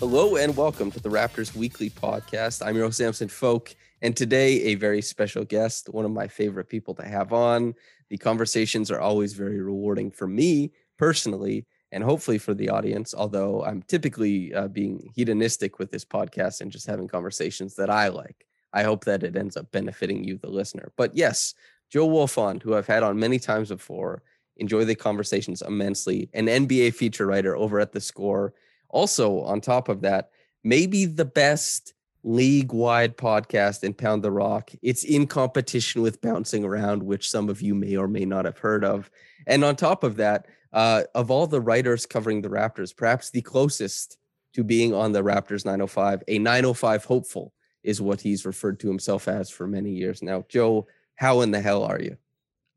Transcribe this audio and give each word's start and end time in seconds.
Hello 0.00 0.36
and 0.36 0.56
welcome 0.56 0.90
to 0.90 0.98
the 0.98 1.10
Raptors 1.10 1.54
Weekly 1.54 1.90
Podcast. 1.90 2.66
I'm 2.66 2.74
your 2.74 2.86
host, 2.86 2.96
Samson 2.96 3.28
Folk, 3.28 3.76
and 4.00 4.16
today 4.16 4.62
a 4.62 4.74
very 4.76 5.02
special 5.02 5.44
guest, 5.44 5.90
one 5.90 6.06
of 6.06 6.10
my 6.10 6.26
favorite 6.26 6.70
people 6.70 6.94
to 6.94 7.02
have 7.06 7.34
on. 7.34 7.74
The 8.08 8.16
conversations 8.16 8.90
are 8.90 8.98
always 8.98 9.34
very 9.34 9.60
rewarding 9.60 10.10
for 10.10 10.26
me 10.26 10.72
personally, 10.96 11.66
and 11.92 12.02
hopefully 12.02 12.38
for 12.38 12.54
the 12.54 12.70
audience, 12.70 13.12
although 13.14 13.62
I'm 13.62 13.82
typically 13.82 14.54
uh, 14.54 14.68
being 14.68 15.12
hedonistic 15.14 15.78
with 15.78 15.90
this 15.90 16.06
podcast 16.06 16.62
and 16.62 16.72
just 16.72 16.86
having 16.86 17.06
conversations 17.06 17.74
that 17.74 17.90
I 17.90 18.08
like. 18.08 18.46
I 18.72 18.84
hope 18.84 19.04
that 19.04 19.22
it 19.22 19.36
ends 19.36 19.54
up 19.54 19.70
benefiting 19.70 20.24
you, 20.24 20.38
the 20.38 20.48
listener. 20.48 20.92
But 20.96 21.14
yes, 21.14 21.52
Joe 21.90 22.08
Wolfond, 22.08 22.62
who 22.62 22.74
I've 22.74 22.86
had 22.86 23.02
on 23.02 23.18
many 23.18 23.38
times 23.38 23.68
before, 23.68 24.22
enjoy 24.56 24.86
the 24.86 24.94
conversations 24.94 25.60
immensely, 25.60 26.30
an 26.32 26.46
NBA 26.46 26.94
feature 26.94 27.26
writer 27.26 27.54
over 27.54 27.78
at 27.80 27.92
The 27.92 28.00
Score. 28.00 28.54
Also, 28.90 29.40
on 29.40 29.60
top 29.60 29.88
of 29.88 30.02
that, 30.02 30.30
maybe 30.64 31.06
the 31.06 31.24
best 31.24 31.94
league 32.22 32.72
wide 32.72 33.16
podcast 33.16 33.82
in 33.82 33.94
Pound 33.94 34.22
the 34.22 34.30
Rock. 34.30 34.70
It's 34.82 35.04
in 35.04 35.26
competition 35.26 36.02
with 36.02 36.20
Bouncing 36.20 36.64
Around, 36.64 37.02
which 37.02 37.30
some 37.30 37.48
of 37.48 37.62
you 37.62 37.74
may 37.74 37.96
or 37.96 38.08
may 38.08 38.24
not 38.24 38.44
have 38.44 38.58
heard 38.58 38.84
of. 38.84 39.10
And 39.46 39.64
on 39.64 39.76
top 39.76 40.04
of 40.04 40.16
that, 40.16 40.46
uh, 40.72 41.04
of 41.14 41.30
all 41.30 41.46
the 41.46 41.60
writers 41.60 42.06
covering 42.06 42.42
the 42.42 42.48
Raptors, 42.48 42.94
perhaps 42.94 43.30
the 43.30 43.42
closest 43.42 44.18
to 44.54 44.62
being 44.62 44.92
on 44.92 45.12
the 45.12 45.22
Raptors 45.22 45.64
905, 45.64 46.22
a 46.28 46.38
905 46.38 47.04
hopeful 47.04 47.52
is 47.82 48.00
what 48.00 48.20
he's 48.20 48.44
referred 48.44 48.78
to 48.80 48.88
himself 48.88 49.26
as 49.26 49.48
for 49.48 49.66
many 49.66 49.90
years 49.90 50.22
now. 50.22 50.44
Joe, 50.48 50.86
how 51.14 51.40
in 51.40 51.50
the 51.50 51.60
hell 51.60 51.82
are 51.84 52.00
you? 52.00 52.16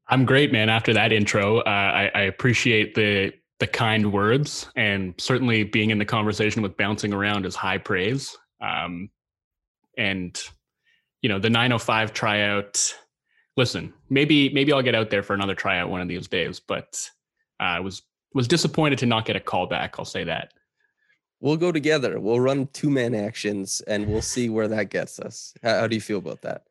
I'm 0.08 0.26
great, 0.26 0.52
man. 0.52 0.70
After 0.70 0.94
that 0.94 1.12
intro, 1.12 1.60
uh, 1.60 1.64
I, 1.70 2.12
I 2.14 2.22
appreciate 2.22 2.94
the 2.94 3.34
the 3.60 3.68
kind 3.68 4.12
words, 4.12 4.68
and 4.76 5.14
certainly 5.18 5.64
being 5.64 5.90
in 5.90 5.98
the 5.98 6.06
conversation 6.06 6.62
with 6.62 6.76
bouncing 6.78 7.14
around 7.14 7.46
is 7.46 7.56
high 7.56 7.78
praise. 7.78 8.38
Um, 8.62 9.10
and 9.98 10.42
you 11.22 11.30
know, 11.30 11.40
the 11.40 11.50
905 11.50 12.14
tryout. 12.14 12.94
Listen, 13.56 13.94
maybe 14.10 14.50
maybe 14.50 14.74
I'll 14.74 14.82
get 14.82 14.96
out 14.96 15.10
there 15.10 15.24
for 15.24 15.34
another 15.34 15.56
tryout 15.56 15.90
one 15.90 16.02
of 16.02 16.08
these 16.08 16.28
days, 16.28 16.60
but 16.60 17.10
I 17.60 17.78
uh, 17.78 17.84
was 17.84 18.02
was 18.34 18.48
disappointed 18.48 19.00
to 19.00 19.06
not 19.06 19.26
get 19.26 19.36
a 19.36 19.40
call 19.40 19.68
back. 19.68 19.96
I'll 19.98 20.06
say 20.06 20.24
that. 20.24 20.54
We'll 21.40 21.58
go 21.58 21.72
together. 21.72 22.20
We'll 22.20 22.40
run 22.40 22.68
two 22.74 22.90
man 22.90 23.14
actions, 23.14 23.82
and 23.82 24.08
we'll 24.08 24.22
see 24.22 24.50
where 24.50 24.68
that 24.70 24.90
gets 24.90 25.20
us. 25.20 25.54
How, 25.62 25.82
how 25.82 25.88
do 25.88 25.96
you 25.96 26.02
feel 26.02 26.18
about 26.18 26.42
that? 26.42 26.64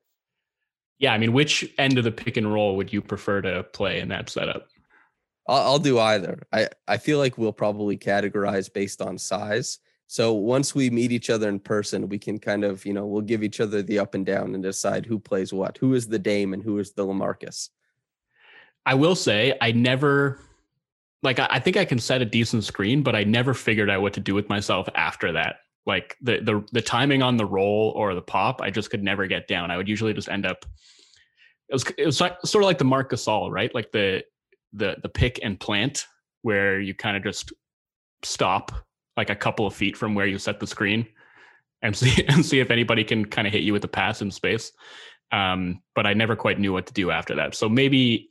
Yeah, 0.98 1.12
I 1.12 1.18
mean, 1.18 1.32
which 1.32 1.72
end 1.78 1.98
of 1.98 2.04
the 2.04 2.12
pick 2.12 2.36
and 2.36 2.52
roll 2.52 2.76
would 2.76 2.92
you 2.92 3.02
prefer 3.02 3.42
to 3.42 3.64
play 3.64 4.00
in 4.00 4.08
that 4.08 4.28
setup? 4.28 4.68
I'll, 5.46 5.72
I'll 5.72 5.78
do 5.78 5.98
either. 5.98 6.46
I, 6.52 6.68
I 6.86 6.96
feel 6.98 7.18
like 7.18 7.38
we'll 7.38 7.52
probably 7.52 7.96
categorize 7.96 8.72
based 8.72 9.02
on 9.02 9.18
size. 9.18 9.78
So 10.06 10.34
once 10.34 10.74
we 10.74 10.90
meet 10.90 11.10
each 11.10 11.30
other 11.30 11.48
in 11.48 11.58
person, 11.58 12.08
we 12.08 12.18
can 12.18 12.38
kind 12.38 12.64
of, 12.64 12.84
you 12.84 12.92
know, 12.92 13.06
we'll 13.06 13.22
give 13.22 13.42
each 13.42 13.60
other 13.60 13.82
the 13.82 13.98
up 13.98 14.14
and 14.14 14.26
down 14.26 14.54
and 14.54 14.62
decide 14.62 15.06
who 15.06 15.18
plays 15.18 15.52
what, 15.52 15.78
who 15.78 15.94
is 15.94 16.06
the 16.06 16.18
Dame 16.18 16.52
and 16.52 16.62
who 16.62 16.78
is 16.78 16.92
the 16.92 17.06
Lamarcus. 17.06 17.70
I 18.84 18.94
will 18.94 19.14
say 19.14 19.56
I 19.60 19.72
never 19.72 20.38
like 21.22 21.38
I, 21.38 21.60
think 21.60 21.76
I 21.76 21.84
can 21.84 22.00
set 22.00 22.20
a 22.20 22.24
decent 22.24 22.64
screen, 22.64 23.02
but 23.02 23.14
I 23.14 23.24
never 23.24 23.54
figured 23.54 23.88
out 23.88 24.02
what 24.02 24.12
to 24.14 24.20
do 24.20 24.34
with 24.34 24.48
myself 24.48 24.88
after 24.94 25.32
that. 25.32 25.60
Like 25.86 26.16
the 26.20 26.40
the 26.40 26.64
the 26.72 26.82
timing 26.82 27.22
on 27.22 27.36
the 27.36 27.46
roll 27.46 27.92
or 27.96 28.14
the 28.14 28.22
pop, 28.22 28.60
I 28.60 28.70
just 28.70 28.90
could 28.90 29.02
never 29.02 29.26
get 29.26 29.48
down. 29.48 29.70
I 29.70 29.76
would 29.76 29.88
usually 29.88 30.14
just 30.14 30.28
end 30.28 30.46
up. 30.46 30.64
It 31.68 31.74
was 31.74 31.84
it 31.96 32.06
was 32.06 32.18
sort 32.18 32.44
of 32.44 32.62
like 32.62 32.78
the 32.78 32.84
Marc 32.84 33.10
Gasol, 33.10 33.50
right? 33.50 33.74
Like 33.74 33.92
the 33.92 34.24
the 34.72 34.96
the 35.02 35.08
pick 35.08 35.40
and 35.42 35.58
plant, 35.58 36.06
where 36.42 36.80
you 36.80 36.94
kind 36.94 37.16
of 37.16 37.22
just 37.22 37.52
stop 38.22 38.72
like 39.16 39.30
a 39.30 39.36
couple 39.36 39.66
of 39.66 39.74
feet 39.74 39.96
from 39.96 40.14
where 40.14 40.26
you 40.26 40.38
set 40.38 40.60
the 40.60 40.66
screen, 40.66 41.06
and 41.82 41.96
see 41.96 42.24
and 42.28 42.44
see 42.44 42.60
if 42.60 42.70
anybody 42.70 43.04
can 43.04 43.24
kind 43.24 43.46
of 43.46 43.52
hit 43.52 43.62
you 43.62 43.72
with 43.72 43.84
a 43.84 43.88
pass 43.88 44.22
in 44.22 44.30
space. 44.30 44.72
Um, 45.30 45.82
but 45.94 46.06
I 46.06 46.12
never 46.12 46.36
quite 46.36 46.60
knew 46.60 46.72
what 46.72 46.86
to 46.86 46.92
do 46.92 47.10
after 47.10 47.34
that. 47.36 47.54
So 47.54 47.68
maybe 47.68 48.28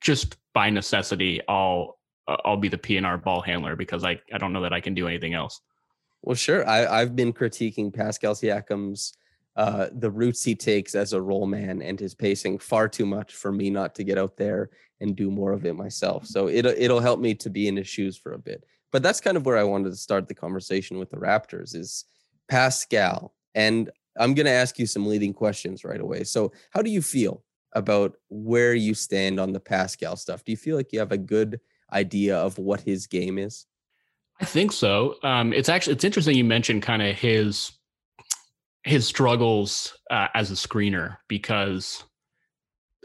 just 0.00 0.36
by 0.54 0.70
necessity, 0.70 1.40
I'll 1.48 1.98
I'll 2.26 2.56
be 2.56 2.68
the 2.68 2.78
PNR 2.78 3.22
ball 3.22 3.40
handler 3.40 3.76
because 3.76 4.04
I 4.04 4.20
I 4.32 4.38
don't 4.38 4.52
know 4.52 4.62
that 4.62 4.72
I 4.72 4.80
can 4.80 4.94
do 4.94 5.08
anything 5.08 5.34
else. 5.34 5.60
Well, 6.22 6.36
sure. 6.36 6.68
I, 6.68 6.86
I've 6.86 7.16
been 7.16 7.32
critiquing 7.32 7.92
Pascal 7.92 8.34
Siakam's 8.34 9.12
uh, 9.56 9.88
the 9.92 10.10
routes 10.10 10.42
he 10.42 10.54
takes 10.54 10.94
as 10.94 11.12
a 11.12 11.20
roll 11.20 11.46
man 11.46 11.82
and 11.82 12.00
his 12.00 12.14
pacing 12.14 12.58
far 12.58 12.88
too 12.88 13.06
much 13.06 13.34
for 13.34 13.52
me 13.52 13.70
not 13.70 13.94
to 13.94 14.04
get 14.04 14.18
out 14.18 14.36
there 14.36 14.70
and 15.00 15.16
do 15.16 15.30
more 15.30 15.52
of 15.52 15.66
it 15.66 15.74
myself. 15.74 16.26
So 16.26 16.48
it'll 16.48 16.74
it'll 16.76 17.00
help 17.00 17.20
me 17.20 17.34
to 17.34 17.50
be 17.50 17.68
in 17.68 17.76
his 17.76 17.88
shoes 17.88 18.16
for 18.16 18.32
a 18.32 18.38
bit. 18.38 18.64
But 18.92 19.02
that's 19.02 19.20
kind 19.20 19.36
of 19.36 19.46
where 19.46 19.58
I 19.58 19.64
wanted 19.64 19.90
to 19.90 19.96
start 19.96 20.28
the 20.28 20.34
conversation 20.34 20.98
with 20.98 21.10
the 21.10 21.16
Raptors 21.16 21.74
is 21.74 22.04
Pascal. 22.48 23.34
And 23.54 23.90
I'm 24.18 24.34
going 24.34 24.46
to 24.46 24.52
ask 24.52 24.78
you 24.78 24.86
some 24.86 25.06
leading 25.06 25.32
questions 25.32 25.84
right 25.84 26.00
away. 26.00 26.24
So 26.24 26.52
how 26.70 26.82
do 26.82 26.90
you 26.90 27.00
feel 27.00 27.42
about 27.74 28.16
where 28.28 28.74
you 28.74 28.92
stand 28.92 29.40
on 29.40 29.52
the 29.52 29.60
Pascal 29.60 30.16
stuff? 30.16 30.44
Do 30.44 30.52
you 30.52 30.58
feel 30.58 30.76
like 30.76 30.92
you 30.92 30.98
have 30.98 31.12
a 31.12 31.18
good 31.18 31.58
idea 31.90 32.36
of 32.36 32.58
what 32.58 32.82
his 32.82 33.06
game 33.06 33.38
is? 33.38 33.66
I 34.40 34.44
think 34.44 34.72
so. 34.72 35.16
Um, 35.22 35.52
it's 35.52 35.68
actually 35.68 35.94
it's 35.94 36.04
interesting 36.04 36.36
you 36.36 36.44
mentioned 36.44 36.82
kind 36.82 37.02
of 37.02 37.16
his 37.16 37.72
his 38.84 39.06
struggles 39.06 39.96
uh, 40.10 40.28
as 40.34 40.50
a 40.50 40.54
screener 40.54 41.16
because 41.28 42.04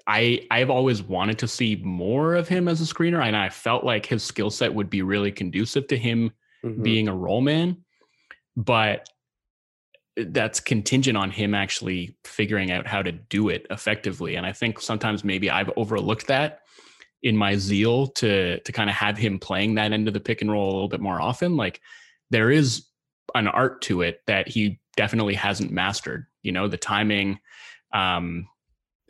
I 0.07 0.47
I've 0.49 0.69
always 0.69 1.03
wanted 1.03 1.39
to 1.39 1.47
see 1.47 1.75
more 1.83 2.35
of 2.35 2.47
him 2.47 2.67
as 2.67 2.81
a 2.81 2.93
screener, 2.93 3.23
and 3.23 3.35
I 3.35 3.49
felt 3.49 3.83
like 3.83 4.05
his 4.05 4.23
skill 4.23 4.49
set 4.49 4.73
would 4.73 4.89
be 4.89 5.01
really 5.01 5.31
conducive 5.31 5.87
to 5.87 5.97
him 5.97 6.31
mm-hmm. 6.63 6.81
being 6.81 7.07
a 7.07 7.15
roll 7.15 7.41
man. 7.41 7.83
But 8.55 9.07
that's 10.15 10.59
contingent 10.59 11.15
on 11.15 11.29
him 11.29 11.53
actually 11.53 12.17
figuring 12.23 12.71
out 12.71 12.87
how 12.87 13.03
to 13.03 13.11
do 13.11 13.49
it 13.49 13.67
effectively. 13.69 14.35
And 14.35 14.45
I 14.45 14.51
think 14.51 14.79
sometimes 14.79 15.23
maybe 15.23 15.51
I've 15.51 15.69
overlooked 15.75 16.27
that 16.27 16.61
in 17.21 17.35
my 17.35 17.55
zeal 17.55 18.07
to 18.07 18.59
to 18.61 18.71
kind 18.71 18.89
of 18.89 18.95
have 18.95 19.17
him 19.17 19.39
playing 19.39 19.75
that 19.75 19.91
end 19.91 20.07
of 20.07 20.13
the 20.13 20.19
pick 20.19 20.41
and 20.41 20.51
roll 20.51 20.71
a 20.71 20.73
little 20.73 20.87
bit 20.87 21.01
more 21.01 21.21
often. 21.21 21.57
Like 21.57 21.81
there 22.31 22.49
is 22.49 22.85
an 23.35 23.47
art 23.47 23.81
to 23.83 24.01
it 24.01 24.21
that 24.27 24.47
he 24.47 24.79
definitely 24.95 25.35
hasn't 25.35 25.71
mastered. 25.71 26.25
You 26.43 26.51
know, 26.51 26.67
the 26.67 26.77
timing, 26.77 27.39
um, 27.93 28.47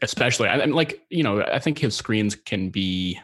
especially. 0.01 0.47
I, 0.50 0.63
like, 0.66 1.01
you 1.09 1.23
know, 1.23 1.41
I 1.41 1.59
think 1.59 1.79
his 1.79 1.95
screens 1.95 2.35
can 2.35 2.69
be, 2.69 3.19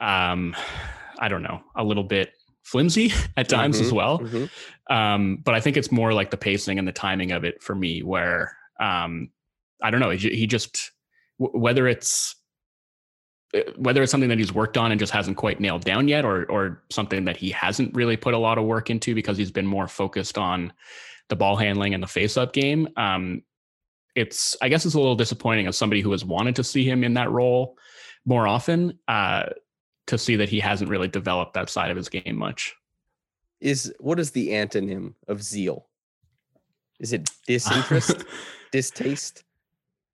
um, 0.00 0.54
I 1.18 1.28
don't 1.28 1.42
know, 1.42 1.60
a 1.76 1.84
little 1.84 2.04
bit 2.04 2.32
flimsy 2.62 3.12
at 3.36 3.48
times 3.48 3.76
Mm-hmm, 3.76 3.86
as 3.86 3.92
well. 3.92 4.18
mhm. 4.20 4.50
Um, 4.90 5.38
but 5.44 5.54
I 5.54 5.60
think 5.60 5.76
it's 5.76 5.92
more 5.92 6.12
like 6.12 6.30
the 6.30 6.36
pacing 6.36 6.78
and 6.78 6.86
the 6.86 6.92
timing 6.92 7.32
of 7.32 7.44
it 7.44 7.62
for 7.62 7.74
me, 7.74 8.02
where 8.02 8.56
um, 8.80 9.30
I 9.82 9.90
don't 9.90 10.00
know, 10.00 10.10
he, 10.10 10.30
he 10.30 10.46
just 10.46 10.90
w- 11.38 11.58
whether 11.58 11.86
it's 11.86 12.34
whether 13.76 14.02
it's 14.02 14.10
something 14.10 14.30
that 14.30 14.38
he's 14.38 14.52
worked 14.52 14.76
on 14.78 14.92
and 14.92 14.98
just 14.98 15.12
hasn't 15.12 15.36
quite 15.36 15.60
nailed 15.60 15.84
down 15.84 16.08
yet, 16.08 16.24
or 16.24 16.44
or 16.50 16.82
something 16.90 17.24
that 17.26 17.36
he 17.36 17.50
hasn't 17.50 17.94
really 17.94 18.16
put 18.16 18.34
a 18.34 18.38
lot 18.38 18.58
of 18.58 18.64
work 18.64 18.90
into 18.90 19.14
because 19.14 19.36
he's 19.36 19.50
been 19.50 19.66
more 19.66 19.88
focused 19.88 20.38
on 20.38 20.72
the 21.28 21.36
ball 21.36 21.56
handling 21.56 21.94
and 21.94 22.02
the 22.02 22.06
face-up 22.06 22.52
game. 22.52 22.88
Um, 22.96 23.42
it's 24.14 24.56
I 24.60 24.68
guess 24.68 24.84
it's 24.84 24.94
a 24.94 24.98
little 24.98 25.16
disappointing 25.16 25.66
as 25.66 25.76
somebody 25.76 26.00
who 26.00 26.12
has 26.12 26.24
wanted 26.24 26.56
to 26.56 26.64
see 26.64 26.84
him 26.84 27.04
in 27.04 27.14
that 27.14 27.30
role 27.30 27.76
more 28.24 28.46
often 28.46 28.98
uh, 29.08 29.44
to 30.06 30.18
see 30.18 30.36
that 30.36 30.48
he 30.48 30.60
hasn't 30.60 30.90
really 30.90 31.08
developed 31.08 31.54
that 31.54 31.70
side 31.70 31.90
of 31.90 31.96
his 31.96 32.08
game 32.08 32.36
much. 32.36 32.74
Is 33.60 33.92
what 34.00 34.18
is 34.18 34.30
the 34.30 34.50
antonym 34.50 35.14
of 35.28 35.42
zeal? 35.42 35.88
Is 36.98 37.12
it 37.12 37.30
disinterest, 37.46 38.24
distaste? 38.72 39.44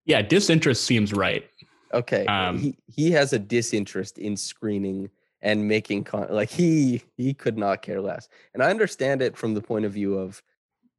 Yeah, 0.05 0.23
disinterest 0.23 0.85
seems 0.85 1.13
right. 1.13 1.49
Okay. 1.93 2.27
Um, 2.27 2.59
he 2.59 2.77
he 2.95 3.11
has 3.13 3.33
a 3.33 3.39
disinterest 3.39 4.19
in 4.19 4.37
screening 4.37 5.11
and 5.43 5.67
making 5.67 6.05
con 6.05 6.27
like 6.31 6.51
he 6.51 7.03
he 7.17 7.35
could 7.35 7.57
not 7.57 7.83
care 7.83 8.01
less. 8.01 8.29
And 8.55 8.63
I 8.63 8.71
understand 8.71 9.23
it 9.23 9.37
from 9.37 9.55
the 9.55 9.63
point 9.63 9.85
of 9.85 9.93
view 9.93 10.19
of 10.19 10.43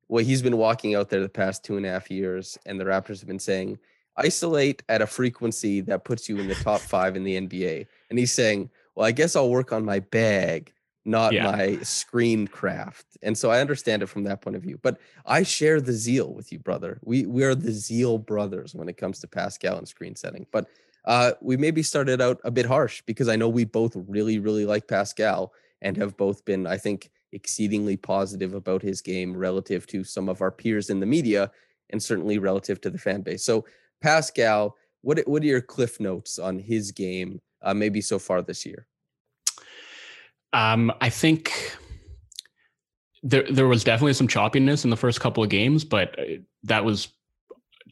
well, 0.07 0.25
he's 0.25 0.41
been 0.41 0.57
walking 0.57 0.95
out 0.95 1.09
there 1.09 1.21
the 1.21 1.29
past 1.29 1.63
two 1.63 1.77
and 1.77 1.85
a 1.85 1.89
half 1.89 2.09
years, 2.09 2.57
and 2.65 2.79
the 2.79 2.83
Raptors 2.83 3.19
have 3.19 3.27
been 3.27 3.37
saying, 3.37 3.77
isolate 4.17 4.81
at 4.89 5.01
a 5.03 5.07
frequency 5.07 5.81
that 5.81 6.03
puts 6.03 6.27
you 6.27 6.37
in 6.39 6.47
the 6.47 6.55
top 6.55 6.81
five 6.81 7.15
in 7.15 7.23
the 7.23 7.39
NBA. 7.39 7.85
And 8.09 8.19
he's 8.19 8.33
saying, 8.33 8.69
Well, 8.95 9.05
I 9.05 9.11
guess 9.11 9.35
I'll 9.35 9.49
work 9.49 9.71
on 9.71 9.85
my 9.85 9.99
bag, 9.99 10.73
not 11.09 11.33
Yeah. 11.33 11.51
my 11.51 11.77
screen 11.81 12.47
craft. 12.47 13.17
And 13.21 13.37
so 13.37 13.49
I 13.51 13.59
understand 13.59 14.03
it 14.03 14.07
from 14.07 14.23
that 14.23 14.41
point 14.41 14.55
of 14.55 14.61
view. 14.61 14.79
But 14.81 14.99
I 15.25 15.43
share 15.43 15.81
the 15.81 15.93
zeal 15.93 16.33
with 16.33 16.51
you, 16.51 16.59
brother. 16.59 16.99
We 17.03 17.25
we 17.25 17.43
are 17.43 17.55
the 17.55 17.71
zeal 17.71 18.17
brothers 18.17 18.75
when 18.75 18.87
it 18.87 18.97
comes 18.97 19.19
to 19.19 19.27
Pascal 19.27 19.77
and 19.77 19.87
screen 19.87 20.15
setting. 20.15 20.45
But 20.51 20.67
uh, 21.05 21.31
we 21.41 21.57
maybe 21.57 21.81
started 21.81 22.21
out 22.21 22.39
a 22.43 22.51
bit 22.51 22.65
harsh 22.65 23.01
because 23.05 23.27
I 23.29 23.35
know 23.35 23.49
we 23.49 23.65
both 23.65 23.95
really, 24.07 24.37
really 24.39 24.65
like 24.65 24.87
Pascal 24.87 25.53
and 25.81 25.97
have 25.97 26.15
both 26.17 26.43
been, 26.45 26.67
I 26.67 26.77
think, 26.77 27.09
exceedingly 27.31 27.95
positive 27.97 28.53
about 28.53 28.81
his 28.81 29.01
game 29.01 29.35
relative 29.35 29.87
to 29.87 30.03
some 30.03 30.29
of 30.29 30.41
our 30.41 30.51
peers 30.51 30.89
in 30.89 30.99
the 30.99 31.05
media 31.05 31.51
and 31.89 32.01
certainly 32.03 32.37
relative 32.37 32.81
to 32.81 32.89
the 32.89 32.97
fan 32.97 33.21
base. 33.21 33.43
So, 33.43 33.65
Pascal, 34.01 34.75
what 35.01 35.19
what 35.27 35.41
are 35.43 35.47
your 35.47 35.61
cliff 35.61 35.99
notes 35.99 36.37
on 36.37 36.59
his 36.59 36.91
game, 36.91 37.39
uh, 37.61 37.73
maybe 37.73 38.01
so 38.01 38.19
far 38.19 38.41
this 38.41 38.65
year? 38.65 38.85
Um, 40.53 40.91
I 41.01 41.09
think 41.09 41.77
there 43.21 43.49
there 43.51 43.67
was 43.67 43.83
definitely 43.83 44.13
some 44.13 44.27
choppiness 44.27 44.83
in 44.83 44.89
the 44.89 44.97
first 44.97 45.19
couple 45.19 45.43
of 45.43 45.49
games, 45.49 45.83
but 45.83 46.17
uh, 46.19 46.23
that 46.63 46.83
was 46.85 47.09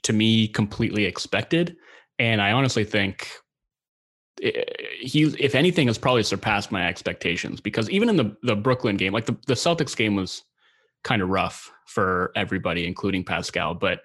to 0.04 0.14
me 0.14 0.48
completely 0.48 1.06
expected. 1.06 1.76
And 2.20 2.42
I 2.42 2.52
honestly 2.52 2.84
think 2.84 3.30
he, 4.40 5.24
if 5.40 5.56
anything, 5.56 5.88
has 5.88 5.98
probably 5.98 6.24
surpassed 6.24 6.72
my 6.72 6.88
expectations 6.88 7.62
because 7.62 7.90
even 7.90 8.10
in 8.10 8.16
the 8.16 8.36
the 8.44 8.56
Brooklyn 8.56 8.98
game, 8.98 9.14
like 9.14 9.26
the 9.26 9.38
the 9.48 9.54
Celtics 9.54 9.96
game 9.96 10.16
was 10.16 10.44
kind 11.04 11.22
of 11.22 11.30
rough 11.30 11.72
for 11.86 12.32
everybody, 12.36 12.86
including 12.86 13.24
Pascal, 13.24 13.74
but 13.74 14.02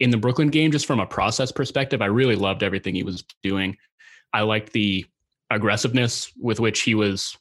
in 0.00 0.10
the 0.10 0.16
Brooklyn 0.16 0.48
game, 0.48 0.72
just 0.72 0.86
from 0.86 1.00
a 1.00 1.06
process 1.06 1.52
perspective, 1.52 2.02
I 2.02 2.06
really 2.06 2.36
loved 2.36 2.62
everything 2.62 2.94
he 2.94 3.02
was 3.02 3.24
doing. 3.42 3.76
I 4.32 4.42
liked 4.42 4.72
the 4.72 5.06
aggressiveness 5.50 6.32
with 6.40 6.58
which 6.58 6.82
he 6.82 6.94
was 6.94 7.36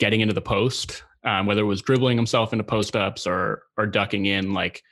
getting 0.00 0.20
into 0.20 0.34
the 0.34 0.40
post, 0.40 1.04
um, 1.24 1.46
whether 1.46 1.60
it 1.60 1.66
was 1.66 1.82
dribbling 1.82 2.16
himself 2.16 2.52
into 2.52 2.64
post 2.64 2.96
ups 2.96 3.26
or 3.26 3.62
or 3.76 3.86
ducking 3.86 4.26
in. 4.26 4.52
Like 4.52 4.82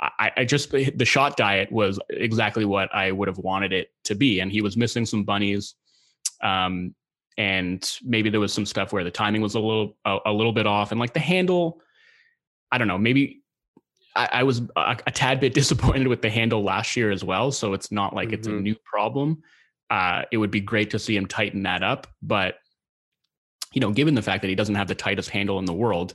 I, 0.00 0.30
I 0.38 0.44
just 0.44 0.70
the 0.70 1.04
shot 1.04 1.36
diet 1.36 1.72
was 1.72 1.98
exactly 2.10 2.64
what 2.64 2.94
I 2.94 3.10
would 3.10 3.28
have 3.28 3.38
wanted 3.38 3.72
it 3.72 3.88
to 4.04 4.14
be, 4.14 4.40
and 4.40 4.52
he 4.52 4.62
was 4.62 4.76
missing 4.76 5.04
some 5.04 5.24
bunnies. 5.24 5.74
Um, 6.42 6.94
and 7.36 7.90
maybe 8.02 8.28
there 8.30 8.40
was 8.40 8.52
some 8.52 8.66
stuff 8.66 8.92
where 8.92 9.04
the 9.04 9.10
timing 9.10 9.40
was 9.42 9.54
a 9.54 9.60
little 9.60 9.96
a, 10.04 10.18
a 10.26 10.32
little 10.32 10.52
bit 10.52 10.66
off, 10.66 10.90
and 10.92 11.00
like 11.00 11.14
the 11.14 11.20
handle, 11.20 11.80
I 12.70 12.78
don't 12.78 12.88
know, 12.88 12.98
maybe. 12.98 13.38
I, 14.16 14.28
I 14.32 14.42
was 14.42 14.60
a, 14.74 14.96
a 15.06 15.10
tad 15.12 15.38
bit 15.38 15.54
disappointed 15.60 16.08
with 16.08 16.20
the 16.20 16.28
handle 16.30 16.64
last 16.64 16.96
year 16.96 17.12
as 17.12 17.22
well. 17.24 17.52
So 17.52 17.74
it's 17.74 17.92
not 17.92 18.12
like 18.14 18.32
it's 18.32 18.48
a 18.48 18.50
Mhm. 18.50 18.62
new 18.62 18.74
problem. 18.84 19.40
Uh, 19.88 20.22
it 20.32 20.36
would 20.36 20.50
be 20.50 20.60
great 20.60 20.90
to 20.90 20.98
see 20.98 21.14
him 21.16 21.26
tighten 21.26 21.62
that 21.62 21.84
up. 21.84 22.08
But, 22.20 22.56
you 23.72 23.80
know, 23.80 23.92
given 23.92 24.14
the 24.14 24.22
fact 24.22 24.42
that 24.42 24.48
he 24.48 24.54
doesn't 24.54 24.74
have 24.74 24.88
the 24.88 24.94
tightest 24.94 25.30
handle 25.30 25.58
in 25.58 25.64
the 25.64 25.72
world, 25.72 26.14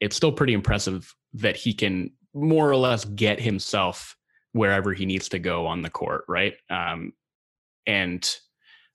it's 0.00 0.16
still 0.16 0.32
pretty 0.32 0.52
impressive 0.52 1.14
that 1.34 1.56
he 1.56 1.72
can 1.72 2.10
more 2.34 2.68
or 2.68 2.76
less 2.76 3.04
get 3.04 3.40
himself 3.40 4.16
wherever 4.52 4.92
he 4.92 5.06
needs 5.06 5.28
to 5.28 5.38
go 5.38 5.66
on 5.66 5.82
the 5.82 5.90
court, 5.90 6.24
right? 6.28 6.54
Um, 6.68 7.12
and 7.86 8.28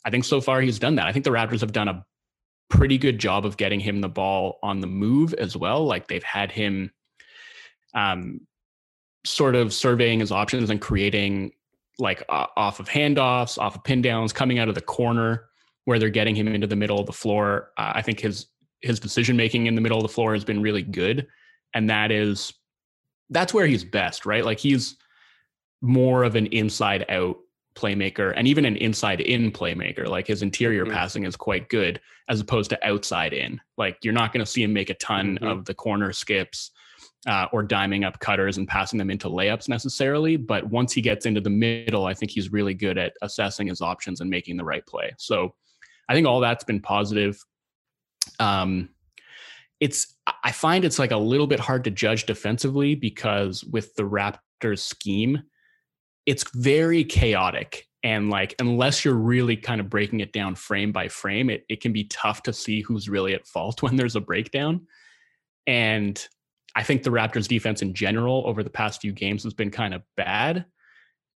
I 0.04 0.10
think 0.10 0.26
so 0.26 0.42
far 0.42 0.62
he's 0.62 0.80
done 0.80 0.96
that. 0.96 1.08
I 1.08 1.12
think 1.12 1.26
the 1.26 1.32
Raptors 1.32 1.62
have 1.62 1.72
done 1.72 1.88
a 1.88 2.06
pretty 2.70 2.98
good 2.98 3.20
job 3.20 3.46
of 3.46 3.58
getting 3.58 3.80
him 3.80 4.02
the 4.02 4.10
ball 4.10 4.60
on 4.62 4.80
the 4.80 4.88
move 4.88 5.34
as 5.36 5.56
well. 5.56 5.86
Like 5.86 6.08
they've 6.08 6.24
had 6.24 6.52
him 6.52 6.92
um, 7.94 8.42
sort 9.26 9.56
of 9.56 9.74
surveying 9.74 10.20
his 10.20 10.32
options 10.32 10.70
and 10.70 10.82
creating 10.82 11.52
like 11.98 12.24
uh, 12.30 12.48
off 12.58 12.80
of 12.80 12.90
handoffs, 12.90 13.58
off 13.58 13.76
of 13.76 13.84
pin 13.84 14.02
downs, 14.02 14.34
coming 14.34 14.60
out 14.60 14.70
of 14.70 14.76
the 14.76 14.82
corner 14.82 15.46
where 15.86 15.98
they're 16.00 16.10
getting 16.10 16.36
him 16.36 16.48
into 16.48 16.68
the 16.68 16.76
middle 16.76 17.00
of 17.00 17.06
the 17.06 17.14
floor. 17.14 17.72
Uh, 17.78 17.94
I 17.96 18.02
think 18.02 18.20
his 18.20 18.48
his 18.82 19.00
decision 19.00 19.36
making 19.36 19.66
in 19.68 19.74
the 19.76 19.82
middle 19.82 19.98
of 19.98 20.04
the 20.04 20.10
floor 20.14 20.34
has 20.34 20.44
been 20.44 20.62
really 20.62 20.84
good, 20.84 21.26
and 21.74 21.90
that 21.90 22.12
is 22.12 22.54
that's 23.30 23.54
where 23.54 23.66
he's 23.66 23.84
best, 23.84 24.26
right? 24.26 24.46
Like 24.46 24.60
he's 24.60 24.98
more 25.82 26.24
of 26.24 26.36
an 26.36 26.46
inside 26.48 27.06
out 27.10 27.38
playmaker 27.76 28.34
and 28.38 28.48
even 28.48 28.64
an 28.66 28.78
inside 28.78 29.20
in 29.20 29.52
playmaker. 29.52 30.08
Like 30.08 30.28
his 30.28 30.42
interior 30.42 30.86
Mhm. 30.86 30.92
passing 30.94 31.26
is 31.26 31.36
quite 31.36 31.68
good 31.70 32.00
as 32.30 32.40
opposed 32.40 32.70
to 32.70 32.88
outside 32.88 33.34
in. 33.34 33.60
Like 33.78 33.98
you're 34.04 34.14
not 34.14 34.32
going 34.32 34.46
to 34.46 34.50
see 34.52 34.64
him 34.64 34.72
make 34.74 34.90
a 34.90 34.94
ton 34.94 35.38
Mhm. 35.42 35.52
of 35.52 35.66
the 35.66 35.74
corner 35.74 36.14
skips 36.14 36.72
uh, 37.28 37.48
or 37.52 37.68
diming 37.68 38.06
up 38.06 38.20
cutters 38.20 38.58
and 38.58 38.68
passing 38.68 38.98
them 39.00 39.10
into 39.10 39.28
layups 39.28 39.68
necessarily. 39.68 40.38
But 40.38 40.70
once 40.70 40.94
he 40.94 41.02
gets 41.02 41.26
into 41.26 41.42
the 41.42 41.50
middle, 41.50 42.06
I 42.06 42.14
think 42.14 42.32
he's 42.32 42.52
really 42.52 42.74
good 42.76 42.98
at 42.98 43.14
assessing 43.22 43.68
his 43.68 43.82
options 43.82 44.22
and 44.22 44.30
making 44.30 44.56
the 44.58 44.64
right 44.64 44.86
play. 44.86 45.12
So 45.18 45.56
I 46.08 46.14
think 46.14 46.28
all 46.28 46.40
that's 46.40 46.64
been 46.64 46.82
positive. 46.82 47.44
Um, 48.40 48.90
it's 49.80 50.16
I 50.44 50.52
find 50.52 50.86
it's 50.86 51.00
like 51.00 51.12
a 51.12 51.18
little 51.18 51.48
bit 51.48 51.60
hard 51.60 51.84
to 51.84 51.92
judge 51.92 52.26
defensively 52.26 52.96
because 52.96 53.64
with 53.66 53.94
the 53.96 54.04
Raptors 54.04 54.80
scheme, 54.80 55.44
it's 56.26 56.46
very 56.56 57.04
chaotic. 57.04 57.86
And 58.04 58.30
like 58.30 58.56
unless 58.60 59.04
you're 59.04 59.16
really 59.16 59.58
kind 59.58 59.82
of 59.82 59.90
breaking 59.90 60.20
it 60.20 60.32
down 60.32 60.56
frame 60.56 60.92
by 60.92 61.08
frame, 61.08 61.50
it, 61.50 61.66
it 61.70 61.82
can 61.82 61.92
be 61.92 62.06
tough 62.06 62.44
to 62.44 62.54
see 62.54 62.82
who's 62.82 63.10
really 63.10 63.34
at 63.34 63.48
fault 63.48 63.82
when 63.84 63.96
there's 63.96 64.16
a 64.16 64.22
breakdown. 64.22 64.88
And 65.68 66.26
I 66.76 66.84
think 66.84 67.04
the 67.04 67.10
Raptors 67.10 67.48
defense 67.48 67.82
in 67.82 67.94
general 67.94 68.44
over 68.46 68.62
the 68.62 68.70
past 68.70 69.02
few 69.02 69.12
games 69.12 69.44
has 69.44 69.54
been 69.54 69.72
kind 69.72 69.94
of 69.94 70.04
bad. 70.16 70.66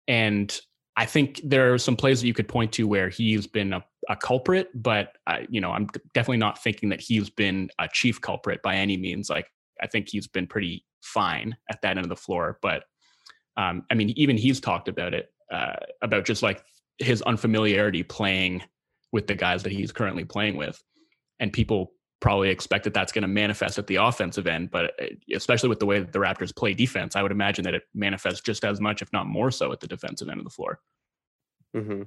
And 0.07 0.59
I 0.97 1.05
think 1.05 1.41
there 1.43 1.73
are 1.73 1.77
some 1.77 1.95
plays 1.95 2.21
that 2.21 2.27
you 2.27 2.33
could 2.33 2.47
point 2.47 2.71
to 2.73 2.87
where 2.87 3.09
he's 3.09 3.45
been 3.45 3.73
a, 3.73 3.85
a 4.09 4.15
culprit, 4.15 4.69
but 4.73 5.13
I, 5.25 5.45
you 5.49 5.61
know, 5.61 5.71
I'm 5.71 5.87
definitely 6.13 6.37
not 6.37 6.61
thinking 6.61 6.89
that 6.89 7.01
he's 7.01 7.29
been 7.29 7.69
a 7.79 7.87
chief 7.91 8.21
culprit 8.21 8.61
by 8.61 8.75
any 8.75 8.97
means. 8.97 9.29
Like 9.29 9.47
I 9.81 9.87
think 9.87 10.07
he's 10.09 10.27
been 10.27 10.47
pretty 10.47 10.85
fine 11.01 11.55
at 11.69 11.81
that 11.81 11.97
end 11.97 12.05
of 12.05 12.09
the 12.09 12.15
floor. 12.15 12.57
But 12.61 12.83
um, 13.57 13.83
I 13.91 13.95
mean, 13.95 14.09
even 14.11 14.37
he's 14.37 14.59
talked 14.59 14.87
about 14.87 15.13
it 15.13 15.29
uh, 15.51 15.75
about 16.01 16.25
just 16.25 16.43
like 16.43 16.63
his 16.99 17.21
unfamiliarity 17.23 18.03
playing 18.03 18.63
with 19.11 19.27
the 19.27 19.35
guys 19.35 19.63
that 19.63 19.71
he's 19.71 19.91
currently 19.91 20.25
playing 20.25 20.57
with, 20.57 20.81
and 21.39 21.51
people 21.51 21.93
probably 22.19 22.49
expect 22.49 22.83
that 22.83 22.93
that's 22.93 23.11
going 23.11 23.21
to 23.21 23.27
manifest 23.27 23.77
at 23.77 23.87
the 23.87 23.95
offensive 23.95 24.47
end. 24.47 24.71
But 24.71 24.93
uh, 25.01 25.07
especially 25.33 25.69
with 25.69 25.79
the 25.79 25.85
way 25.85 25.99
that 25.99 26.11
the 26.11 26.19
Raptors 26.19 26.55
play 26.55 26.73
defense, 26.73 27.15
I 27.15 27.21
would 27.21 27.31
imagine 27.31 27.63
that 27.65 27.73
it 27.73 27.83
manifests 27.93 28.41
just 28.41 28.65
as 28.65 28.79
much, 28.81 29.01
if 29.01 29.11
not 29.13 29.27
more 29.27 29.51
so, 29.51 29.71
at 29.71 29.79
the 29.79 29.87
defensive 29.87 30.29
end 30.29 30.39
of 30.39 30.43
the 30.43 30.49
floor. 30.51 30.79
Mm-hmm. 31.75 32.03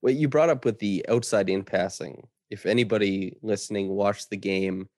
What 0.00 0.14
you 0.14 0.28
brought 0.28 0.50
up 0.50 0.64
with 0.64 0.78
the 0.78 1.04
outside 1.08 1.48
in 1.48 1.64
passing. 1.64 2.26
If 2.50 2.66
anybody 2.66 3.36
listening 3.42 3.88
watched 3.88 4.30
the 4.30 4.36
game 4.36 4.88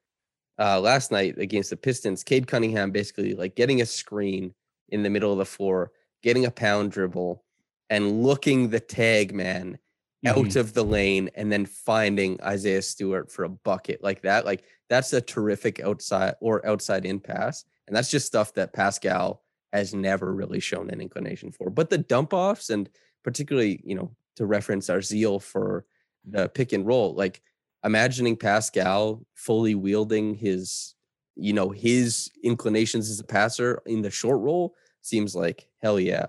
uh, 0.58 0.80
last 0.80 1.12
night 1.12 1.38
against 1.38 1.70
the 1.70 1.76
Pistons, 1.76 2.24
Cade 2.24 2.46
Cunningham 2.46 2.90
basically 2.90 3.34
like 3.34 3.54
getting 3.54 3.80
a 3.80 3.86
screen 3.86 4.52
in 4.90 5.02
the 5.02 5.10
middle 5.10 5.32
of 5.32 5.38
the 5.38 5.44
floor, 5.44 5.92
getting 6.22 6.44
a 6.46 6.50
pound 6.50 6.90
dribble, 6.92 7.44
and 7.90 8.22
looking 8.22 8.68
the 8.68 8.80
tag 8.80 9.32
man 9.34 9.78
out 10.26 10.36
Mhm. 10.36 10.56
of 10.56 10.74
the 10.74 10.84
lane, 10.84 11.30
and 11.36 11.50
then 11.50 11.64
finding 11.64 12.42
Isaiah 12.42 12.82
Stewart 12.82 13.30
for 13.30 13.44
a 13.44 13.48
bucket 13.48 14.02
like 14.02 14.22
that. 14.22 14.44
Like 14.44 14.64
that's 14.88 15.12
a 15.12 15.20
terrific 15.20 15.80
outside 15.80 16.34
or 16.40 16.66
outside 16.66 17.06
in 17.06 17.20
pass, 17.20 17.64
and 17.86 17.96
that's 17.96 18.10
just 18.10 18.26
stuff 18.26 18.52
that 18.54 18.72
Pascal 18.72 19.44
has 19.72 19.94
never 19.94 20.34
really 20.34 20.60
shown 20.60 20.90
an 20.90 21.00
inclination 21.00 21.52
for. 21.52 21.70
But 21.70 21.88
the 21.88 21.98
dump 21.98 22.34
offs 22.34 22.68
and 22.68 22.90
particularly, 23.22 23.80
you 23.84 23.94
know, 23.94 24.10
to 24.38 24.46
reference 24.46 24.88
our 24.88 25.02
zeal 25.02 25.40
for 25.40 25.84
the 26.24 26.48
pick 26.48 26.72
and 26.72 26.86
roll, 26.86 27.12
like 27.14 27.42
imagining 27.84 28.36
Pascal 28.36 29.26
fully 29.34 29.74
wielding 29.74 30.34
his, 30.34 30.94
you 31.34 31.52
know, 31.52 31.70
his 31.70 32.30
inclinations 32.44 33.10
as 33.10 33.18
a 33.18 33.24
passer 33.24 33.82
in 33.84 34.00
the 34.00 34.10
short 34.10 34.40
roll 34.40 34.74
seems 35.02 35.34
like 35.34 35.68
hell 35.82 35.98
yeah. 35.98 36.26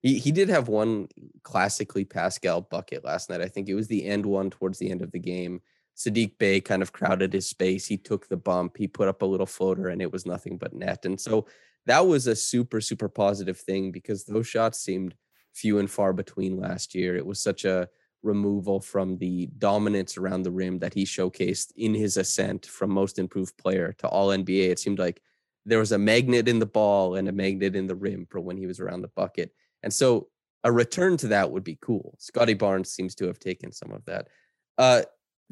He 0.00 0.18
he 0.18 0.32
did 0.32 0.48
have 0.48 0.68
one 0.68 1.08
classically 1.42 2.06
Pascal 2.06 2.62
bucket 2.62 3.04
last 3.04 3.28
night. 3.28 3.42
I 3.42 3.48
think 3.48 3.68
it 3.68 3.74
was 3.74 3.88
the 3.88 4.06
end 4.06 4.24
one 4.24 4.48
towards 4.48 4.78
the 4.78 4.90
end 4.90 5.02
of 5.02 5.12
the 5.12 5.18
game. 5.18 5.60
Sadiq 5.98 6.38
Bey 6.38 6.62
kind 6.62 6.80
of 6.80 6.94
crowded 6.94 7.34
his 7.34 7.46
space. 7.46 7.86
He 7.86 7.98
took 7.98 8.26
the 8.26 8.38
bump. 8.38 8.78
He 8.78 8.88
put 8.88 9.08
up 9.08 9.20
a 9.20 9.26
little 9.26 9.44
floater, 9.44 9.88
and 9.88 10.00
it 10.00 10.10
was 10.10 10.24
nothing 10.24 10.56
but 10.56 10.72
net. 10.72 11.04
And 11.04 11.20
so 11.20 11.46
that 11.84 12.06
was 12.06 12.26
a 12.26 12.34
super 12.34 12.80
super 12.80 13.10
positive 13.10 13.58
thing 13.58 13.92
because 13.92 14.24
those 14.24 14.46
shots 14.46 14.78
seemed 14.78 15.14
few 15.60 15.78
and 15.78 15.90
far 15.90 16.12
between 16.12 16.60
last 16.60 16.94
year. 16.94 17.16
It 17.16 17.26
was 17.26 17.40
such 17.42 17.64
a 17.64 17.88
removal 18.22 18.80
from 18.80 19.16
the 19.18 19.46
dominance 19.58 20.16
around 20.16 20.42
the 20.42 20.50
rim 20.50 20.78
that 20.78 20.94
he 20.94 21.04
showcased 21.04 21.72
in 21.76 21.94
his 21.94 22.16
ascent 22.16 22.66
from 22.66 22.90
most 22.90 23.18
improved 23.18 23.56
player 23.56 23.94
to 23.98 24.08
all 24.08 24.28
NBA. 24.28 24.70
It 24.70 24.78
seemed 24.78 24.98
like 24.98 25.22
there 25.64 25.78
was 25.78 25.92
a 25.92 25.98
magnet 25.98 26.48
in 26.48 26.58
the 26.58 26.66
ball 26.66 27.16
and 27.16 27.28
a 27.28 27.32
magnet 27.32 27.76
in 27.76 27.86
the 27.86 27.94
rim 27.94 28.26
for 28.30 28.40
when 28.40 28.56
he 28.56 28.66
was 28.66 28.80
around 28.80 29.02
the 29.02 29.08
bucket. 29.08 29.52
And 29.82 29.92
so 29.92 30.28
a 30.64 30.72
return 30.72 31.16
to 31.18 31.28
that 31.28 31.50
would 31.50 31.64
be 31.64 31.78
cool. 31.80 32.16
Scottie 32.18 32.54
Barnes 32.54 32.92
seems 32.92 33.14
to 33.16 33.26
have 33.26 33.38
taken 33.38 33.72
some 33.72 33.92
of 33.92 34.04
that. 34.06 34.28
Uh, 34.76 35.02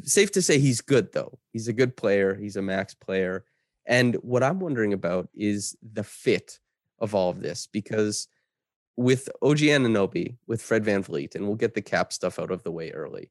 safe 0.03 0.31
to 0.33 0.43
say 0.43 0.59
he's 0.59 0.81
good 0.81 1.12
though. 1.12 1.38
He's 1.53 1.69
a 1.69 1.73
good 1.73 1.97
player. 1.97 2.35
He's 2.35 2.57
a 2.57 2.62
max 2.62 2.95
player. 2.95 3.45
And 3.87 4.15
what 4.17 4.43
I'm 4.43 4.61
wondering 4.61 4.93
about 4.93 5.29
is 5.35 5.77
the 5.95 6.05
fit 6.05 6.59
of 6.99 7.15
all 7.15 7.31
of 7.31 7.41
this 7.41 7.67
because 7.67 8.29
with 8.99 9.28
OG 9.43 9.59
Anunoby, 9.59 10.37
with 10.49 10.61
Fred 10.61 10.85
Van 10.85 11.05
VanVleet, 11.05 11.37
and 11.37 11.47
we'll 11.47 11.55
get 11.55 11.73
the 11.73 11.81
cap 11.81 12.12
stuff 12.12 12.40
out 12.40 12.50
of 12.50 12.64
the 12.64 12.73
way 12.73 12.90
early. 12.90 13.31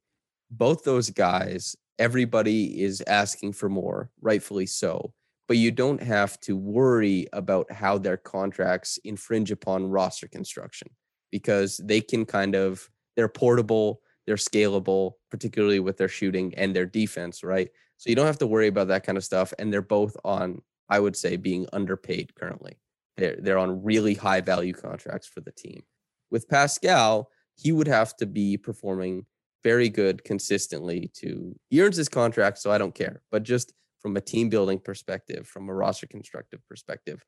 Both 0.49 0.85
those 0.85 1.09
guys, 1.09 1.75
everybody 1.99 2.81
is 2.81 3.03
asking 3.05 3.51
for 3.51 3.67
more, 3.67 4.09
rightfully 4.21 4.65
so. 4.65 5.13
But 5.45 5.57
you 5.57 5.71
don't 5.71 6.01
have 6.01 6.39
to 6.41 6.55
worry 6.55 7.27
about 7.33 7.69
how 7.69 7.97
their 7.97 8.15
contracts 8.15 8.97
infringe 9.03 9.51
upon 9.51 9.89
roster 9.89 10.29
construction 10.29 10.87
because 11.33 11.81
they 11.83 11.99
can 11.99 12.25
kind 12.25 12.55
of, 12.55 12.89
they're 13.17 13.27
portable, 13.27 13.99
they're 14.25 14.37
scalable, 14.37 15.15
particularly 15.29 15.81
with 15.81 15.97
their 15.97 16.07
shooting 16.07 16.55
and 16.55 16.73
their 16.73 16.85
defense, 16.85 17.43
right? 17.43 17.67
So 17.97 18.09
you 18.09 18.15
don't 18.15 18.25
have 18.25 18.39
to 18.39 18.47
worry 18.47 18.67
about 18.67 18.87
that 18.87 19.05
kind 19.05 19.17
of 19.17 19.25
stuff. 19.25 19.53
And 19.59 19.73
they're 19.73 19.81
both 19.81 20.15
on, 20.23 20.61
I 20.87 21.01
would 21.01 21.17
say, 21.17 21.35
being 21.35 21.67
underpaid 21.73 22.35
currently. 22.35 22.77
They're 23.17 23.37
they're 23.39 23.57
on 23.57 23.83
really 23.83 24.13
high 24.13 24.41
value 24.41 24.73
contracts 24.73 25.27
for 25.27 25.41
the 25.41 25.51
team. 25.51 25.83
With 26.29 26.47
Pascal, 26.47 27.29
he 27.55 27.71
would 27.71 27.87
have 27.87 28.15
to 28.17 28.25
be 28.25 28.57
performing 28.57 29.25
very 29.63 29.89
good 29.89 30.23
consistently 30.23 31.11
to 31.15 31.55
he 31.69 31.81
earns 31.81 31.97
his 31.97 32.09
contract, 32.09 32.59
so 32.59 32.71
I 32.71 32.77
don't 32.77 32.95
care. 32.95 33.21
But 33.31 33.43
just 33.43 33.73
from 34.01 34.15
a 34.15 34.21
team 34.21 34.49
building 34.49 34.79
perspective, 34.79 35.47
from 35.47 35.69
a 35.69 35.73
roster 35.73 36.07
constructive 36.07 36.59
perspective, 36.67 37.23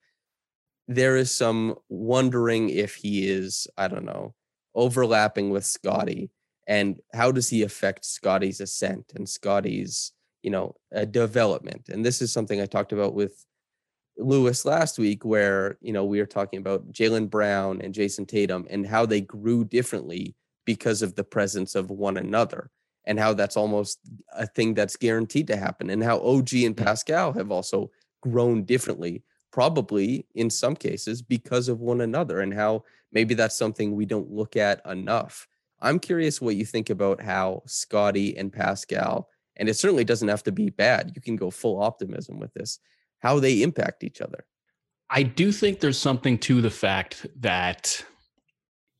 there 0.87 1.17
is 1.17 1.31
some 1.31 1.75
wondering 1.89 2.69
if 2.69 2.95
he 2.95 3.27
is, 3.27 3.67
I 3.77 3.87
don't 3.87 4.05
know, 4.05 4.35
overlapping 4.75 5.49
with 5.49 5.65
Scottie 5.65 6.29
and 6.67 6.99
how 7.13 7.31
does 7.31 7.49
he 7.49 7.63
affect 7.63 8.05
Scottie's 8.05 8.61
ascent 8.61 9.13
and 9.15 9.27
Scottie's 9.27 10.13
you 10.41 10.51
know, 10.51 10.75
a 10.91 11.05
development. 11.05 11.89
And 11.89 12.05
this 12.05 12.21
is 12.21 12.31
something 12.31 12.61
I 12.61 12.65
talked 12.65 12.93
about 12.93 13.13
with 13.13 13.45
Lewis 14.19 14.65
last 14.65 14.99
week, 14.99 15.25
where, 15.25 15.77
you 15.81 15.93
know, 15.93 16.05
we 16.05 16.19
were 16.19 16.25
talking 16.25 16.59
about 16.59 16.91
Jaylen 16.91 17.29
Brown 17.29 17.81
and 17.81 17.93
Jayson 17.93 18.27
Tatum 18.27 18.67
and 18.69 18.85
how 18.85 19.05
they 19.05 19.21
grew 19.21 19.63
differently 19.63 20.35
because 20.65 21.01
of 21.01 21.15
the 21.15 21.23
presence 21.23 21.75
of 21.75 21.89
one 21.89 22.17
another 22.17 22.69
and 23.05 23.19
how 23.19 23.33
that's 23.33 23.57
almost 23.57 23.99
a 24.33 24.45
thing 24.45 24.73
that's 24.73 24.95
guaranteed 24.95 25.47
to 25.47 25.57
happen 25.57 25.89
and 25.89 26.03
how 26.03 26.19
OG 26.19 26.53
and 26.53 26.75
mm. 26.75 26.83
Pascal 26.83 27.33
have 27.33 27.51
also 27.51 27.89
grown 28.21 28.63
differently 28.63 29.23
probably 29.51 30.27
in 30.35 30.49
some 30.49 30.75
cases 30.75 31.21
because 31.21 31.69
of 31.69 31.79
one 31.79 32.01
another 32.01 32.41
and 32.41 32.53
how 32.53 32.83
maybe 33.11 33.33
that's 33.33 33.57
something 33.57 33.95
we 33.95 34.05
don't 34.05 34.29
look 34.29 34.55
at 34.55 34.85
enough. 34.85 35.47
I'm 35.81 35.97
curious 35.97 36.39
what 36.39 36.55
you 36.55 36.65
think 36.65 36.89
about 36.89 37.21
how 37.21 37.63
Scottie 37.65 38.37
and 38.37 38.53
Pascal 38.53 39.27
and 39.59 39.67
it 39.67 39.75
certainly 39.75 40.05
doesn't 40.05 40.27
have 40.27 40.43
to 40.43 40.51
be 40.51 40.69
bad. 40.69 41.11
You 41.15 41.21
can 41.21 41.35
go 41.35 41.51
full 41.51 41.81
optimism 41.81 42.39
with 42.39 42.53
this, 42.53 42.79
how 43.19 43.39
they 43.39 43.61
impact 43.61 44.03
each 44.03 44.21
other. 44.21 44.45
I 45.09 45.23
do 45.23 45.51
think 45.51 45.79
there's 45.79 45.97
something 45.97 46.37
to 46.39 46.61
the 46.61 46.69
fact 46.69 47.25
that 47.39 48.03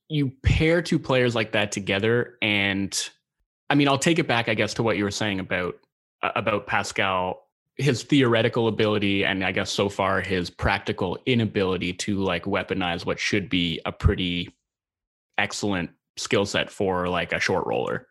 you 0.10 0.32
pair 0.44 0.82
two 0.82 1.00
players 1.00 1.36
like 1.36 1.52
that 1.52 1.72
together 1.72 2.38
and 2.42 3.10
I 3.72 3.76
mean, 3.76 3.88
I'll 3.88 4.00
take 4.00 4.18
it 4.18 4.28
back 4.28 4.50
I 4.50 4.56
guess 4.56 4.74
to 4.76 4.84
what 4.84 4.98
you 4.98 5.04
were 5.04 5.12
saying 5.12 5.40
about 5.40 5.76
uh, 6.24 6.32
about 6.36 6.68
Pascal 6.68 7.44
his 7.80 8.04
theoretical 8.04 8.68
ability 8.68 9.24
and 9.24 9.44
I 9.44 9.54
guess 9.54 9.72
so 9.72 9.88
far 9.88 10.20
his 10.20 10.50
practical 10.50 11.18
inability 11.26 11.94
to 11.94 12.18
like 12.18 12.44
weaponize 12.44 13.06
what 13.06 13.20
should 13.20 13.50
be 13.50 13.80
a 13.86 13.92
pretty 13.92 14.54
excellent 15.38 15.90
skill 16.18 16.46
set 16.46 16.70
for 16.70 17.08
like 17.08 17.32
a 17.32 17.40
short 17.40 17.66
roller. 17.66 18.08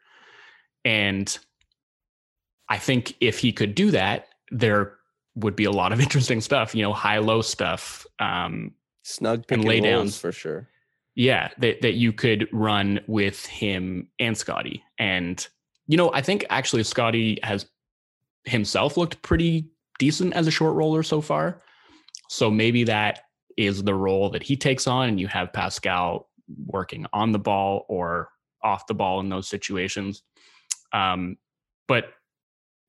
And 0.86 1.38
I 2.70 2.78
think 2.78 3.14
if 3.20 3.38
he 3.38 3.52
could 3.52 3.74
do 3.74 3.90
that, 3.90 4.28
there 4.50 4.97
would 5.38 5.56
be 5.56 5.64
a 5.64 5.70
lot 5.70 5.92
of 5.92 6.00
interesting 6.00 6.40
stuff, 6.40 6.74
you 6.74 6.82
know, 6.82 6.92
high 6.92 7.18
low 7.18 7.42
stuff, 7.42 8.06
um, 8.18 8.72
snug 9.02 9.44
and 9.48 9.64
lay 9.64 9.80
downs 9.80 10.18
for 10.18 10.32
sure. 10.32 10.68
Yeah, 11.14 11.48
that 11.58 11.82
that 11.82 11.94
you 11.94 12.12
could 12.12 12.48
run 12.52 13.00
with 13.06 13.44
him 13.46 14.08
and 14.20 14.36
Scottie. 14.36 14.84
And 14.98 15.46
you 15.86 15.96
know, 15.96 16.12
I 16.12 16.20
think 16.20 16.44
actually 16.50 16.84
Scottie 16.84 17.40
has 17.42 17.66
himself 18.44 18.96
looked 18.96 19.20
pretty 19.22 19.68
decent 19.98 20.34
as 20.34 20.46
a 20.46 20.50
short 20.50 20.74
roller 20.74 21.02
so 21.02 21.20
far. 21.20 21.62
So 22.28 22.50
maybe 22.50 22.84
that 22.84 23.22
is 23.56 23.82
the 23.82 23.94
role 23.94 24.30
that 24.30 24.42
he 24.42 24.56
takes 24.56 24.86
on 24.86 25.08
and 25.08 25.18
you 25.18 25.26
have 25.26 25.52
Pascal 25.52 26.28
working 26.66 27.06
on 27.12 27.32
the 27.32 27.38
ball 27.38 27.84
or 27.88 28.28
off 28.62 28.86
the 28.86 28.94
ball 28.94 29.20
in 29.20 29.28
those 29.28 29.48
situations. 29.48 30.22
Um, 30.92 31.36
but 31.86 32.12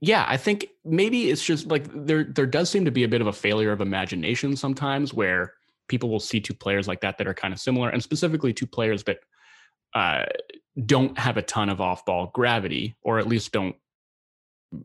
yeah, 0.02 0.26
I 0.28 0.38
think 0.38 0.68
maybe 0.86 1.30
it's 1.30 1.44
just 1.44 1.68
like 1.68 1.86
there 1.94 2.24
there 2.24 2.46
does 2.46 2.70
seem 2.70 2.86
to 2.86 2.92
be 2.92 3.04
a 3.04 3.08
bit 3.08 3.22
of 3.22 3.28
a 3.28 3.34
failure 3.34 3.72
of 3.72 3.82
imagination 3.82 4.56
sometimes 4.56 5.14
where 5.14 5.54
people 5.90 6.10
will 6.10 6.20
see 6.20 6.40
two 6.40 6.54
players 6.54 6.88
like 6.88 7.02
that 7.02 7.18
that 7.18 7.28
are 7.28 7.34
kind 7.34 7.54
of 7.54 7.60
similar 7.60 7.90
and 7.90 8.02
specifically 8.02 8.54
two 8.54 8.68
players 8.68 9.04
that 9.04 9.20
uh, 9.96 10.24
don't 10.86 11.18
have 11.18 11.36
a 11.36 11.42
ton 11.42 11.68
of 11.68 11.82
off-ball 11.82 12.32
gravity 12.34 12.96
or 13.02 13.20
at 13.20 13.28
least 13.28 13.52
don't 13.52 13.76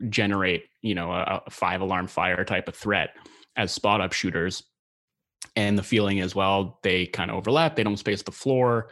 generate, 0.08 0.64
you 0.80 0.94
know, 0.94 1.12
a, 1.12 1.42
a 1.46 1.50
five 1.50 1.80
alarm 1.82 2.06
fire 2.06 2.42
type 2.44 2.68
of 2.68 2.74
threat 2.74 3.10
as 3.54 3.70
spot 3.70 4.00
up 4.00 4.12
shooters. 4.12 4.64
And 5.56 5.78
the 5.78 5.82
feeling 5.82 6.18
is, 6.18 6.34
well, 6.34 6.80
they 6.82 7.06
kind 7.06 7.30
of 7.30 7.36
overlap, 7.36 7.76
they 7.76 7.84
don't 7.84 7.98
space 7.98 8.22
the 8.22 8.32
floor 8.32 8.88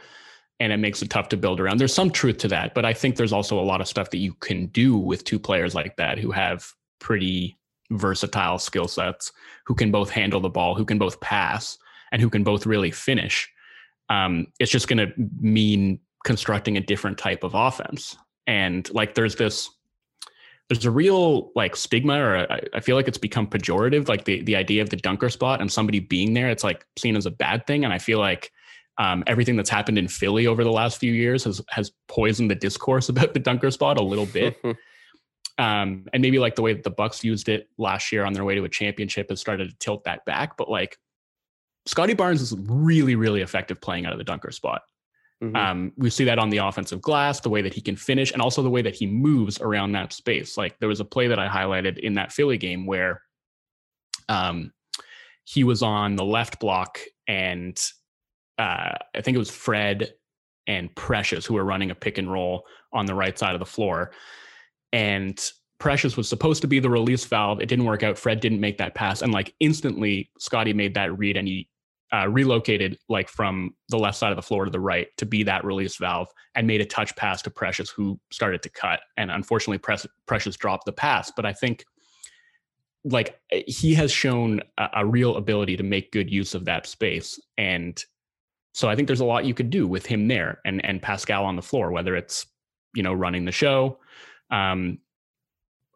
and 0.59 0.71
it 0.71 0.77
makes 0.77 1.01
it 1.01 1.09
tough 1.09 1.29
to 1.29 1.37
build 1.37 1.59
around. 1.59 1.79
There's 1.79 1.93
some 1.93 2.11
truth 2.11 2.37
to 2.39 2.47
that, 2.49 2.73
but 2.73 2.85
I 2.85 2.93
think 2.93 3.15
there's 3.15 3.33
also 3.33 3.59
a 3.59 3.61
lot 3.61 3.81
of 3.81 3.87
stuff 3.87 4.09
that 4.11 4.19
you 4.19 4.33
can 4.35 4.67
do 4.67 4.97
with 4.97 5.23
two 5.23 5.39
players 5.39 5.75
like 5.75 5.95
that 5.97 6.17
who 6.17 6.31
have 6.31 6.71
pretty 6.99 7.57
versatile 7.91 8.59
skill 8.59 8.87
sets, 8.87 9.31
who 9.65 9.75
can 9.75 9.91
both 9.91 10.09
handle 10.09 10.39
the 10.39 10.49
ball, 10.49 10.75
who 10.75 10.85
can 10.85 10.97
both 10.97 11.19
pass, 11.21 11.77
and 12.11 12.21
who 12.21 12.29
can 12.29 12.43
both 12.43 12.65
really 12.65 12.91
finish. 12.91 13.49
Um, 14.09 14.47
it's 14.59 14.71
just 14.71 14.87
going 14.87 14.99
to 14.99 15.11
mean 15.39 15.99
constructing 16.23 16.77
a 16.77 16.81
different 16.81 17.17
type 17.17 17.43
of 17.43 17.55
offense. 17.55 18.15
And 18.47 18.89
like, 18.93 19.15
there's 19.15 19.35
this, 19.35 19.69
there's 20.69 20.85
a 20.85 20.91
real 20.91 21.51
like 21.55 21.75
stigma, 21.75 22.19
or 22.19 22.51
I, 22.51 22.61
I 22.75 22.79
feel 22.79 22.95
like 22.95 23.07
it's 23.07 23.17
become 23.17 23.47
pejorative, 23.47 24.07
like 24.07 24.25
the 24.25 24.41
the 24.43 24.55
idea 24.55 24.81
of 24.81 24.89
the 24.89 24.95
dunker 24.95 25.29
spot 25.29 25.61
and 25.61 25.71
somebody 25.71 25.99
being 25.99 26.33
there. 26.33 26.49
It's 26.49 26.63
like 26.63 26.85
seen 26.97 27.17
as 27.17 27.25
a 27.25 27.31
bad 27.31 27.67
thing, 27.67 27.83
and 27.83 27.93
I 27.93 27.99
feel 27.99 28.19
like 28.19 28.51
um, 28.97 29.23
everything 29.27 29.55
that's 29.55 29.69
happened 29.69 29.97
in 29.97 30.07
Philly 30.07 30.47
over 30.47 30.63
the 30.63 30.71
last 30.71 30.99
few 30.99 31.11
years 31.11 31.43
has 31.45 31.61
has 31.69 31.91
poisoned 32.07 32.51
the 32.51 32.55
discourse 32.55 33.09
about 33.09 33.33
the 33.33 33.39
dunker 33.39 33.71
spot 33.71 33.97
a 33.97 34.03
little 34.03 34.25
bit. 34.25 34.57
um, 35.57 36.05
and 36.13 36.21
maybe 36.21 36.39
like 36.39 36.55
the 36.55 36.61
way 36.61 36.73
that 36.73 36.83
the 36.83 36.91
Bucks 36.91 37.23
used 37.23 37.49
it 37.49 37.69
last 37.77 38.11
year 38.11 38.25
on 38.25 38.33
their 38.33 38.43
way 38.43 38.55
to 38.55 38.63
a 38.63 38.69
championship 38.69 39.29
has 39.29 39.39
started 39.39 39.69
to 39.69 39.75
tilt 39.77 40.03
that 40.03 40.25
back. 40.25 40.57
But 40.57 40.69
like 40.69 40.97
Scottie 41.85 42.13
Barnes 42.13 42.41
is 42.41 42.55
really, 42.57 43.15
really 43.15 43.41
effective 43.41 43.81
playing 43.81 44.05
out 44.05 44.13
of 44.13 44.17
the 44.17 44.23
dunker 44.23 44.51
spot. 44.51 44.83
Mm-hmm. 45.43 45.55
Um, 45.55 45.91
we 45.97 46.09
see 46.09 46.23
that 46.23 46.39
on 46.39 46.49
the 46.49 46.59
offensive 46.59 47.01
glass, 47.01 47.41
the 47.41 47.49
way 47.49 47.61
that 47.61 47.73
he 47.73 47.81
can 47.81 47.97
finish, 47.97 48.31
and 48.31 48.41
also 48.41 48.61
the 48.61 48.69
way 48.69 48.81
that 48.81 48.95
he 48.95 49.05
moves 49.05 49.59
around 49.59 49.91
that 49.91 50.13
space. 50.13 50.57
Like 50.57 50.79
there 50.79 50.87
was 50.87 51.01
a 51.01 51.05
play 51.05 51.27
that 51.27 51.39
I 51.39 51.47
highlighted 51.49 51.97
in 51.97 52.13
that 52.13 52.31
Philly 52.31 52.57
game 52.57 52.85
where 52.85 53.21
um, 54.29 54.71
he 55.43 55.65
was 55.65 55.83
on 55.83 56.15
the 56.15 56.23
left 56.23 56.59
block 56.59 56.99
and 57.27 57.77
uh, 58.63 58.95
I 59.13 59.21
think 59.21 59.35
it 59.35 59.39
was 59.39 59.49
Fred 59.49 60.13
and 60.67 60.95
Precious 60.95 61.45
who 61.45 61.55
were 61.55 61.65
running 61.65 61.91
a 61.91 61.95
pick 61.95 62.17
and 62.17 62.31
roll 62.31 62.65
on 62.93 63.05
the 63.05 63.13
right 63.13 63.37
side 63.37 63.55
of 63.55 63.59
the 63.59 63.65
floor. 63.65 64.11
And 64.93 65.37
Precious 65.79 66.15
was 66.15 66.29
supposed 66.29 66.61
to 66.61 66.67
be 66.67 66.79
the 66.79 66.89
release 66.89 67.25
valve. 67.25 67.59
It 67.59 67.65
didn't 67.65 67.83
work 67.83 68.03
out. 68.03 68.17
Fred 68.17 68.39
didn't 68.39 68.61
make 68.61 68.77
that 68.77 68.95
pass. 68.95 69.21
And 69.21 69.33
like 69.33 69.53
instantly, 69.59 70.31
Scottie 70.39 70.71
made 70.71 70.93
that 70.93 71.17
read 71.17 71.35
and 71.35 71.45
he 71.45 71.67
uh, 72.13 72.29
relocated 72.29 72.97
like 73.09 73.27
from 73.27 73.75
the 73.89 73.97
left 73.97 74.17
side 74.17 74.31
of 74.31 74.37
the 74.37 74.41
floor 74.41 74.63
to 74.63 74.71
the 74.71 74.79
right 74.79 75.07
to 75.17 75.25
be 75.25 75.43
that 75.43 75.65
release 75.65 75.97
valve 75.97 76.29
and 76.55 76.65
made 76.65 76.79
a 76.79 76.85
touch 76.85 77.13
pass 77.17 77.41
to 77.41 77.49
Precious, 77.49 77.89
who 77.89 78.17
started 78.31 78.63
to 78.63 78.69
cut. 78.69 79.01
And 79.17 79.29
unfortunately, 79.29 79.79
Precious 80.25 80.55
dropped 80.55 80.85
the 80.85 80.93
pass. 80.93 81.33
But 81.35 81.45
I 81.45 81.51
think 81.51 81.83
like 83.03 83.37
he 83.49 83.93
has 83.95 84.09
shown 84.09 84.61
a, 84.77 84.87
a 84.97 85.05
real 85.05 85.35
ability 85.35 85.75
to 85.75 85.83
make 85.83 86.13
good 86.13 86.31
use 86.31 86.55
of 86.55 86.63
that 86.63 86.85
space. 86.85 87.37
And 87.57 88.01
so 88.73 88.89
I 88.89 88.95
think 88.95 89.07
there's 89.07 89.19
a 89.19 89.25
lot 89.25 89.45
you 89.45 89.53
could 89.53 89.69
do 89.69 89.87
with 89.87 90.05
him 90.05 90.27
there 90.27 90.59
and 90.65 90.83
and 90.85 91.01
Pascal 91.01 91.45
on 91.45 91.55
the 91.55 91.61
floor, 91.61 91.91
whether 91.91 92.15
it's 92.15 92.45
you 92.93 93.03
know 93.03 93.13
running 93.13 93.45
the 93.45 93.51
show. 93.51 93.99
Um, 94.49 94.99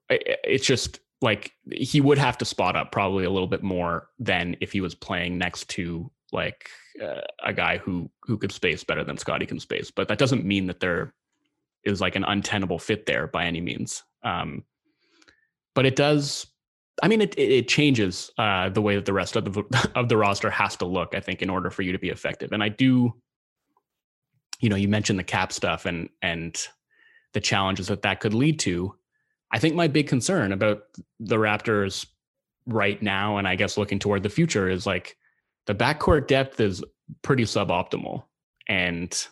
it, 0.10 0.40
it's 0.44 0.66
just 0.66 1.00
like 1.22 1.54
he 1.72 2.00
would 2.00 2.20
have 2.20 2.38
to 2.38 2.46
spot 2.46 2.76
up 2.76 2.92
probably 2.92 3.26
a 3.26 3.30
little 3.30 3.48
bit 3.48 3.64
more 3.64 4.10
than 4.20 4.56
if 4.62 4.72
he 4.72 4.82
was 4.82 4.94
playing 4.94 5.38
next 5.38 5.68
to 5.70 6.10
like 6.32 6.70
uh, 7.04 7.22
a 7.44 7.52
guy 7.52 7.78
who 7.78 8.10
who 8.22 8.38
could 8.38 8.52
space 8.52 8.84
better 8.84 9.04
than 9.04 9.18
Scottie 9.18 9.48
can 9.48 9.60
space. 9.60 9.90
But 9.90 10.08
that 10.10 10.20
doesn't 10.20 10.46
mean 10.46 10.68
that 10.68 10.80
there 10.80 11.14
is 11.84 12.00
like 12.00 12.16
an 12.16 12.26
untenable 12.26 12.80
fit 12.80 13.08
there 13.08 13.28
by 13.28 13.46
any 13.46 13.62
means. 13.62 14.04
Um, 14.24 14.64
but 15.74 15.86
it 15.86 15.96
does 15.96 16.46
I 17.04 17.08
mean, 17.08 17.22
it 17.22 17.38
it 17.38 17.68
changes 17.68 18.32
uh, 18.38 18.70
the 18.70 18.82
way 18.82 18.96
that 18.96 19.06
the 19.06 19.14
rest 19.14 19.36
of 19.36 19.54
the 19.54 19.92
of 19.96 20.10
the 20.10 20.18
roster 20.18 20.50
has 20.50 20.76
to 20.78 20.86
look. 20.86 21.14
I 21.16 21.20
think 21.20 21.42
in 21.42 21.50
order 21.50 21.70
for 21.70 21.82
you 21.84 21.92
to 21.92 22.00
be 22.00 22.10
effective, 22.10 22.52
and 22.52 22.64
I 22.64 22.70
do, 22.70 23.14
you 24.60 24.70
know, 24.70 24.76
you 24.76 24.88
mentioned 24.88 25.20
the 25.20 25.24
cap 25.24 25.52
stuff 25.52 25.86
and 25.86 26.10
and 26.22 26.58
the 27.34 27.42
challenges 27.42 27.88
that 27.88 28.02
that 28.02 28.20
could 28.20 28.34
lead 28.34 28.60
to. 28.62 28.96
I 29.52 29.60
think 29.60 29.76
my 29.76 29.88
big 29.88 30.08
concern 30.08 30.52
about 30.52 30.84
the 31.20 31.38
Raptors 31.38 32.06
right 32.66 33.02
now, 33.02 33.38
and 33.38 33.48
I 33.48 33.56
guess 33.56 33.78
looking 33.78 34.00
toward 34.00 34.24
the 34.24 34.30
future, 34.30 34.70
is 34.70 34.86
like 34.86 35.18
the 35.68 35.76
backcourt 35.76 36.28
depth 36.28 36.60
is 36.60 36.84
pretty 37.22 37.44
suboptimal, 37.44 38.24
and 38.68 39.28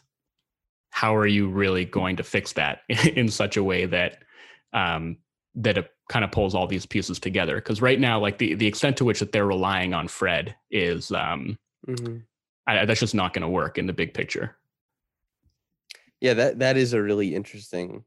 how 0.92 1.16
are 1.16 1.28
you 1.28 1.50
really 1.50 1.84
going 1.84 2.16
to 2.16 2.24
fix 2.24 2.54
that 2.54 2.82
in 2.90 3.28
such 3.28 3.58
a 3.58 3.64
way 3.64 3.86
that 3.86 4.20
um, 4.72 5.18
that 5.56 5.90
kind 6.10 6.24
of 6.24 6.32
pulls 6.32 6.56
all 6.56 6.68
these 6.68 6.86
pieces 6.86 7.20
together? 7.20 7.56
Because 7.56 7.82
right 7.82 8.00
now, 8.00 8.20
like 8.20 8.38
the 8.38 8.56
the 8.56 8.68
extent 8.68 8.98
to 8.98 9.06
which 9.06 9.20
that 9.20 9.32
they're 9.32 9.46
relying 9.46 9.94
on 9.94 10.08
Fred 10.08 10.56
is 10.72 11.12
um, 11.12 11.58
Mm-hmm. 11.88 12.18
I, 12.68 12.86
that's 12.86 13.00
just 13.00 13.16
not 13.16 13.34
going 13.34 13.44
to 13.44 13.48
work 13.48 13.78
in 13.78 13.88
the 13.88 13.94
big 13.94 14.14
picture. 14.14 14.56
Yeah, 16.22 16.34
that 16.34 16.60
that 16.60 16.78
is 16.78 16.94
a 16.94 17.02
really 17.02 17.36
interesting 17.36 18.04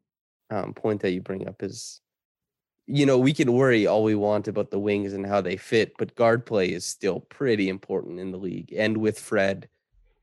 um, 0.50 0.74
point 0.74 1.02
that 1.02 1.12
you 1.12 1.20
bring 1.20 1.46
up. 1.46 1.62
Is 1.62 2.00
you 2.86 3.06
know 3.06 3.18
we 3.18 3.32
can 3.32 3.52
worry 3.52 3.86
all 3.86 4.02
we 4.02 4.14
want 4.14 4.48
about 4.48 4.70
the 4.70 4.78
wings 4.78 5.12
and 5.12 5.26
how 5.26 5.40
they 5.40 5.56
fit, 5.56 5.92
but 5.98 6.16
guard 6.16 6.44
play 6.44 6.72
is 6.72 6.84
still 6.84 7.20
pretty 7.20 7.68
important 7.68 8.18
in 8.18 8.32
the 8.32 8.38
league. 8.38 8.72
And 8.76 8.96
with 8.96 9.20
Fred, 9.20 9.68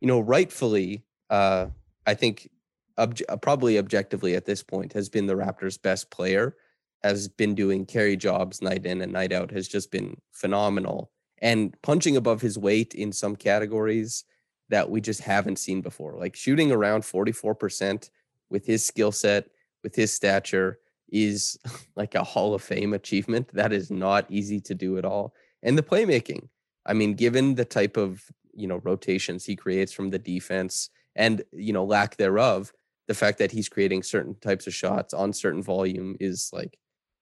you 0.01 0.07
know, 0.07 0.19
rightfully, 0.19 1.05
uh, 1.29 1.67
I 2.05 2.15
think 2.15 2.49
obj- 2.97 3.23
uh, 3.29 3.37
probably 3.37 3.77
objectively 3.77 4.35
at 4.35 4.45
this 4.45 4.63
point 4.63 4.93
has 4.93 5.07
been 5.07 5.27
the 5.27 5.35
Raptors' 5.35 5.81
best 5.81 6.09
player. 6.09 6.57
Has 7.05 7.27
been 7.27 7.53
doing 7.53 7.85
carry 7.85 8.17
jobs 8.17 8.61
night 8.61 8.85
in 8.85 9.01
and 9.01 9.13
night 9.13 9.31
out. 9.31 9.51
Has 9.51 9.67
just 9.67 9.91
been 9.91 10.17
phenomenal 10.31 11.11
and 11.39 11.79
punching 11.83 12.17
above 12.17 12.41
his 12.41 12.57
weight 12.57 12.95
in 12.95 13.11
some 13.11 13.35
categories 13.35 14.23
that 14.69 14.89
we 14.89 14.99
just 14.99 15.21
haven't 15.21 15.59
seen 15.59 15.81
before. 15.81 16.17
Like 16.17 16.35
shooting 16.35 16.71
around 16.71 17.03
44% 17.03 18.09
with 18.49 18.65
his 18.65 18.83
skill 18.83 19.11
set, 19.11 19.49
with 19.83 19.95
his 19.95 20.11
stature 20.11 20.79
is 21.09 21.59
like 21.95 22.15
a 22.15 22.23
Hall 22.23 22.55
of 22.55 22.63
Fame 22.63 22.93
achievement. 22.93 23.49
That 23.53 23.71
is 23.71 23.91
not 23.91 24.25
easy 24.29 24.59
to 24.61 24.73
do 24.73 24.97
at 24.97 25.05
all. 25.05 25.35
And 25.61 25.77
the 25.77 25.83
playmaking. 25.83 26.49
I 26.85 26.93
mean, 26.93 27.13
given 27.13 27.55
the 27.55 27.65
type 27.65 27.97
of, 27.97 28.23
you 28.53 28.67
know, 28.67 28.77
rotations 28.83 29.45
he 29.45 29.55
creates 29.55 29.91
from 29.91 30.09
the 30.09 30.19
defense 30.19 30.89
and, 31.15 31.43
you 31.51 31.73
know, 31.73 31.83
lack 31.83 32.17
thereof, 32.17 32.73
the 33.07 33.13
fact 33.13 33.37
that 33.37 33.51
he's 33.51 33.69
creating 33.69 34.03
certain 34.03 34.35
types 34.35 34.65
of 34.67 34.73
shots 34.73 35.13
on 35.13 35.31
certain 35.33 35.61
volume 35.61 36.15
is 36.19 36.49
like 36.51 36.77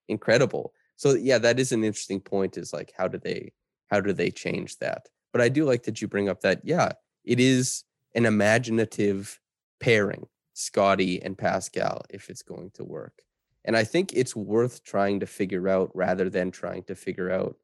incredible. 0.08 0.74
So 0.96 1.14
yeah, 1.14 1.38
that 1.40 1.60
is 1.60 1.72
an 1.72 1.84
interesting 1.84 2.22
point 2.22 2.58
is 2.58 2.74
like 2.74 2.94
how 2.98 3.08
do 3.08 3.18
they 3.18 3.54
how 3.88 4.02
do 4.02 4.14
they 4.14 4.32
change 4.32 4.78
that? 4.78 5.08
But 5.32 5.42
I 5.42 5.50
do 5.50 5.66
like 5.66 5.84
that 5.84 6.02
you 6.02 6.08
bring 6.08 6.30
up 6.30 6.42
that, 6.42 6.62
yeah, 6.64 6.94
it 7.26 7.40
is 7.40 7.84
an 8.16 8.26
imaginative 8.26 9.40
pairing, 9.80 10.28
Scottie 10.54 11.22
and 11.22 11.38
Pascal, 11.38 12.04
if 12.10 12.30
it's 12.30 12.44
going 12.44 12.72
to 12.76 12.84
work. 12.84 13.24
And 13.66 13.76
I 13.76 13.84
think 13.84 14.14
it's 14.14 14.36
worth 14.36 14.84
trying 14.84 15.20
to 15.22 15.26
figure 15.26 15.68
out 15.68 15.92
rather 15.94 16.30
than 16.30 16.52
trying 16.52 16.84
to 16.84 16.96
figure 16.96 17.32
out, 17.32 17.56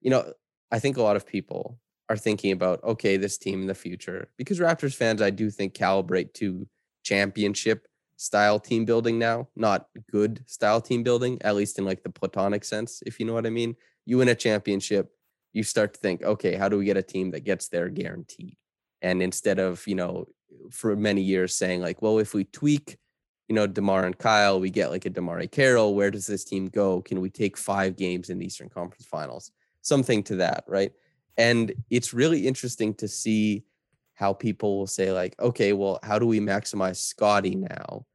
you 0.00 0.10
know, 0.10 0.32
I 0.70 0.78
think 0.78 0.96
a 0.96 1.02
lot 1.02 1.16
of 1.16 1.26
people 1.26 1.78
are 2.08 2.16
thinking 2.16 2.52
about, 2.52 2.82
okay, 2.84 3.16
this 3.16 3.38
team 3.38 3.60
in 3.60 3.66
the 3.66 3.74
future, 3.74 4.28
because 4.36 4.60
Raptors 4.60 4.94
fans, 4.94 5.20
I 5.20 5.30
do 5.30 5.50
think 5.50 5.74
calibrate 5.74 6.32
to 6.34 6.66
championship 7.02 7.88
style 8.22 8.60
team 8.60 8.84
building 8.84 9.18
now, 9.18 9.48
not 9.56 9.88
good 10.10 10.44
style 10.46 10.80
team 10.80 11.02
building, 11.02 11.42
at 11.42 11.56
least 11.56 11.78
in 11.78 11.84
like 11.84 12.04
the 12.04 12.10
platonic 12.10 12.64
sense, 12.64 13.02
if 13.04 13.18
you 13.18 13.26
know 13.26 13.34
what 13.34 13.46
I 13.46 13.50
mean. 13.50 13.74
You 14.04 14.18
win 14.18 14.28
a 14.28 14.34
championship, 14.34 15.10
you 15.52 15.64
start 15.64 15.94
to 15.94 16.00
think, 16.00 16.22
okay, 16.22 16.54
how 16.54 16.68
do 16.68 16.78
we 16.78 16.84
get 16.84 16.96
a 16.96 17.02
team 17.02 17.32
that 17.32 17.44
gets 17.44 17.68
there 17.68 17.88
guaranteed? 17.88 18.56
And 19.00 19.20
instead 19.20 19.58
of, 19.58 19.84
you 19.88 19.96
know, 19.96 20.28
for 20.70 20.94
many 20.94 21.20
years 21.20 21.54
saying 21.54 21.80
like, 21.80 22.00
well, 22.00 22.20
if 22.20 22.32
we 22.32 22.44
tweak, 22.44 22.96
you 23.48 23.56
know, 23.56 23.66
DeMar 23.66 24.06
and 24.06 24.16
Kyle, 24.16 24.60
we 24.60 24.70
get 24.70 24.90
like 24.90 25.04
a 25.04 25.10
DeMarre 25.10 25.50
Carroll. 25.50 25.94
Where 25.94 26.10
does 26.10 26.26
this 26.26 26.44
team 26.44 26.68
go? 26.68 27.02
Can 27.02 27.20
we 27.20 27.28
take 27.28 27.56
five 27.56 27.96
games 27.96 28.30
in 28.30 28.38
the 28.38 28.46
Eastern 28.46 28.68
Conference 28.68 29.04
Finals? 29.04 29.50
Something 29.82 30.22
to 30.24 30.36
that, 30.36 30.62
right? 30.68 30.92
And 31.36 31.72
it's 31.90 32.14
really 32.14 32.46
interesting 32.46 32.94
to 32.94 33.08
see 33.08 33.64
how 34.14 34.32
people 34.32 34.78
will 34.78 34.86
say 34.86 35.10
like, 35.10 35.34
okay, 35.40 35.72
well, 35.72 35.98
how 36.04 36.18
do 36.18 36.26
we 36.26 36.38
maximize 36.38 36.96
scottie 36.96 37.56
now? 37.56 38.06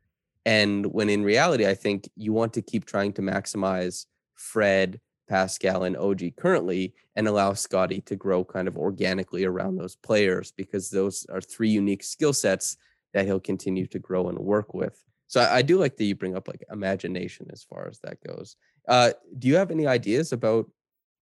And 0.48 0.86
when 0.94 1.10
in 1.10 1.26
reality, 1.26 1.68
I 1.68 1.74
think 1.74 2.10
you 2.16 2.32
want 2.32 2.54
to 2.54 2.62
keep 2.62 2.86
trying 2.86 3.12
to 3.14 3.22
maximize 3.22 4.06
Fred, 4.34 5.02
Pascal 5.28 5.84
and 5.84 5.98
OG 5.98 6.38
currently 6.38 6.94
and 7.18 7.28
allow 7.28 7.52
Scottie 7.52 8.00
to 8.06 8.16
grow 8.16 8.46
kind 8.46 8.70
of 8.70 8.78
organically 8.78 9.44
around 9.44 9.76
those 9.76 9.98
players 9.98 10.54
because 10.56 10.90
those 10.90 11.26
are 11.30 11.42
three 11.42 11.68
unique 11.68 12.02
skill 12.02 12.32
sets 12.32 12.78
that 13.14 13.26
he'll 13.26 13.42
continue 13.42 13.86
to 13.88 14.00
grow 14.00 14.30
and 14.30 14.40
work 14.40 14.74
with. 14.74 15.04
So 15.28 15.42
I, 15.42 15.58
I, 15.58 15.62
do 15.64 15.78
like 15.78 15.98
that 15.98 16.06
you 16.06 16.16
bring 16.16 16.38
up 16.38 16.48
like 16.48 16.64
imagination 16.72 17.48
as 17.52 17.66
far 17.66 17.86
as 17.90 18.00
that 18.00 18.24
goes. 18.26 18.56
Uh, 18.88 19.12
do 19.38 19.50
you 19.50 19.58
have 19.58 19.70
any 19.70 19.86
ideas 19.86 20.32
about 20.32 20.72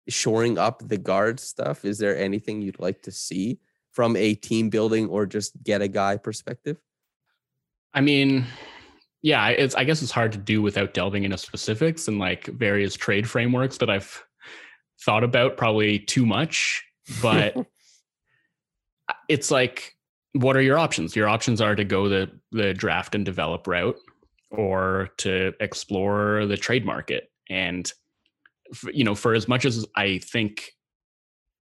shoring 0.07 0.59
up 0.59 0.87
the 0.87 0.99
guard 0.99 1.39
stuff? 1.39 1.85
Is 1.85 1.97
there 1.97 2.15
anything 2.15 2.61
you'd 2.61 2.79
like 2.79 3.01
to 3.01 3.11
see 3.11 3.57
from 3.93 4.15
a 4.15 4.35
team 4.35 4.69
building 4.69 5.07
or 5.07 5.25
just 5.25 5.63
get 5.63 5.81
a 5.81 5.87
guy 5.87 6.17
perspective? 6.17 6.77
I 7.95 8.01
mean, 8.01 8.45
yeah, 9.21 9.47
it's 9.49 9.75
I 9.75 9.83
guess 9.83 10.01
it's 10.01 10.11
hard 10.11 10.31
to 10.33 10.37
do 10.37 10.61
without 10.61 10.93
delving 10.93 11.23
into 11.23 11.37
specifics 11.37 12.07
and 12.07 12.19
like 12.19 12.45
various 12.47 12.95
trade 12.95 13.29
frameworks 13.29 13.77
that 13.77 13.89
I've 13.89 14.23
thought 15.01 15.23
about 15.23 15.57
probably 15.57 15.99
too 15.99 16.25
much, 16.25 16.83
but 17.21 17.55
it's 19.29 19.51
like 19.51 19.95
what 20.33 20.55
are 20.55 20.61
your 20.61 20.77
options? 20.77 21.15
Your 21.15 21.27
options 21.27 21.61
are 21.61 21.75
to 21.75 21.83
go 21.83 22.09
the 22.09 22.31
the 22.51 22.73
draft 22.73 23.15
and 23.15 23.25
develop 23.25 23.67
route 23.67 23.97
or 24.51 25.09
to 25.17 25.53
explore 25.59 26.45
the 26.45 26.57
trade 26.57 26.85
market 26.85 27.29
and 27.49 27.91
you 28.93 29.03
know 29.03 29.15
for 29.15 29.33
as 29.33 29.47
much 29.47 29.65
as 29.65 29.85
I 29.95 30.19
think 30.19 30.71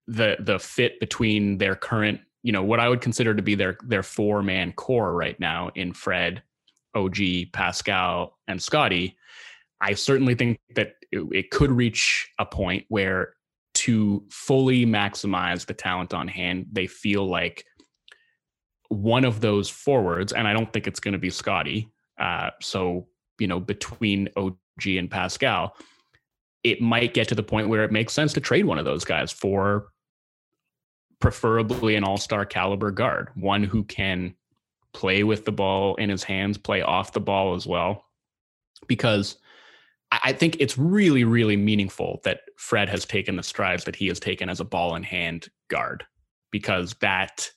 the 0.07 0.37
the 0.38 0.59
fit 0.59 1.01
between 1.01 1.59
their 1.59 1.75
current 1.75 2.21
you 2.42 2.53
know 2.53 2.62
what 2.62 2.81
I 2.81 2.88
would 2.88 3.01
consider 3.01 3.35
to 3.35 3.42
be 3.42 3.55
their 3.55 3.77
their 3.83 4.03
four 4.03 4.42
man 4.42 4.73
core 4.73 5.14
right 5.14 5.38
now 5.40 5.71
in 5.75 5.92
Fred 5.92 6.42
OG, 6.96 7.52
Pascal, 7.52 8.38
and 8.48 8.61
Scottie, 8.61 9.16
I 9.80 9.94
certainly 9.94 10.35
think 10.35 10.59
that 10.74 10.94
it, 11.12 11.26
it 11.32 11.50
could 11.50 11.70
reach 11.70 12.28
a 12.38 12.46
point 12.46 12.85
where 12.88 13.35
to 13.74 14.24
fully 14.30 14.87
maximize 14.87 15.66
the 15.66 15.74
talent 15.74 16.14
on 16.14 16.26
hand, 16.26 16.66
they 16.72 16.87
feel 16.87 17.28
like 17.28 17.64
one 18.88 19.24
of 19.24 19.40
those 19.40 19.68
forwards, 19.68 20.32
and 20.32 20.48
I 20.48 20.54
don't 20.54 20.72
think 20.72 20.87
it's 20.87 21.00
going 21.00 21.12
to 21.12 21.18
be 21.18 21.28
Scottie. 21.28 21.90
Uh, 22.18 22.50
so, 22.62 23.06
you 23.38 23.46
know, 23.46 23.61
between 23.61 24.30
OG 24.37 24.87
and 24.87 25.11
Pascal, 25.11 25.76
it 26.64 26.80
might 26.80 27.12
get 27.12 27.28
to 27.28 27.35
the 27.35 27.42
point 27.42 27.68
where 27.68 27.85
it 27.85 27.92
makes 27.92 28.14
sense 28.14 28.32
to 28.32 28.40
trade 28.40 28.64
one 28.64 28.78
of 28.78 28.87
those 28.87 29.04
guys 29.04 29.30
for 29.30 29.88
preferably 31.20 31.96
an 31.96 32.04
all 32.04 32.16
star 32.16 32.46
caliber 32.46 32.90
guard, 32.90 33.28
one 33.35 33.62
who 33.62 33.85
can 33.85 34.35
play 34.96 35.22
with 35.22 35.44
the 35.44 35.52
ball 35.52 35.94
in 35.96 36.09
his 36.09 36.24
hands, 36.24 36.56
play 36.56 36.80
off 36.80 37.12
the 37.12 37.20
ball 37.20 37.54
as 37.54 37.66
well. 37.66 38.06
Because 38.87 39.37
I 40.11 40.32
think 40.32 40.56
it's 40.59 40.78
really, 40.78 41.22
really 41.24 41.56
meaningful 41.56 42.20
that 42.24 42.40
Fred 42.56 42.88
has 42.88 43.04
taken 43.04 43.37
the 43.37 43.42
strides 43.42 43.85
that 43.85 43.94
he 43.94 44.09
has 44.09 44.18
taken 44.18 44.48
as 44.48 44.59
a 44.59 44.64
ball 44.64 44.96
in 44.96 45.02
hand 45.02 45.48
guard. 45.68 46.04
Because 46.50 46.94
that, 47.00 47.50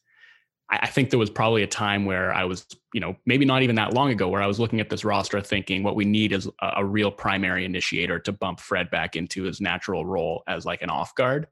I 0.70 0.88
think 0.88 1.12
there 1.12 1.20
was 1.20 1.30
probably 1.30 1.64
a 1.64 1.68
time 1.68 2.04
where 2.04 2.34
I 2.34 2.44
was, 2.44 2.66
you 2.94 3.00
know, 3.00 3.16
maybe 3.26 3.46
not 3.46 3.62
even 3.62 3.78
that 3.78 3.94
long 3.94 4.12
ago, 4.12 4.28
where 4.28 4.42
I 4.42 4.48
was 4.48 4.60
looking 4.60 4.82
at 4.82 4.90
this 4.90 5.06
roster 5.06 5.40
thinking 5.40 5.82
what 5.82 5.96
we 5.96 6.04
need 6.04 6.34
is 6.34 6.50
a, 6.62 6.84
real 6.84 7.10
primary 7.10 7.64
initiator 7.64 8.20
to 8.20 8.34
bump 8.34 8.60
Fred 8.60 8.90
back 8.90 9.16
into 9.16 9.44
his 9.44 9.62
natural 9.62 10.06
role 10.06 10.44
as 10.46 10.66
like 10.66 10.82
an 10.82 10.90
off 10.90 11.16
guard. 11.16 11.48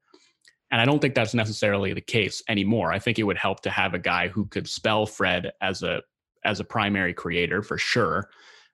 And 0.72 0.82
I 0.82 0.86
don't 0.86 1.00
think 1.00 1.16
that's 1.16 1.34
necessarily 1.34 1.94
the 1.94 2.02
case 2.02 2.44
anymore. 2.50 2.92
I 2.92 3.00
think 3.00 3.20
it 3.20 3.24
would 3.24 3.38
help 3.38 3.62
to 3.62 3.70
have 3.70 3.94
a 3.94 4.00
guy 4.00 4.28
who 4.28 4.46
could 4.46 4.68
spell 4.68 5.06
Fred 5.06 5.52
as 5.62 5.84
a 5.84 6.02
as 6.44 6.60
a 6.60 6.64
primary 6.64 7.14
creator 7.14 7.62
for 7.62 7.78
sure, 7.78 8.30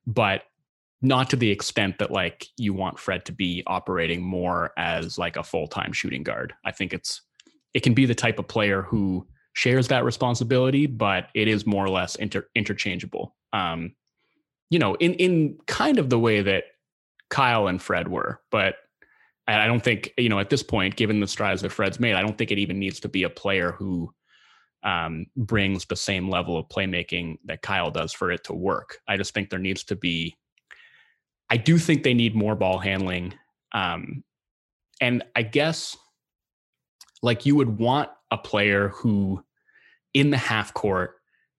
but 0.06 0.43
not 1.01 1.29
to 1.29 1.36
the 1.36 1.49
extent 1.49 1.99
that 1.99 2.12
like 2.12 2.47
you 2.58 2.73
want 2.73 2.97
Fred 2.97 3.25
to 3.25 3.32
be 3.32 3.63
operating 3.67 4.21
more 4.21 4.71
as 4.77 5.17
like 5.17 5.36
a 5.36 5.43
full-time 5.43 5.91
shooting 5.91 6.23
guard. 6.23 6.53
I 6.65 6.71
think 6.71 6.93
it's 6.93 7.21
it 7.73 7.82
can 7.82 7.93
be 7.93 8.06
the 8.06 8.15
type 8.15 8.39
of 8.39 8.47
player 8.47 8.82
who 8.82 9.27
shares 9.53 9.88
that 9.88 10.03
responsibility, 10.03 10.86
but 10.88 11.27
it 11.36 11.47
is 11.47 11.65
more 11.65 11.86
or 11.86 11.89
less 11.89 12.15
inter- 12.15 12.47
interchangeable. 12.56 13.36
Um, 13.51 13.95
you 14.69 14.79
know, 14.79 14.95
in 14.95 15.13
in 15.15 15.58
kind 15.67 15.99
of 15.99 16.10
the 16.10 16.19
way 16.19 16.41
that 16.41 16.63
Kyle 17.29 17.67
and 17.67 17.82
Fred 17.82 18.08
were, 18.08 18.41
but 18.49 18.75
I 19.47 19.67
don't 19.67 19.84
think, 19.84 20.13
you 20.17 20.29
know, 20.29 20.39
at 20.39 20.49
this 20.49 20.63
point, 20.63 20.95
given 20.95 21.19
the 21.19 21.27
strides 21.27 21.62
that 21.62 21.71
Fred's 21.71 21.99
made, 21.99 22.15
I 22.15 22.21
don't 22.21 22.38
think 22.38 22.51
it 22.51 22.60
even 22.60 22.79
needs 22.79 22.99
to 23.01 23.10
be 23.10 23.23
a 23.23 23.29
player 23.29 23.73
who 23.73 24.13
um, 24.84 25.25
brings 25.36 25.86
the 25.86 25.95
same 25.95 26.29
level 26.29 26.58
of 26.58 26.67
playmaking 26.69 27.38
that 27.45 27.62
Kyle 27.62 27.91
does 27.91 28.13
for 28.13 28.32
it 28.32 28.43
to 28.45 28.53
work. 28.53 28.99
I 29.08 29.17
just 29.17 29.34
think 29.34 29.49
there 29.49 29.60
needs 29.60 29.84
to 29.86 29.95
be, 29.95 30.36
I 31.49 31.58
do 31.58 31.77
think 31.77 32.03
they 32.03 32.13
need 32.13 32.36
more 32.36 32.56
ball 32.56 32.79
handling. 32.79 33.34
Um, 33.73 34.23
and 35.01 35.23
I 35.36 35.41
guess 35.41 35.97
like 37.21 37.45
you 37.45 37.56
would 37.56 37.79
want 37.79 38.10
a 38.32 38.38
player 38.38 38.89
who 38.89 39.43
in 40.13 40.29
the 40.29 40.38
half 40.38 40.73
court 40.73 41.15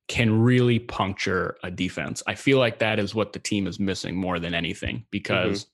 can 0.09 0.43
really 0.43 0.79
puncture 0.79 1.57
a 1.63 1.71
defense. 1.71 2.23
I 2.27 2.35
feel 2.35 2.59
like 2.59 2.79
that 2.79 2.99
is 2.99 3.15
what 3.15 3.33
the 3.33 3.39
team 3.39 3.67
is 3.67 3.81
missing 3.81 4.17
more 4.17 4.39
than 4.39 4.55
anything 4.55 5.07
because 5.11 5.67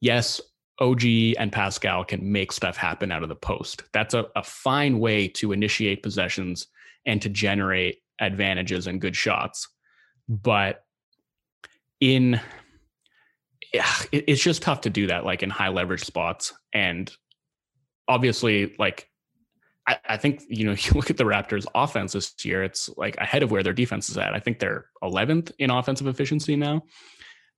yes, 0.00 0.40
OG 0.80 1.02
and 1.38 1.50
Pascal 1.50 2.04
can 2.04 2.30
make 2.30 2.52
stuff 2.52 2.76
happen 2.76 3.10
out 3.10 3.22
of 3.22 3.28
the 3.28 3.36
post. 3.36 3.82
That's 3.92 4.14
a, 4.14 4.26
a 4.36 4.42
fine 4.42 4.98
way 4.98 5.28
to 5.28 5.52
initiate 5.52 6.02
possessions 6.02 6.66
and 7.04 7.20
to 7.22 7.28
generate 7.28 7.98
advantages 8.20 8.86
and 8.86 9.00
good 9.00 9.16
shots. 9.16 9.68
But 10.28 10.84
in 12.00 12.40
yeah, 13.72 13.90
it, 14.12 14.24
it's 14.28 14.42
just 14.42 14.62
tough 14.62 14.82
to 14.82 14.90
do 14.90 15.08
that 15.08 15.24
like 15.24 15.42
in 15.42 15.50
high 15.50 15.68
leverage 15.68 16.04
spots. 16.04 16.52
And 16.72 17.12
obviously, 18.06 18.74
like 18.78 19.08
I, 19.86 19.98
I 20.08 20.16
think 20.16 20.42
you 20.48 20.64
know, 20.64 20.72
you 20.78 20.92
look 20.94 21.10
at 21.10 21.16
the 21.16 21.24
Raptors 21.24 21.66
offense 21.74 22.12
this 22.12 22.34
year, 22.44 22.62
it's 22.62 22.88
like 22.96 23.16
ahead 23.16 23.42
of 23.42 23.50
where 23.50 23.62
their 23.62 23.72
defense 23.72 24.08
is 24.08 24.18
at. 24.18 24.34
I 24.34 24.40
think 24.40 24.58
they're 24.58 24.86
11th 25.02 25.52
in 25.58 25.70
offensive 25.70 26.06
efficiency 26.06 26.56
now. 26.56 26.82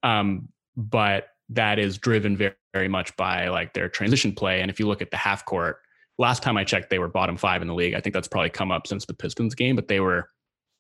Um, 0.02 0.48
but 0.76 1.28
that 1.50 1.78
is 1.78 1.98
driven 1.98 2.37
very, 2.37 2.54
very 2.72 2.88
much 2.88 3.14
by 3.16 3.48
like 3.48 3.72
their 3.74 3.88
transition 3.88 4.33
play. 4.33 4.61
And 4.61 4.70
if 4.70 4.78
you 4.78 4.87
look 4.87 5.02
at 5.02 5.11
the 5.11 5.16
half 5.16 5.44
court, 5.44 5.78
last 6.18 6.42
time 6.42 6.56
I 6.56 6.64
checked, 6.64 6.90
they 6.90 6.98
were 6.98 7.09
bottom 7.09 7.37
five 7.37 7.62
in 7.62 7.68
the 7.68 7.74
league. 7.74 7.94
I 7.94 8.00
think 8.00 8.14
that's 8.14 8.28
probably 8.28 8.50
come 8.50 8.70
up 8.70 8.87
since 8.87 9.06
the 9.06 9.14
Pistons 9.14 9.54
game, 9.54 9.76
but 9.76 9.88
they 9.88 10.00
were 10.00 10.30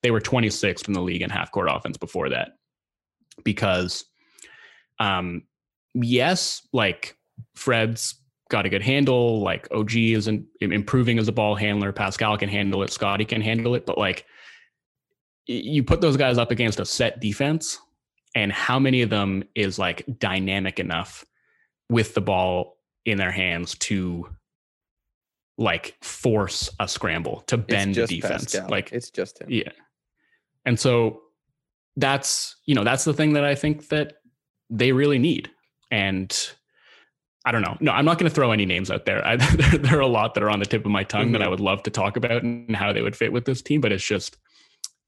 they 0.02 0.10
were 0.10 0.20
26th 0.20 0.88
in 0.88 0.94
the 0.94 1.02
league 1.02 1.22
in 1.22 1.30
half 1.30 1.50
court 1.50 1.68
offense 1.70 1.96
before 1.96 2.28
that. 2.30 2.52
Because 3.44 4.04
um 4.98 5.42
yes, 5.94 6.66
like 6.72 7.16
Fred's 7.54 8.14
got 8.50 8.66
a 8.66 8.68
good 8.68 8.82
handle, 8.82 9.40
like 9.40 9.68
OG 9.72 9.96
is 9.96 10.28
in, 10.28 10.46
improving 10.60 11.18
as 11.18 11.28
a 11.28 11.32
ball 11.32 11.54
handler, 11.54 11.92
Pascal 11.92 12.36
can 12.36 12.48
handle 12.48 12.82
it, 12.82 12.90
Scottie 12.90 13.24
can 13.24 13.40
handle 13.40 13.74
it, 13.74 13.86
but 13.86 13.96
like 13.96 14.26
you 15.46 15.82
put 15.82 16.00
those 16.00 16.16
guys 16.16 16.38
up 16.38 16.50
against 16.50 16.80
a 16.80 16.84
set 16.84 17.20
defense 17.20 17.78
and 18.34 18.52
how 18.52 18.78
many 18.78 19.02
of 19.02 19.10
them 19.10 19.42
is 19.54 19.78
like 19.78 20.04
dynamic 20.18 20.78
enough 20.78 21.24
with 21.90 22.14
the 22.14 22.20
ball 22.22 22.78
in 23.04 23.18
their 23.18 23.30
hands 23.32 23.74
to 23.78 24.26
like 25.58 25.96
force 26.02 26.70
a 26.80 26.88
scramble 26.88 27.42
to 27.46 27.58
bend 27.58 27.94
the 27.94 28.06
defense 28.06 28.44
Pascal. 28.54 28.68
like 28.70 28.92
it's 28.92 29.10
just 29.10 29.40
him. 29.42 29.48
yeah 29.50 29.72
and 30.64 30.78
so 30.80 31.20
that's 31.96 32.56
you 32.64 32.74
know 32.74 32.84
that's 32.84 33.04
the 33.04 33.12
thing 33.12 33.34
that 33.34 33.44
i 33.44 33.54
think 33.54 33.88
that 33.88 34.14
they 34.70 34.92
really 34.92 35.18
need 35.18 35.50
and 35.90 36.52
i 37.44 37.52
don't 37.52 37.60
know 37.62 37.76
no 37.80 37.92
i'm 37.92 38.04
not 38.06 38.18
going 38.18 38.28
to 38.28 38.34
throw 38.34 38.52
any 38.52 38.64
names 38.64 38.90
out 38.90 39.04
there 39.04 39.26
I, 39.26 39.36
there, 39.56 39.78
there 39.78 39.98
are 39.98 40.02
a 40.02 40.06
lot 40.06 40.32
that 40.34 40.42
are 40.42 40.50
on 40.50 40.60
the 40.60 40.66
tip 40.66 40.84
of 40.86 40.90
my 40.90 41.04
tongue 41.04 41.32
that 41.32 41.42
i 41.42 41.46
Mhm. 41.46 41.50
would 41.50 41.60
love 41.60 41.82
to 41.82 41.90
talk 41.90 42.16
about 42.16 42.42
and 42.42 42.74
how 42.74 42.92
they 42.92 43.02
would 43.02 43.16
fit 43.16 43.32
with 43.32 43.44
this 43.44 43.60
team 43.60 43.80
but 43.82 43.92
it's 43.92 44.04
just 44.04 44.36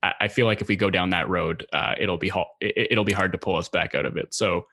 I 0.02 0.12
I 0.22 0.28
feel 0.28 0.46
like 0.46 0.60
if 0.60 0.68
we 0.68 0.74
go 0.76 0.90
down 0.90 1.10
that 1.10 1.28
road, 1.28 1.64
uh, 1.72 1.94
it'll 1.98 2.18
be 2.18 2.30
it- 2.60 2.88
it'll 2.90 3.04
be 3.04 3.12
hard 3.12 3.30
to 3.32 3.38
pull 3.38 3.54
us 3.56 3.68
back 3.68 3.94
out 3.94 4.04
of 4.04 4.16
it. 4.16 4.34
So 4.34 4.66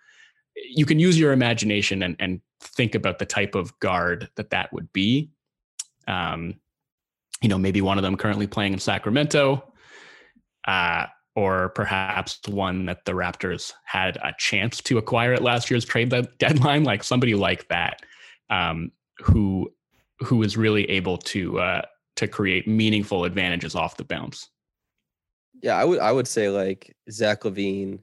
you 0.67 0.86
can 0.86 1.00
use 1.00 1.19
your 1.19 1.32
imagination 1.32 2.04
and 2.04 2.15
and 2.19 2.41
think 2.62 2.95
about 2.95 3.19
the 3.19 3.26
type 3.26 3.56
of 3.56 3.78
guard 3.80 4.30
that 4.36 4.50
that 4.52 4.72
would 4.74 4.91
be. 4.93 5.32
Um, 6.08 6.56
you 7.41 7.50
know, 7.50 7.58
maybe 7.58 7.82
one 7.82 7.98
of 7.98 8.02
them 8.02 8.17
currently 8.17 8.48
playing 8.48 8.74
in 8.74 8.80
Sacramento, 8.80 9.63
uh, 10.67 11.06
or 11.36 11.69
perhaps 11.69 12.39
one 12.48 12.86
that 12.86 13.06
the 13.06 13.13
Raptors 13.13 13.74
had 13.86 14.17
a 14.17 14.34
chance 14.38 14.82
to 14.82 14.98
acquire 14.98 15.34
at 15.34 15.41
last 15.41 15.72
year's 15.72 15.86
trade 15.86 16.13
deadline, 16.38 16.84
like 16.84 17.04
somebody 17.04 17.36
like 17.36 17.67
that, 17.69 18.02
um, 18.50 18.91
who 19.19 19.72
who 20.19 20.43
is 20.43 20.58
really 20.58 20.89
able 20.89 21.17
to 21.17 21.60
uh, 21.60 21.82
to 22.17 22.28
create 22.28 22.67
meaningful 22.67 23.24
advantages 23.24 23.76
off 23.76 23.95
the 23.95 24.04
bounce. 24.04 24.50
Yeah, 25.62 25.78
I 25.78 25.86
would 25.86 26.00
I 26.00 26.12
would 26.12 26.28
say 26.28 26.50
like 26.50 26.95
Zach 27.10 27.41
LaVine, 27.43 28.00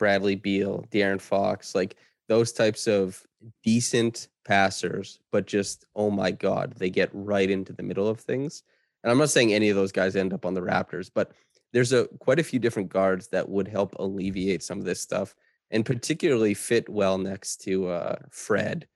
Bradley 0.00 0.34
Beal, 0.34 0.84
De'Aaron 0.90 1.20
Fox, 1.20 1.76
like 1.76 1.94
those 2.28 2.52
types 2.52 2.88
of 2.88 3.24
decent 3.62 4.26
passers, 4.44 5.20
but 5.30 5.46
just 5.46 5.84
oh 5.94 6.10
my 6.10 6.32
god, 6.32 6.74
they 6.78 6.90
get 6.90 7.10
right 7.12 7.48
into 7.48 7.72
the 7.72 7.84
middle 7.84 8.08
of 8.08 8.18
things. 8.20 8.64
And 9.04 9.12
I'm 9.12 9.18
not 9.18 9.30
saying 9.30 9.54
any 9.54 9.68
of 9.68 9.76
those 9.76 9.92
guys 9.92 10.16
end 10.16 10.32
up 10.32 10.44
on 10.44 10.54
the 10.54 10.60
Raptors, 10.60 11.08
but 11.14 11.30
there's 11.72 11.92
a 11.92 12.08
quite 12.18 12.40
a 12.40 12.44
few 12.44 12.58
different 12.58 12.88
guards 12.88 13.28
that 13.28 13.48
would 13.48 13.68
help 13.68 13.94
alleviate 14.00 14.64
some 14.64 14.80
of 14.80 14.84
this 14.84 15.00
stuff 15.00 15.36
and 15.70 15.86
particularly 15.86 16.54
fit 16.54 16.88
well 16.88 17.16
next 17.16 17.58
to 17.62 17.88
uh 17.88 18.16
Fred. 18.30 18.88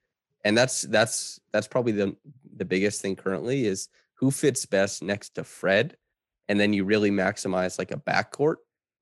And 0.44 0.58
that's 0.58 0.82
that's 0.82 1.38
that's 1.52 1.68
probably 1.68 1.92
the 1.92 2.16
the 2.56 2.64
biggest 2.64 3.00
thing 3.00 3.14
currently 3.14 3.66
is 3.66 3.88
who 4.14 4.32
fits 4.32 4.66
best 4.66 5.04
next 5.04 5.36
to 5.36 5.44
Fred 5.44 5.96
and 6.48 6.58
then 6.58 6.72
you 6.72 6.84
really 6.84 7.10
maximize 7.10 7.78
like 7.78 7.90
a 7.90 7.96
backcourt, 7.96 8.56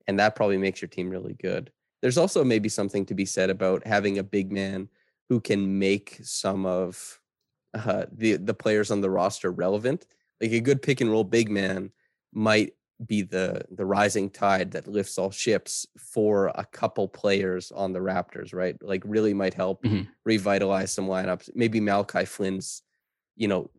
and 0.07 0.19
that 0.19 0.35
probably 0.35 0.57
makes 0.57 0.81
your 0.81 0.89
team 0.89 1.09
really 1.09 1.33
good. 1.33 1.71
There's 2.03 2.19
also 2.19 2.45
maybe 2.45 2.69
something 2.69 3.07
to 3.07 3.15
be 3.15 3.25
said 3.25 3.49
about 3.49 3.87
having 3.87 4.19
a 4.19 4.23
big 4.23 4.53
man 4.53 4.89
who 5.29 5.41
can 5.41 5.79
make 5.79 6.19
some 6.23 6.67
of 6.67 7.21
uh, 7.73 8.05
the 8.11 8.37
the 8.37 8.53
players 8.53 8.91
on 8.91 9.01
the 9.01 9.09
roster 9.11 9.51
relevant. 9.51 10.07
Like 10.41 10.53
a 10.53 10.61
good 10.61 10.83
pick 10.83 11.01
and 11.01 11.11
roll 11.11 11.25
big 11.25 11.49
man 11.49 11.93
might 12.33 12.75
be 13.05 13.23
the 13.23 13.65
the 13.71 13.85
rising 13.85 14.29
tide 14.31 14.71
that 14.73 14.87
lifts 14.87 15.17
all 15.17 15.31
ships 15.31 15.87
for 15.97 16.47
a 16.55 16.65
couple 16.65 17.07
players 17.09 17.71
on 17.71 17.93
the 17.93 17.99
Raptors, 17.99 18.53
right? 18.53 18.77
Like 18.83 19.03
really 19.05 19.33
might 19.33 19.55
help 19.55 19.85
Mhm. 19.85 20.09
revitalize 20.25 20.91
some 20.91 21.07
lineups. 21.07 21.51
Maybe 21.55 21.79
Malachi 21.81 22.25
Flynn's, 22.25 22.83
you 23.37 23.47
know, 23.49 23.71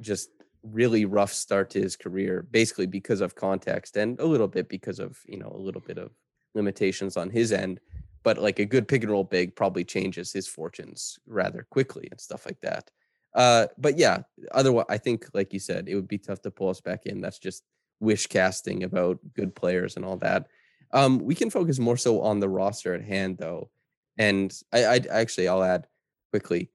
just 0.00 0.30
really 0.62 1.04
rough 1.06 1.32
start 1.32 1.70
to 1.70 1.80
his 1.80 1.96
career, 1.96 2.42
basically 2.50 2.86
because 2.86 3.20
of 3.22 3.34
context 3.34 3.96
and 3.96 4.20
a 4.20 4.26
little 4.26 4.48
bit 4.48 4.68
because 4.68 5.00
of 5.00 5.20
you 5.26 5.38
know 5.38 5.50
a 5.54 5.58
little 5.58 5.82
bit 5.82 5.98
of 5.98 6.12
limitations 6.54 7.16
on 7.16 7.30
his 7.30 7.52
end. 7.52 7.80
But 8.22 8.38
like 8.38 8.60
a 8.60 8.64
good 8.64 8.86
pick 8.86 9.02
and 9.02 9.10
roll 9.10 9.24
big 9.24 9.56
probably 9.56 9.84
changes 9.84 10.32
his 10.32 10.46
fortunes 10.46 11.18
rather 11.26 11.66
quickly 11.70 12.08
and 12.10 12.20
stuff 12.20 12.46
like 12.46 12.60
that. 12.60 12.90
Uh, 13.34 13.66
but 13.78 13.98
yeah, 13.98 14.18
otherwise, 14.52 14.86
I 14.88 14.98
think 14.98 15.26
like 15.34 15.52
you 15.52 15.58
said, 15.58 15.88
it 15.88 15.94
would 15.94 16.08
be 16.08 16.18
tough 16.18 16.42
to 16.42 16.50
pull 16.50 16.68
us 16.68 16.80
back 16.80 17.06
in. 17.06 17.20
That's 17.20 17.38
just 17.38 17.64
wish 17.98 18.26
casting 18.26 18.84
about 18.84 19.18
good 19.34 19.54
players 19.54 19.96
and 19.96 20.04
all 20.04 20.16
that. 20.18 20.46
Um, 20.92 21.18
we 21.18 21.34
can 21.34 21.50
focus 21.50 21.78
more 21.78 21.96
so 21.96 22.20
on 22.20 22.40
the 22.40 22.48
roster 22.48 22.94
at 22.94 23.02
hand, 23.02 23.38
though. 23.38 23.70
And 24.18 24.52
I, 24.72 24.84
I 24.84 25.00
actually, 25.10 25.48
I'll 25.48 25.62
add 25.62 25.86
quickly. 26.30 26.70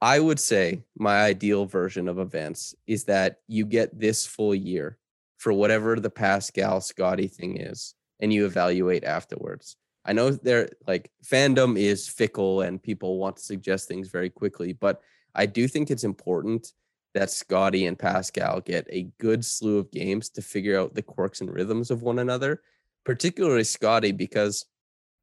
I 0.00 0.20
would 0.20 0.38
say 0.38 0.84
my 0.98 1.22
ideal 1.22 1.64
version 1.64 2.08
of 2.08 2.18
events 2.18 2.74
is 2.86 3.04
that 3.04 3.38
you 3.48 3.64
get 3.64 3.98
this 3.98 4.26
full 4.26 4.54
year 4.54 4.98
for 5.38 5.52
whatever 5.52 5.98
the 5.98 6.10
Pascal 6.10 6.80
Scottie 6.80 7.28
thing 7.28 7.56
is, 7.56 7.94
and 8.20 8.32
you 8.32 8.46
evaluate 8.46 9.04
afterwards. 9.04 9.76
I 10.04 10.12
know 10.12 10.30
there 10.30 10.68
like 10.86 11.10
fandom 11.24 11.78
is 11.78 12.08
fickle 12.08 12.60
and 12.60 12.82
people 12.82 13.18
want 13.18 13.36
to 13.36 13.42
suggest 13.42 13.88
things 13.88 14.08
very 14.08 14.30
quickly, 14.30 14.72
but 14.72 15.00
I 15.34 15.46
do 15.46 15.66
think 15.66 15.90
it's 15.90 16.04
important 16.04 16.72
that 17.14 17.30
Scottie 17.30 17.86
and 17.86 17.98
Pascal 17.98 18.60
get 18.60 18.86
a 18.90 19.08
good 19.18 19.44
slew 19.44 19.78
of 19.78 19.90
games 19.90 20.28
to 20.30 20.42
figure 20.42 20.78
out 20.78 20.94
the 20.94 21.02
quirks 21.02 21.40
and 21.40 21.52
rhythms 21.52 21.90
of 21.90 22.02
one 22.02 22.18
another, 22.18 22.62
particularly 23.04 23.64
Scottie, 23.64 24.12
because 24.12 24.66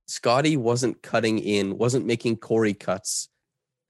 Scottie 0.07 0.57
wasn't 0.57 1.01
cutting 1.01 1.39
in, 1.39 1.77
wasn't 1.77 2.05
making 2.05 2.37
Corey 2.37 2.73
cuts 2.73 3.29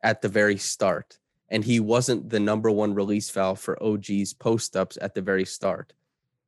at 0.03 0.21
the 0.21 0.29
very 0.29 0.57
start. 0.57 1.19
And 1.49 1.63
he 1.63 1.79
wasn't 1.79 2.29
the 2.29 2.39
number 2.39 2.71
one 2.71 2.93
release 2.93 3.29
valve 3.29 3.59
for 3.59 3.81
OG's 3.83 4.33
post 4.33 4.75
ups 4.75 4.97
at 5.01 5.13
the 5.13 5.21
very 5.21 5.45
start. 5.45 5.93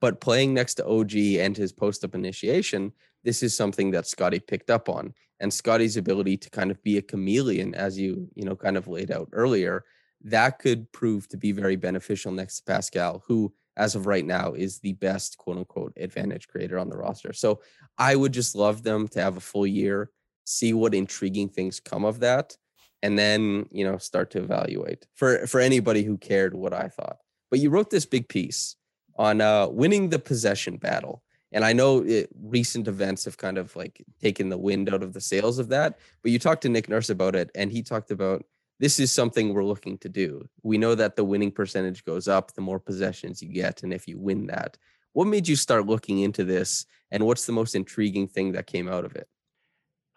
But 0.04 0.20
playing 0.20 0.54
next 0.54 0.74
to 0.76 0.86
OG 0.86 1.16
and 1.16 1.56
his 1.56 1.72
post 1.72 2.04
up 2.04 2.14
initiation, 2.14 2.92
this 3.24 3.42
is 3.42 3.56
something 3.56 3.92
that 3.92 4.06
Scottie 4.06 4.42
picked 4.42 4.70
up 4.70 4.90
on. 4.90 5.14
And 5.40 5.54
Scottie's 5.54 5.96
ability 5.96 6.36
to 6.36 6.50
kind 6.50 6.72
of 6.72 6.84
be 6.84 6.98
a 6.98 7.02
chameleon, 7.02 7.74
as 7.74 7.98
you, 7.98 8.28
you 8.36 8.44
know, 8.44 8.54
kind 8.54 8.76
of 8.76 8.90
laid 8.90 9.12
out 9.12 9.30
earlier, 9.32 9.86
that 10.26 10.60
could 10.60 10.92
prove 10.92 11.30
to 11.30 11.38
be 11.38 11.54
very 11.54 11.78
beneficial 11.78 12.34
next 12.34 12.58
to 12.58 12.64
Pascal, 12.66 13.24
who, 13.28 13.54
as 13.78 13.96
of 13.96 14.06
right 14.06 14.26
now, 14.26 14.52
is 14.52 14.80
the 14.80 14.92
best 14.92 15.38
quote 15.38 15.56
unquote 15.56 15.94
advantage 15.96 16.50
creator 16.50 16.78
on 16.78 16.90
the 16.90 16.98
roster. 16.98 17.32
So 17.32 17.62
I 17.98 18.18
would 18.18 18.34
just 18.34 18.56
love 18.56 18.84
them 18.84 19.08
to 19.08 19.22
have 19.22 19.38
a 19.38 19.40
full 19.40 19.66
year, 19.66 20.12
see 20.46 20.74
what 20.74 20.94
intriguing 20.94 21.48
things 21.48 21.80
come 21.80 22.04
of 22.04 22.20
that, 22.20 22.58
and 23.02 23.18
then 23.18 23.68
you 23.72 23.86
know 23.86 24.00
start 24.00 24.32
to 24.32 24.40
evaluate 24.40 25.08
for 25.16 25.48
for 25.48 25.62
anybody 25.62 26.04
who 26.04 26.18
cared 26.18 26.54
what 26.54 26.74
I 26.74 26.90
thought. 26.90 27.20
But 27.50 27.62
you 27.62 27.70
wrote 27.70 27.90
this 27.90 28.06
big 28.06 28.28
piece 28.28 28.76
on 29.16 29.42
uh, 29.42 29.68
winning 29.68 30.10
the 30.10 30.20
possession 30.20 30.78
battle, 30.78 31.24
and 31.52 31.64
I 31.64 31.74
know 31.74 32.04
it, 32.04 32.30
recent 32.42 32.88
events 32.88 33.26
have 33.26 33.38
kind 33.38 33.58
of 33.58 33.76
like 33.76 34.04
taken 34.20 34.50
the 34.50 34.58
wind 34.58 34.94
out 34.94 35.04
of 35.04 35.14
the 35.14 35.22
sails 35.22 35.60
of 35.60 35.70
that. 35.70 36.00
But 36.22 36.32
you 36.32 36.40
talked 36.40 36.64
to 36.64 36.70
Nick 36.70 36.90
Nurse 36.90 37.10
about 37.10 37.36
it, 37.36 37.52
and 37.56 37.72
he 37.72 37.84
talked 37.84 38.12
about 38.12 38.44
this 38.80 39.00
is 39.00 39.12
something 39.12 39.54
we're 39.54 39.64
looking 39.64 39.98
to 40.00 40.10
do. 40.10 40.50
We 40.64 40.78
know 40.78 40.96
that 40.96 41.16
the 41.16 41.24
winning 41.24 41.52
percentage 41.52 42.04
goes 42.04 42.28
up 42.28 42.54
the 42.54 42.62
more 42.62 42.80
possessions 42.80 43.42
you 43.42 43.50
get, 43.50 43.84
and 43.84 43.94
if 43.94 44.08
you 44.08 44.18
win 44.18 44.48
that, 44.48 44.78
what 45.14 45.26
made 45.26 45.48
you 45.48 45.56
start 45.56 45.86
looking 45.86 46.20
into 46.20 46.44
this, 46.44 46.86
and 47.12 47.26
what's 47.26 47.46
the 47.46 47.54
most 47.54 47.76
intriguing 47.76 48.28
thing 48.28 48.54
that 48.54 48.68
came 48.68 48.90
out 48.90 49.06
of 49.06 49.16
it? 49.16 49.28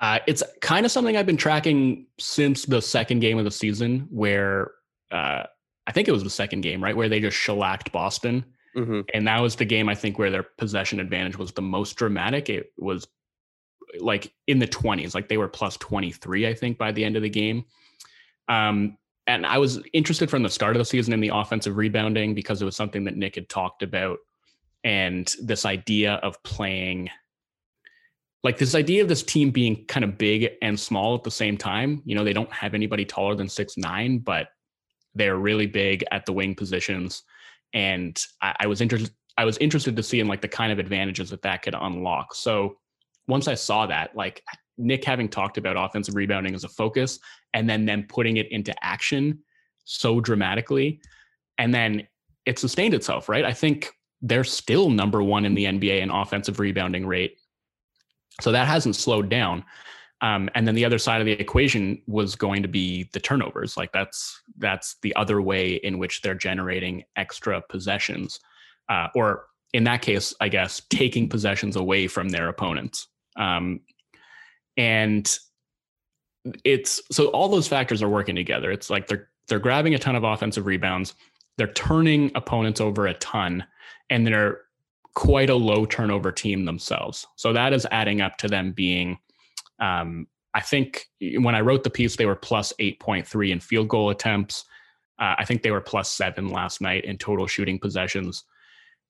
Uh, 0.00 0.18
it's 0.26 0.42
kind 0.60 0.84
of 0.84 0.92
something 0.92 1.16
I've 1.16 1.26
been 1.26 1.36
tracking 1.36 2.06
since 2.18 2.64
the 2.64 2.82
second 2.82 3.20
game 3.20 3.38
of 3.38 3.44
the 3.44 3.50
season, 3.50 4.06
where 4.10 4.72
uh, 5.10 5.44
I 5.86 5.92
think 5.92 6.08
it 6.08 6.12
was 6.12 6.24
the 6.24 6.30
second 6.30 6.62
game, 6.62 6.82
right, 6.82 6.96
where 6.96 7.08
they 7.08 7.20
just 7.20 7.36
shellacked 7.36 7.92
Boston. 7.92 8.44
Hmm 8.76 9.00
and 9.14 9.26
that 9.26 9.40
was 9.40 9.56
the 9.56 9.64
game 9.64 9.88
I 9.88 9.94
think 9.94 10.18
where 10.18 10.30
their 10.30 10.42
possession 10.58 11.00
advantage 11.00 11.38
was 11.38 11.52
the 11.52 11.62
most 11.62 11.94
dramatic. 11.96 12.50
It 12.50 12.72
was 12.76 13.06
like 14.00 14.32
in 14.46 14.58
the 14.58 14.66
20s, 14.66 15.14
like 15.14 15.28
they 15.28 15.38
were 15.38 15.48
plus 15.48 15.76
23, 15.78 16.46
I 16.46 16.54
think, 16.54 16.76
by 16.76 16.92
the 16.92 17.04
end 17.04 17.16
of 17.16 17.22
the 17.22 17.30
game. 17.30 17.64
Um, 18.48 18.98
and 19.26 19.46
I 19.46 19.58
was 19.58 19.80
interested 19.92 20.30
from 20.30 20.42
the 20.42 20.50
start 20.50 20.76
of 20.76 20.78
the 20.78 20.84
season 20.84 21.12
in 21.12 21.20
the 21.20 21.30
offensive 21.32 21.76
rebounding 21.76 22.34
because 22.34 22.62
it 22.62 22.64
was 22.64 22.76
something 22.76 23.04
that 23.04 23.16
Nick 23.16 23.34
had 23.34 23.48
talked 23.48 23.82
about, 23.82 24.18
and 24.84 25.32
this 25.42 25.64
idea 25.64 26.14
of 26.14 26.40
playing. 26.42 27.10
Like 28.44 28.58
this 28.58 28.76
idea 28.76 29.02
of 29.02 29.08
this 29.08 29.24
team 29.24 29.50
being 29.50 29.84
kind 29.86 30.04
of 30.04 30.18
big 30.18 30.50
and 30.62 30.78
small 30.78 31.16
at 31.16 31.24
the 31.24 31.30
same 31.32 31.56
time. 31.56 32.02
You 32.04 32.14
know, 32.14 32.22
they 32.22 32.32
don't 32.32 32.52
have 32.52 32.74
anybody 32.74 33.04
taller 33.04 33.34
than 33.34 33.48
six 33.48 33.76
nine, 33.76 34.18
but 34.18 34.48
they're 35.16 35.36
really 35.36 35.66
big 35.66 36.04
at 36.12 36.26
the 36.26 36.32
wing 36.32 36.54
positions 36.54 37.24
and 37.72 38.20
I, 38.42 38.54
I 38.60 38.66
was 38.66 38.80
interested 38.80 39.12
I 39.38 39.44
was 39.44 39.58
interested 39.58 39.96
to 39.96 40.02
see 40.02 40.20
in 40.20 40.28
like 40.28 40.40
the 40.40 40.48
kind 40.48 40.72
of 40.72 40.78
advantages 40.78 41.30
that 41.30 41.42
that 41.42 41.62
could 41.62 41.74
unlock. 41.78 42.34
So 42.34 42.76
once 43.28 43.48
I 43.48 43.54
saw 43.54 43.86
that, 43.86 44.16
like 44.16 44.42
Nick 44.78 45.04
having 45.04 45.28
talked 45.28 45.58
about 45.58 45.76
offensive 45.76 46.14
rebounding 46.14 46.54
as 46.54 46.64
a 46.64 46.68
focus, 46.68 47.18
and 47.52 47.68
then 47.68 47.84
them 47.84 48.06
putting 48.08 48.38
it 48.38 48.50
into 48.50 48.74
action 48.84 49.40
so 49.84 50.20
dramatically, 50.20 51.00
and 51.58 51.74
then 51.74 52.06
it 52.46 52.58
sustained 52.58 52.94
itself, 52.94 53.28
right? 53.28 53.44
I 53.44 53.52
think 53.52 53.92
they're 54.22 54.44
still 54.44 54.88
number 54.90 55.22
one 55.22 55.44
in 55.44 55.54
the 55.54 55.64
NBA 55.64 56.00
in 56.00 56.10
offensive 56.10 56.58
rebounding 56.58 57.06
rate, 57.06 57.38
so 58.40 58.52
that 58.52 58.66
hasn't 58.66 58.96
slowed 58.96 59.28
down. 59.28 59.64
Um, 60.22 60.48
and 60.54 60.66
then 60.66 60.74
the 60.74 60.84
other 60.84 60.98
side 60.98 61.20
of 61.20 61.26
the 61.26 61.32
equation 61.32 62.00
was 62.06 62.36
going 62.36 62.62
to 62.62 62.68
be 62.68 63.08
the 63.12 63.20
turnovers. 63.20 63.76
Like 63.76 63.92
that's 63.92 64.40
that's 64.58 64.96
the 65.02 65.14
other 65.14 65.42
way 65.42 65.74
in 65.74 65.98
which 65.98 66.22
they're 66.22 66.34
generating 66.34 67.04
extra 67.16 67.62
possessions, 67.68 68.40
uh, 68.88 69.08
or 69.14 69.46
in 69.74 69.84
that 69.84 70.00
case, 70.00 70.34
I 70.40 70.48
guess 70.48 70.80
taking 70.88 71.28
possessions 71.28 71.76
away 71.76 72.06
from 72.06 72.30
their 72.30 72.48
opponents. 72.48 73.08
Um, 73.36 73.80
and 74.78 75.38
it's 76.64 77.00
so 77.10 77.26
all 77.28 77.48
those 77.48 77.68
factors 77.68 78.02
are 78.02 78.08
working 78.08 78.36
together. 78.36 78.70
It's 78.70 78.88
like 78.88 79.08
they're 79.08 79.28
they're 79.48 79.58
grabbing 79.58 79.94
a 79.94 79.98
ton 79.98 80.16
of 80.16 80.24
offensive 80.24 80.66
rebounds, 80.66 81.14
they're 81.58 81.72
turning 81.72 82.32
opponents 82.34 82.80
over 82.80 83.06
a 83.06 83.14
ton, 83.14 83.64
and 84.10 84.26
they're 84.26 84.62
quite 85.14 85.50
a 85.50 85.54
low 85.54 85.86
turnover 85.86 86.32
team 86.32 86.64
themselves. 86.64 87.26
So 87.36 87.52
that 87.52 87.72
is 87.72 87.86
adding 87.90 88.20
up 88.20 88.36
to 88.38 88.48
them 88.48 88.72
being 88.72 89.18
um, 89.78 90.26
I 90.54 90.60
think 90.60 91.06
when 91.20 91.54
I 91.54 91.60
wrote 91.60 91.84
the 91.84 91.90
piece, 91.90 92.16
they 92.16 92.26
were 92.26 92.34
plus 92.34 92.72
8.3 92.80 93.50
in 93.50 93.60
field 93.60 93.88
goal 93.88 94.10
attempts. 94.10 94.64
Uh, 95.18 95.34
I 95.38 95.44
think 95.44 95.62
they 95.62 95.70
were 95.70 95.82
plus 95.82 96.10
seven 96.10 96.48
last 96.48 96.80
night 96.80 97.04
in 97.04 97.18
total 97.18 97.46
shooting 97.46 97.78
possessions. 97.78 98.44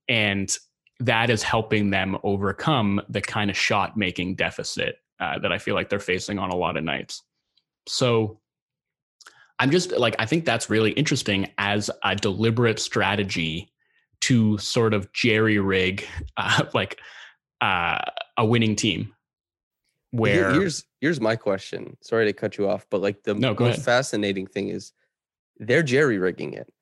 And 0.09 0.53
that 0.99 1.31
is 1.31 1.43
helping 1.43 1.91
them 1.91 2.17
overcome 2.25 3.01
the 3.09 3.21
kind 3.21 3.51
of 3.51 3.57
shot 3.57 3.97
making 3.97 4.35
deficit 4.37 4.97
uh, 5.21 5.39
that 5.39 5.53
I 5.53 5.59
feel 5.59 5.75
like 5.75 5.89
they're 5.89 6.01
facing 6.01 6.39
on 6.39 6.51
a 6.51 6.57
lot 6.57 6.77
of 6.77 6.85
nights. 6.85 7.23
So 7.87 8.41
I'm 9.59 9.71
just 9.71 9.93
like, 9.93 10.17
I 10.19 10.27
think 10.27 10.45
that's 10.45 10.69
really 10.69 10.93
interesting 10.93 11.49
as 11.59 11.91
a 12.03 12.17
deliberate 12.17 12.81
strategy 12.81 13.73
to 14.23 14.59
sort 14.59 14.95
of 14.95 15.13
jerry 15.13 15.59
rig 15.59 16.07
uh, 16.37 16.65
like 16.75 16.99
uh, 17.61 18.01
a 18.37 18.45
winning 18.45 18.75
team 18.75 19.13
where 20.11 20.51
here's 20.53 20.85
here's 21.01 21.21
my 21.21 21.37
question. 21.37 21.97
Sorry 22.01 22.27
to 22.27 22.33
cut 22.33 22.59
you 22.59 22.69
off, 22.69 22.87
but 22.91 23.01
like 23.01 23.23
the 23.25 23.35
No, 23.35 23.55
most 23.59 23.65
ahead. 23.67 23.85
fascinating 23.85 24.47
thing 24.47 24.69
is 24.69 24.93
they're 25.59 25.83
jerry 25.83 26.19
rigging 26.19 26.55
it. 26.55 26.73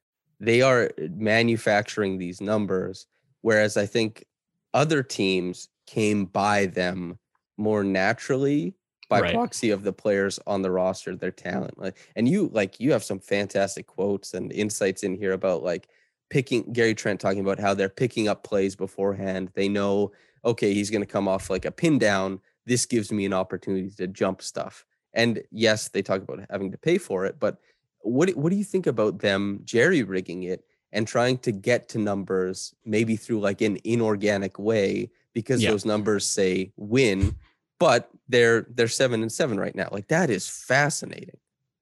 They 0.40 0.62
are 0.62 0.90
manufacturing 0.98 2.18
these 2.18 2.40
numbers, 2.40 3.06
whereas 3.42 3.76
I 3.76 3.86
think 3.86 4.26
other 4.74 5.02
teams 5.02 5.68
came 5.86 6.26
by 6.26 6.66
them 6.66 7.18
more 7.56 7.84
naturally 7.84 8.74
by 9.08 9.20
Right. 9.20 9.32
proxy 9.32 9.70
of 9.70 9.84
the 9.84 9.92
players 9.92 10.40
on 10.46 10.62
the 10.62 10.70
roster, 10.70 11.14
their 11.14 11.30
talent. 11.30 11.78
Like, 11.78 11.96
and 12.16 12.28
you 12.28 12.48
like 12.48 12.80
you 12.80 12.92
have 12.92 13.04
some 13.04 13.20
fantastic 13.20 13.86
quotes 13.86 14.34
and 14.34 14.52
insights 14.52 15.02
in 15.02 15.14
here 15.16 15.32
about 15.32 15.62
like 15.62 15.88
picking 16.30 16.72
Gary 16.72 16.94
Trent 16.94 17.20
talking 17.20 17.40
about 17.40 17.58
how 17.60 17.74
they're 17.74 17.88
picking 17.88 18.28
up 18.28 18.42
plays 18.44 18.74
beforehand. 18.76 19.50
They 19.54 19.68
know, 19.68 20.12
okay, 20.44 20.74
he's 20.74 20.90
going 20.90 21.02
to 21.02 21.06
come 21.06 21.28
off 21.28 21.50
like 21.50 21.64
a 21.64 21.70
pin 21.70 21.98
down. 21.98 22.40
This 22.66 22.86
gives 22.86 23.12
me 23.12 23.24
an 23.26 23.32
opportunity 23.32 23.90
to 23.90 24.06
jump 24.06 24.42
stuff. 24.42 24.84
And 25.12 25.42
yes, 25.50 25.88
they 25.88 26.02
talk 26.02 26.22
about 26.22 26.40
having 26.50 26.72
to 26.72 26.78
pay 26.78 26.98
for 26.98 27.24
it, 27.26 27.38
but 27.38 27.58
what 28.00 28.30
what 28.30 28.50
do 28.50 28.56
you 28.56 28.64
think 28.64 28.86
about 28.86 29.20
them 29.20 29.60
jerry 29.64 30.02
rigging 30.02 30.42
it 30.42 30.64
and 30.92 31.08
trying 31.08 31.38
to 31.38 31.50
get 31.52 31.88
to 31.88 31.98
numbers 31.98 32.74
maybe 32.84 33.16
through 33.16 33.40
like 33.40 33.60
an 33.62 33.78
inorganic 33.84 34.58
way 34.58 35.10
because 35.32 35.62
Yeah. 35.62 35.70
those 35.70 35.84
numbers 35.84 36.26
say 36.26 36.72
win, 36.76 37.34
but 37.78 38.10
they're 38.28 38.66
they're 38.74 38.88
seven 38.88 39.22
and 39.22 39.32
seven 39.32 39.58
right 39.58 39.74
now. 39.74 39.88
Like 39.90 40.08
that 40.08 40.30
is 40.30 40.48
fascinating. 40.48 41.36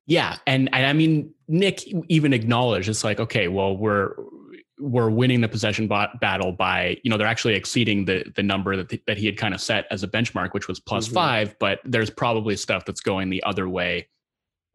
Yeah, 0.06 0.36
and, 0.46 0.68
and 0.72 0.84
I 0.86 0.92
mean 0.92 1.32
Nick 1.48 1.86
even 2.08 2.32
acknowledged 2.32 2.88
it's 2.88 3.04
like 3.04 3.18
okay, 3.20 3.48
well 3.48 3.76
we're 3.76 4.14
we're 4.82 5.10
winning 5.10 5.40
the 5.40 5.48
possession 5.48 5.86
bot 5.86 6.20
battle 6.20 6.50
by 6.50 6.98
you 7.04 7.10
know 7.10 7.16
they're 7.16 7.26
actually 7.26 7.54
exceeding 7.54 8.04
the 8.04 8.24
the 8.34 8.42
number 8.42 8.76
that 8.76 9.06
that 9.06 9.16
he 9.16 9.26
had 9.26 9.36
kind 9.36 9.54
of 9.54 9.60
set 9.60 9.86
as 9.90 10.02
a 10.02 10.08
benchmark, 10.08 10.52
which 10.52 10.66
was 10.68 10.80
plus 10.80 11.08
Mhm. 11.08 11.14
five. 11.14 11.56
But 11.60 11.78
there's 11.84 12.10
probably 12.10 12.56
stuff 12.56 12.84
that's 12.84 13.00
going 13.00 13.30
the 13.30 13.42
other 13.44 13.68
way, 13.68 14.08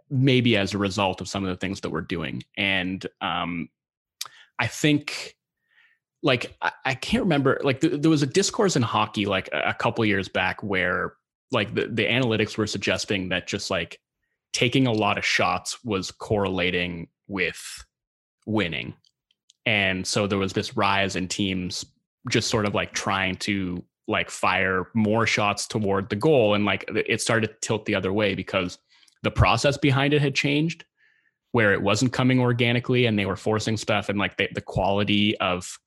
maybe 0.09 0.55
as 0.55 0.73
a 0.73 0.77
result 0.77 1.19
of 1.19 1.27
some 1.27 1.43
of 1.43 1.49
the 1.49 1.57
things 1.57 1.81
that 1.81 1.89
we're 1.89 2.01
doing. 2.01 2.43
And 2.55 3.05
um, 3.21 3.69
I 4.57 4.67
think 4.67 5.35
like 6.23 6.55
I, 6.61 6.71
I 6.85 6.93
can't 6.95 7.23
remember 7.23 7.59
like 7.63 7.81
th- 7.81 8.01
there 8.01 8.09
was 8.09 8.23
a 8.23 8.27
discourse 8.27 8.75
in 8.75 8.81
hockey 8.83 9.25
like 9.25 9.49
a, 9.53 9.69
a 9.69 9.73
couple 9.73 10.05
years 10.05 10.29
back 10.29 10.63
where 10.63 11.13
like 11.51 11.75
the, 11.75 11.87
the 11.87 12.05
analytics 12.05 12.57
were 12.57 12.67
suggesting 12.67 13.29
that 13.29 13.45
just 13.47 13.69
like 13.69 13.99
taking 14.53 14.87
a 14.87 14.91
lot 14.91 15.17
of 15.17 15.25
shots 15.25 15.83
was 15.83 16.11
correlating 16.11 17.07
with 17.27 17.85
winning 18.45 18.93
and 19.67 20.07
so 20.07 20.27
there 20.27 20.39
was 20.39 20.53
this 20.53 20.77
rise 20.77 21.17
in 21.17 21.27
teams 21.27 21.85
just 22.29 22.49
sort 22.49 22.65
of 22.65 22.73
like 22.73 22.93
trying 22.93 23.35
to 23.35 23.83
like 24.07 24.29
fire 24.29 24.87
more 24.93 25.27
shots 25.27 25.67
toward 25.67 26.09
the 26.09 26.15
goal. 26.15 26.53
And 26.53 26.63
like 26.63 26.85
it 26.87 27.21
started 27.21 27.47
to 27.47 27.53
tilt 27.59 27.85
the 27.85 27.93
other 27.93 28.13
way 28.13 28.33
because 28.33 28.79
the 29.23 29.29
process 29.29 29.77
behind 29.77 30.13
it 30.13 30.21
had 30.21 30.33
changed 30.33 30.85
where 31.51 31.73
it 31.73 31.81
wasn't 31.81 32.13
coming 32.13 32.39
organically 32.39 33.07
and 33.07 33.19
they 33.19 33.25
were 33.25 33.35
forcing 33.35 33.75
stuff. 33.75 34.07
And 34.07 34.17
like 34.17 34.37
the, 34.37 34.47
the 34.55 34.61
quality 34.61 35.37
of 35.39 35.77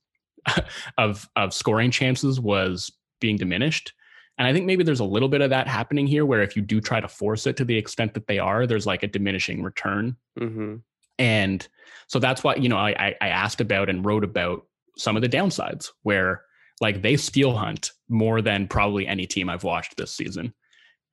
of 0.99 1.27
of 1.35 1.55
scoring 1.55 1.91
chances 1.91 2.39
was 2.39 2.93
being 3.19 3.39
diminished. 3.39 3.95
And 4.37 4.47
i 4.47 4.53
think 4.55 4.65
maybe 4.65 4.85
there's 4.85 5.01
a 5.01 5.05
little 5.05 5.29
bit 5.29 5.43
of 5.43 5.51
that 5.51 5.69
happening 5.69 6.07
here 6.07 6.25
where 6.25 6.43
if 6.43 6.57
you 6.57 6.63
do 6.63 6.81
try 6.81 6.99
to 7.01 7.09
force 7.09 7.47
it 7.47 7.59
to 7.59 7.65
the 7.65 7.77
extent 7.77 8.15
that 8.15 8.27
they 8.27 8.39
are 8.39 8.67
there's 8.67 8.87
like 8.87 9.03
a 9.03 9.07
diminishing 9.07 9.63
return. 9.63 10.17
Mm-hmm. 10.39 10.77
And 11.21 11.69
so 12.09 12.19
that's 12.19 12.43
why 12.43 12.57
you 12.57 12.69
know 12.69 12.79
I, 12.79 13.15
I 13.21 13.29
asked 13.29 13.61
about 13.61 13.89
and 13.89 14.05
wrote 14.05 14.25
about 14.25 14.63
some 14.97 15.15
of 15.15 15.23
the 15.23 15.29
downsides 15.29 15.91
where 16.03 16.43
like 16.81 17.03
they 17.03 17.17
steal 17.17 17.57
hunt 17.57 17.93
more 18.09 18.43
than 18.43 18.67
probably 18.67 19.07
any 19.07 19.27
team 19.27 19.49
I've 19.49 19.63
watched 19.63 19.97
this 19.97 20.13
season, 20.13 20.53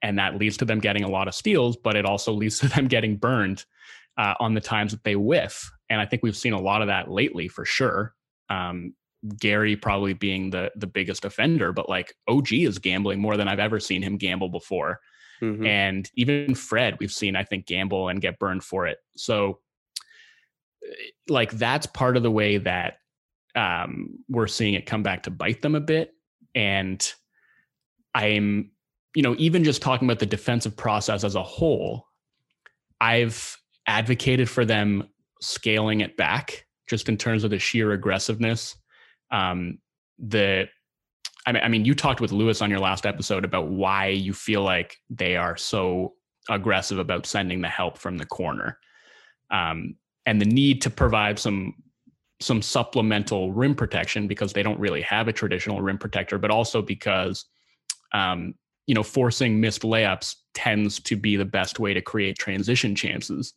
and 0.01 0.17
that 0.17 0.37
leads 0.37 0.57
to 0.57 0.65
them 0.65 0.79
getting 0.79 1.03
a 1.03 1.09
lot 1.09 1.27
of 1.27 1.35
steals, 1.35 1.77
but 1.77 1.95
it 1.95 2.05
also 2.05 2.31
leads 2.41 2.57
to 2.59 2.69
them 2.69 2.87
getting 2.87 3.17
burned 3.17 3.65
uh, 4.17 4.33
on 4.39 4.55
the 4.55 4.61
times 4.61 4.93
that 4.93 5.03
they 5.03 5.15
whiff. 5.15 5.69
And 5.89 6.01
I 6.01 6.05
think 6.05 6.23
we've 6.23 6.35
seen 6.35 6.53
a 6.53 6.61
lot 6.61 6.81
of 6.81 6.87
that 6.87 7.11
lately 7.11 7.47
for 7.47 7.65
sure. 7.65 8.13
Um, 8.49 8.95
Gary 9.39 9.75
probably 9.75 10.13
being 10.13 10.51
the 10.51 10.71
the 10.75 10.87
biggest 10.87 11.25
offender, 11.25 11.73
but 11.73 11.89
like 11.89 12.15
OG 12.27 12.53
is 12.53 12.79
gambling 12.79 13.19
more 13.19 13.35
than 13.35 13.47
I've 13.47 13.59
ever 13.59 13.79
seen 13.79 14.01
him 14.01 14.17
gamble 14.17 14.49
before 14.49 14.99
Mm-hmm. 15.41 15.65
and 15.65 16.09
even 16.15 16.55
Fred, 16.55 16.97
we've 16.99 17.11
seen, 17.11 17.35
I 17.35 17.43
think, 17.43 17.67
gamble 17.67 18.09
and 18.09 18.21
get 18.21 18.39
burned 18.39 18.63
for 18.63 18.87
it. 18.87 18.97
So, 19.15 19.59
like, 21.28 21.52
that's 21.52 21.86
part 21.86 22.17
of 22.17 22.23
the 22.23 22.32
way 22.32 22.58
that 22.58 23.00
um, 23.56 24.19
we're 24.30 24.47
seeing 24.47 24.73
it 24.73 24.86
come 24.86 25.04
back 25.04 25.23
to 25.23 25.32
bite 25.32 25.62
them 25.62 25.76
a 25.76 25.82
bit. 25.82 26.13
And 26.56 27.06
I'm, 28.13 28.71
you 29.15 29.23
know, 29.23 29.36
even 29.38 29.63
just 29.63 29.82
talking 29.82 30.08
about 30.08 30.19
the 30.19 30.26
defensive 30.26 30.76
process 30.76 31.23
as 31.23 31.36
a 31.36 31.43
whole, 31.43 32.06
I've 33.02 33.58
advocated 33.88 34.50
for 34.50 34.65
them 34.65 35.10
scaling 35.41 36.02
it 36.02 36.17
back 36.17 36.65
just 36.89 37.10
in 37.10 37.17
terms 37.17 37.43
of 37.43 37.52
the 37.52 37.60
sheer 37.60 37.91
aggressiveness. 37.91 38.76
Um, 39.32 39.80
the 40.19 40.67
I 41.45 41.54
mean, 41.54 41.63
I 41.63 41.67
mean, 41.69 41.86
you 41.86 41.95
talked 41.95 42.19
with 42.19 42.34
Lewis 42.34 42.62
on 42.62 42.69
your 42.69 42.80
last 42.80 43.06
episode 43.06 43.45
about 43.45 43.69
why 43.69 44.08
you 44.08 44.34
feel 44.34 44.63
like 44.63 44.97
they 45.10 45.38
are 45.38 45.56
so 45.56 46.13
aggressive 46.50 47.00
about 47.00 47.26
sending 47.26 47.62
the 47.62 47.69
help 47.69 47.97
from 47.97 48.17
the 48.17 48.26
corner, 48.26 48.78
um, 49.50 49.95
and 50.27 50.39
the 50.39 50.45
need 50.45 50.81
to 50.83 50.89
provide 50.91 51.39
some 51.39 51.73
some 52.39 52.61
supplemental 52.61 53.51
rim 53.51 53.73
protection 53.73 54.27
because 54.27 54.53
they 54.53 54.61
don't 54.61 54.79
really 54.79 55.01
have 55.01 55.27
a 55.27 55.33
traditional 55.33 55.81
rim 55.81 55.97
protector, 55.97 56.37
but 56.37 56.51
also 56.51 56.83
because 56.83 57.45
um, 58.13 58.53
you 58.85 58.93
know 58.93 59.01
forcing 59.03 59.59
missed 59.59 59.81
layups 59.81 60.35
tends 60.53 60.99
to 60.99 61.15
be 61.15 61.35
the 61.35 61.45
best 61.45 61.79
way 61.79 61.93
to 61.95 62.01
create 62.01 62.37
transition 62.37 62.93
chances. 62.95 63.53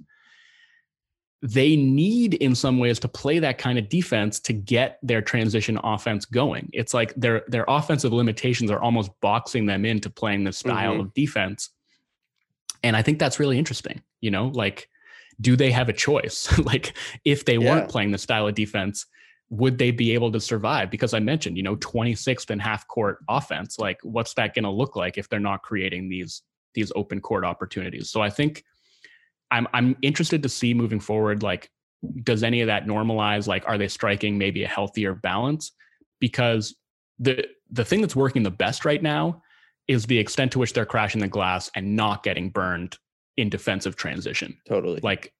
they 1.42 1.74
need 1.74 2.35
in 2.35 2.54
some 2.54 2.78
ways 2.78 2.98
to 3.00 3.09
play 3.09 3.38
that 3.38 3.56
kind 3.56 3.78
of 3.78 3.88
defense 3.88 4.38
to 4.40 4.52
get 4.52 4.98
their 5.02 5.22
transition 5.22 5.78
offense 5.83 6.26
going. 6.26 6.68
It's 6.74 6.92
like 6.92 7.14
their 7.16 7.44
their 7.48 7.64
offensive 7.66 8.12
limitations 8.12 8.70
are 8.70 8.80
almost 8.80 9.11
boxing 9.22 9.64
them 9.66 9.85
into 9.87 10.11
playing 10.11 10.44
this 10.44 10.59
style 10.59 10.96
Mhm. 10.96 11.00
of 11.00 11.14
defense. 11.14 11.70
And 12.83 12.94
I 12.94 13.02
think 13.02 13.18
that's 13.18 13.40
really 13.40 13.59
interesting. 13.59 14.02
You 14.20 14.30
know, 14.30 14.48
like 14.48 14.88
do 15.40 15.57
they 15.57 15.70
have 15.70 15.88
a 15.88 15.92
choice? 15.92 16.57
like 16.64 16.94
if 17.24 17.44
they 17.44 17.57
Yeah. 17.57 17.70
weren't 17.70 17.90
playing 17.90 18.11
the 18.11 18.18
style 18.18 18.46
of 18.46 18.55
defense, 18.55 19.07
would 19.48 19.79
they 19.79 19.90
be 19.90 20.12
able 20.14 20.31
to 20.33 20.40
survive? 20.40 20.90
Because 20.90 21.12
I 21.12 21.18
mentioned, 21.18 21.57
you 21.57 21.62
know, 21.62 21.76
26th 21.76 22.50
and 22.50 22.62
half 22.62 22.87
court 22.87 23.18
offense. 23.29 23.79
Like 23.79 23.98
what's 24.03 24.35
that 24.35 24.55
going 24.55 24.64
to 24.64 24.70
look 24.70 24.96
like 24.96 25.18
if 25.18 25.29
they're 25.29 25.40
not 25.40 25.62
creating 25.62 26.09
these 26.09 26.42
these 26.74 26.92
open 26.94 27.20
court 27.20 27.44
opportunities? 27.44 28.11
So 28.11 28.20
I 28.20 28.31
think 28.31 28.64
I'm 29.50 29.66
I'm 29.72 29.96
interested 30.03 30.42
to 30.44 30.48
see 30.48 30.72
moving 30.74 31.00
forward. 31.00 31.42
Like, 31.42 31.70
does 32.22 32.42
any 32.42 32.61
of 32.61 32.68
that 32.68 32.87
normalize? 32.87 33.46
Like, 33.46 33.64
are 33.66 33.76
they 33.76 33.88
striking 33.88 34.38
maybe 34.38 34.62
a 34.62 34.68
healthier 34.68 35.14
balance? 35.14 35.72
Because 36.20 36.76
the 37.18 37.44
the 37.70 37.85
thing 37.85 38.00
that's 38.00 38.16
working 38.16 38.42
the 38.44 38.50
best 38.50 38.85
right 38.85 39.03
now 39.03 39.42
is 39.88 40.07
the 40.07 40.18
extent 40.18 40.53
to 40.53 40.61
which 40.61 40.72
they're 40.72 40.87
crashing 40.87 41.20
the 41.20 41.26
glass 41.29 41.70
and 41.74 41.96
not 41.96 42.22
getting 42.22 42.50
burned 42.50 42.96
in 43.37 43.49
defensive 43.49 43.97
transition. 43.97 44.57
Totally. 44.66 45.01
Like, 45.03 45.33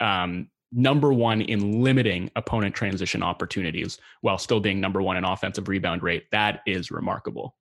um, 0.00 0.48
number 0.72 1.12
one 1.12 1.42
in 1.42 1.82
limiting 1.82 2.30
opponent 2.34 2.74
transition 2.74 3.22
opportunities 3.22 3.98
while 4.22 4.38
still 4.38 4.58
being 4.60 4.80
number 4.80 5.02
one 5.02 5.16
in 5.18 5.24
offensive 5.24 5.68
rebound 5.68 6.02
rate. 6.02 6.24
That 6.32 6.60
is 6.66 6.90
remarkable. 6.90 7.54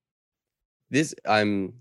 this 0.92 1.16
i'm 1.26 1.74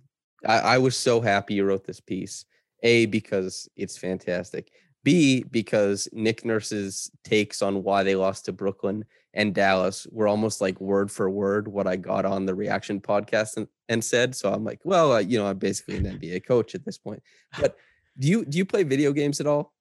I, 0.46 0.58
I 0.58 0.78
was 0.78 0.96
so 0.96 1.20
happy 1.20 1.54
you 1.54 1.64
wrote 1.64 1.84
this 1.84 2.00
piece 2.00 2.46
a 2.82 3.06
because 3.06 3.68
it's 3.76 3.98
fantastic 3.98 4.72
b 5.04 5.44
because 5.50 6.08
nick 6.12 6.44
nurse's 6.44 7.10
takes 7.24 7.60
on 7.60 7.82
why 7.82 8.02
they 8.02 8.16
lost 8.16 8.46
to 8.46 8.52
brooklyn 8.52 9.04
and 9.34 9.54
dallas 9.54 10.06
were 10.10 10.28
almost 10.28 10.60
like 10.60 10.80
word 10.80 11.10
for 11.10 11.28
word 11.28 11.68
what 11.68 11.86
i 11.86 11.96
got 11.96 12.24
on 12.24 12.46
the 12.46 12.54
reaction 12.54 13.00
podcast 13.00 13.56
and, 13.56 13.68
and 13.88 14.02
said 14.02 14.34
so 14.34 14.52
i'm 14.52 14.64
like 14.64 14.80
well 14.84 15.12
uh, 15.12 15.18
you 15.18 15.38
know 15.38 15.46
i'm 15.46 15.58
basically 15.58 15.96
an 15.96 16.18
nba 16.18 16.44
coach 16.46 16.74
at 16.74 16.84
this 16.84 16.98
point 16.98 17.22
but 17.60 17.76
do 18.20 18.28
you 18.28 18.44
do 18.44 18.58
you 18.58 18.64
play 18.64 18.84
video 18.84 19.12
games 19.12 19.40
at 19.40 19.46
all 19.46 19.72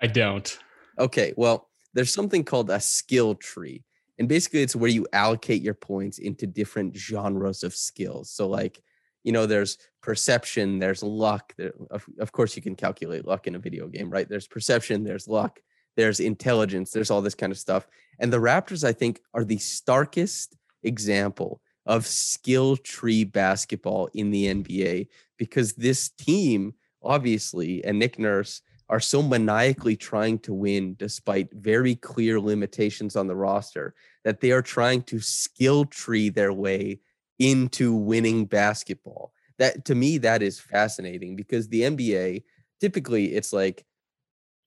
I 0.00 0.06
don't. 0.06 0.58
Okay, 0.98 1.32
well, 1.36 1.68
there's 1.94 2.12
something 2.12 2.44
called 2.44 2.70
a 2.70 2.80
skill 2.80 3.34
tree. 3.34 3.84
And 4.18 4.28
basically 4.28 4.62
it's 4.62 4.76
where 4.76 4.90
you 4.90 5.06
allocate 5.12 5.62
your 5.62 5.74
points 5.74 6.18
into 6.18 6.46
different 6.46 6.96
genres 6.96 7.62
of 7.62 7.74
skills. 7.74 8.30
So 8.30 8.48
like, 8.48 8.82
you 9.24 9.32
know, 9.32 9.46
there's 9.46 9.76
perception, 10.02 10.78
there's 10.78 11.02
luck. 11.02 11.54
There, 11.58 11.72
of, 11.90 12.04
of 12.18 12.32
course 12.32 12.56
you 12.56 12.62
can 12.62 12.76
calculate 12.76 13.26
luck 13.26 13.46
in 13.46 13.54
a 13.54 13.58
video 13.58 13.88
game, 13.88 14.08
right? 14.08 14.28
There's 14.28 14.46
perception, 14.46 15.04
there's 15.04 15.28
luck, 15.28 15.60
there's 15.96 16.20
intelligence, 16.20 16.90
there's 16.92 17.10
all 17.10 17.20
this 17.20 17.34
kind 17.34 17.52
of 17.52 17.58
stuff. 17.58 17.86
And 18.18 18.32
the 18.32 18.38
Raptors 18.38 18.84
I 18.84 18.92
think 18.92 19.20
are 19.34 19.44
the 19.44 19.58
starkest 19.58 20.56
example 20.82 21.60
of 21.84 22.06
skill 22.06 22.76
tree 22.76 23.24
basketball 23.24 24.08
in 24.14 24.30
the 24.30 24.46
NBA 24.46 25.08
because 25.36 25.74
this 25.74 26.08
team 26.08 26.74
obviously 27.06 27.84
and 27.84 27.98
Nick 27.98 28.18
Nurse 28.18 28.62
are 28.88 29.00
so 29.00 29.22
maniacally 29.22 29.96
trying 29.96 30.38
to 30.40 30.54
win 30.54 30.94
despite 30.98 31.52
very 31.52 31.96
clear 31.96 32.40
limitations 32.40 33.16
on 33.16 33.26
the 33.26 33.34
roster 33.34 33.94
that 34.24 34.40
they 34.40 34.52
are 34.52 34.62
trying 34.62 35.02
to 35.02 35.18
skill 35.20 35.84
tree 35.84 36.28
their 36.28 36.52
way 36.52 37.00
into 37.38 37.94
winning 37.94 38.46
basketball. 38.46 39.32
That 39.58 39.84
to 39.86 39.94
me 39.94 40.18
that 40.18 40.42
is 40.42 40.60
fascinating 40.60 41.36
because 41.36 41.68
the 41.68 41.82
NBA 41.82 42.44
typically 42.80 43.34
it's 43.34 43.52
like 43.52 43.84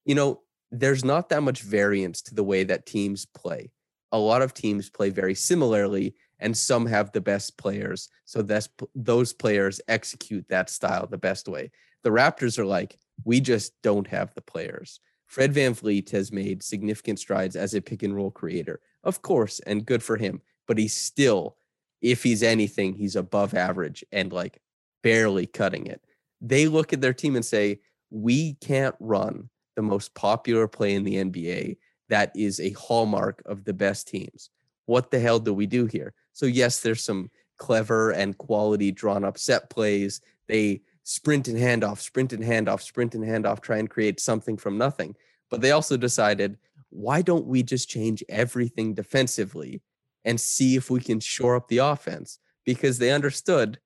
you 0.06 0.16
know 0.16 0.42
there's 0.72 1.06
not 1.06 1.30
that 1.30 1.44
much 1.44 1.62
variance 1.62 2.22
to 2.24 2.36
the 2.36 2.44
way 2.44 2.64
that 2.64 2.86
teams 2.86 3.26
play. 3.26 3.72
A 4.12 4.18
lot 4.18 4.42
of 4.42 4.54
teams 4.54 4.90
play 4.90 5.10
very 5.10 5.36
similarly 5.36 6.16
and 6.40 6.56
some 6.56 6.86
have 6.86 7.12
the 7.12 7.22
best 7.22 7.58
players 7.58 8.10
so 8.26 8.42
that's 8.42 8.70
those 8.96 9.34
players 9.34 9.80
execute 9.88 10.46
that 10.50 10.70
style 10.70 11.08
the 11.08 11.18
best 11.18 11.48
way. 11.48 11.72
The 12.04 12.10
Raptors 12.10 12.58
are 12.58 12.66
like 12.66 12.98
we 13.26 13.42
just 13.42 13.74
don't 13.82 14.08
have 14.08 14.34
the 14.34 14.42
players. 14.42 15.00
Fred 15.26 15.54
VanVleet 15.54 16.10
has 16.10 16.32
made 16.32 16.64
significant 16.64 17.20
strides 17.20 17.56
as 17.56 17.74
a 17.74 17.82
pick 17.82 18.02
and 18.04 18.16
roll 18.16 18.32
creator, 18.32 18.80
of 19.04 19.22
course, 19.22 19.60
and 19.62 19.86
good 19.86 20.02
for 20.02 20.18
him. 20.18 20.42
But 20.68 20.78
he's 20.78 20.96
still, 20.96 21.58
if 22.02 22.24
he's 22.24 22.42
anything, 22.42 22.94
he's 22.94 23.16
above 23.16 23.54
average 23.54 24.04
and 24.12 24.34
like 24.34 24.62
barely 25.04 25.46
cutting 25.46 25.86
it. 25.86 26.02
They 26.42 26.68
look 26.68 26.94
at 26.94 27.02
their 27.02 27.14
team 27.14 27.36
and 27.36 27.46
say, 27.46 27.82
We 28.10 28.54
can't 28.56 28.96
run 29.00 29.50
the 29.76 29.82
most 29.82 30.14
popular 30.16 30.68
play 30.68 30.96
in 30.96 31.04
the 31.04 31.16
NBA 31.16 31.78
that 32.10 32.32
is 32.36 32.60
a 32.60 32.72
hallmark 32.72 33.42
of 33.46 33.64
the 33.64 33.74
best 33.74 34.08
teams. 34.08 34.50
What 34.88 35.12
the 35.12 35.20
hell 35.20 35.40
do 35.40 35.54
we 35.54 35.68
do 35.68 35.86
here? 35.86 36.14
So, 36.34 36.48
yes, 36.48 36.82
there's 36.82 37.04
some 37.04 37.30
clever 37.58 38.12
and 38.12 38.38
quality 38.38 38.92
drawn 38.92 39.24
up 39.24 39.38
set 39.38 39.70
plays. 39.70 40.22
They 40.48 40.82
sprint 41.10 41.48
and 41.48 41.58
handoff, 41.58 42.00
sprint 42.00 42.34
and 42.34 42.44
handoff, 42.44 42.84
sprint 42.84 43.16
and 43.16 43.24
handoff, 43.24 43.62
try 43.62 43.78
and 43.78 43.90
create 43.90 44.20
something 44.20 44.56
from 44.56 44.78
nothing. 44.78 45.16
But 45.50 45.60
they 45.60 45.72
also 45.72 45.98
decided, 45.98 46.60
why 46.92 47.24
don't 47.24 47.48
we 47.48 47.64
just 47.64 47.90
change 47.90 48.24
everything 48.30 48.94
defensively 48.94 49.82
and 50.24 50.40
see 50.40 50.76
if 50.76 50.92
we 50.92 51.00
can 51.00 51.20
shore 51.20 51.56
up 51.56 51.68
the 51.68 51.80
offense? 51.80 52.38
Because 52.64 53.00
they 53.00 53.10
understood, 53.10 53.80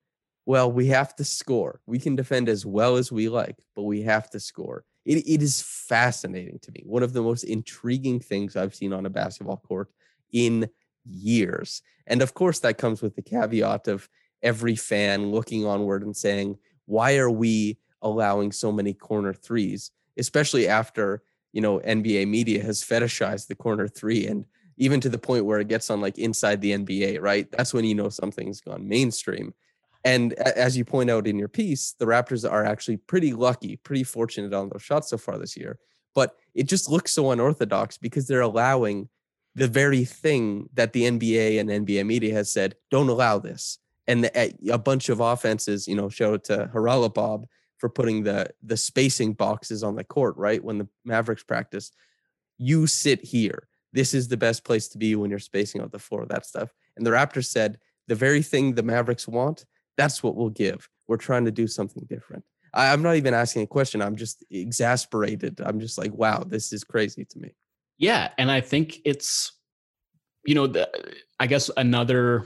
well, 0.44 0.70
we 0.70 0.88
have 0.88 1.16
to 1.16 1.24
score. 1.24 1.80
We 1.86 1.98
can 1.98 2.14
defend 2.14 2.50
as 2.50 2.66
well 2.66 2.96
as 2.96 3.10
we 3.10 3.30
like, 3.30 3.56
but 3.74 3.84
we 3.84 4.02
have 4.02 4.28
to 4.30 4.38
score. 4.38 4.84
It, 5.06 5.26
it 5.26 5.40
is 5.40 5.62
fascinating 5.62 6.58
to 6.58 6.72
me. 6.72 6.82
One 6.84 7.02
of 7.02 7.14
the 7.14 7.22
most 7.22 7.44
intriguing 7.44 8.20
things 8.20 8.54
I've 8.54 8.74
seen 8.74 8.92
on 8.92 9.06
a 9.06 9.10
basketball 9.10 9.62
court 9.66 9.88
in 10.30 10.68
years. 11.06 11.80
And 12.06 12.20
of 12.20 12.34
course, 12.34 12.58
that 12.58 12.76
comes 12.76 13.00
with 13.00 13.16
the 13.16 13.22
caveat 13.22 13.88
of 13.88 14.10
every 14.42 14.76
fan 14.76 15.30
looking 15.30 15.64
onward 15.64 16.02
and 16.02 16.14
saying, 16.14 16.58
why 16.86 17.16
are 17.16 17.30
we 17.30 17.78
allowing 18.02 18.52
so 18.52 18.70
many 18.70 18.92
corner 18.92 19.32
threes, 19.32 19.90
especially 20.18 20.68
after 20.68 21.22
you 21.52 21.60
know 21.60 21.80
NBA 21.80 22.28
media 22.28 22.62
has 22.62 22.82
fetishized 22.82 23.46
the 23.48 23.54
corner 23.54 23.88
three 23.88 24.26
and 24.26 24.44
even 24.76 25.00
to 25.00 25.08
the 25.08 25.18
point 25.18 25.44
where 25.44 25.60
it 25.60 25.68
gets 25.68 25.90
on 25.90 26.00
like 26.00 26.18
inside 26.18 26.60
the 26.60 26.72
NBA, 26.72 27.20
right? 27.20 27.50
That's 27.52 27.72
when 27.72 27.84
you 27.84 27.94
know 27.94 28.08
something's 28.08 28.60
gone 28.60 28.88
mainstream. 28.88 29.54
And 30.04 30.34
as 30.34 30.76
you 30.76 30.84
point 30.84 31.10
out 31.10 31.26
in 31.26 31.38
your 31.38 31.48
piece, 31.48 31.94
the 31.98 32.04
Raptors 32.04 32.50
are 32.50 32.64
actually 32.64 32.98
pretty 32.98 33.32
lucky, 33.32 33.76
pretty 33.76 34.04
fortunate 34.04 34.52
on 34.52 34.68
those 34.68 34.82
shots 34.82 35.08
so 35.08 35.16
far 35.16 35.38
this 35.38 35.56
year. 35.56 35.78
But 36.14 36.36
it 36.54 36.64
just 36.64 36.90
looks 36.90 37.12
so 37.12 37.30
unorthodox 37.30 37.96
because 37.96 38.26
they're 38.26 38.40
allowing 38.40 39.08
the 39.54 39.68
very 39.68 40.04
thing 40.04 40.68
that 40.74 40.92
the 40.92 41.04
NBA 41.04 41.58
and 41.60 41.70
NBA 41.70 42.04
media 42.04 42.34
has 42.34 42.52
said, 42.52 42.74
don't 42.90 43.08
allow 43.08 43.38
this 43.38 43.78
and 44.06 44.24
the, 44.24 44.38
a- 44.38 44.72
a 44.72 44.78
bunch 44.78 45.08
of 45.08 45.20
offenses, 45.20 45.88
you 45.88 45.94
know, 45.94 46.08
show 46.08 46.34
it 46.34 46.44
to 46.44 46.70
Haralabob 46.72 47.44
for 47.78 47.88
putting 47.88 48.22
the 48.22 48.50
the 48.62 48.76
spacing 48.76 49.32
boxes 49.32 49.82
on 49.82 49.96
the 49.96 50.04
court, 50.04 50.36
right? 50.36 50.62
When 50.62 50.78
the 50.78 50.88
Mavericks 51.04 51.42
practice, 51.42 51.90
you 52.58 52.86
sit 52.86 53.24
here. 53.24 53.68
This 53.92 54.14
is 54.14 54.28
the 54.28 54.36
best 54.36 54.64
place 54.64 54.88
to 54.88 54.98
be 54.98 55.14
when 55.14 55.30
you're 55.30 55.38
spacing 55.38 55.80
out 55.80 55.92
the 55.92 55.98
floor, 55.98 56.26
that 56.26 56.46
stuff. 56.46 56.70
And 56.96 57.06
the 57.06 57.10
Raptors 57.10 57.46
said, 57.46 57.78
the 58.08 58.14
very 58.14 58.42
thing 58.42 58.74
the 58.74 58.82
Mavericks 58.82 59.28
want, 59.28 59.64
that's 59.96 60.22
what 60.22 60.34
we'll 60.34 60.50
give. 60.50 60.88
We're 61.06 61.16
trying 61.16 61.44
to 61.44 61.52
do 61.52 61.66
something 61.66 62.04
different. 62.08 62.44
I, 62.72 62.92
I'm 62.92 63.02
not 63.02 63.16
even 63.16 63.34
asking 63.34 63.62
a 63.62 63.66
question. 63.66 64.02
I'm 64.02 64.16
just 64.16 64.44
exasperated. 64.50 65.60
I'm 65.64 65.78
just 65.78 65.96
like, 65.96 66.12
wow, 66.12 66.42
this 66.44 66.72
is 66.72 66.82
crazy 66.82 67.24
to 67.24 67.38
me. 67.38 67.54
Yeah, 67.98 68.30
and 68.36 68.50
I 68.50 68.60
think 68.60 68.98
it's 69.04 69.52
you 70.44 70.54
know, 70.54 70.66
the, 70.66 70.88
I 71.40 71.46
guess 71.46 71.70
another 71.76 72.44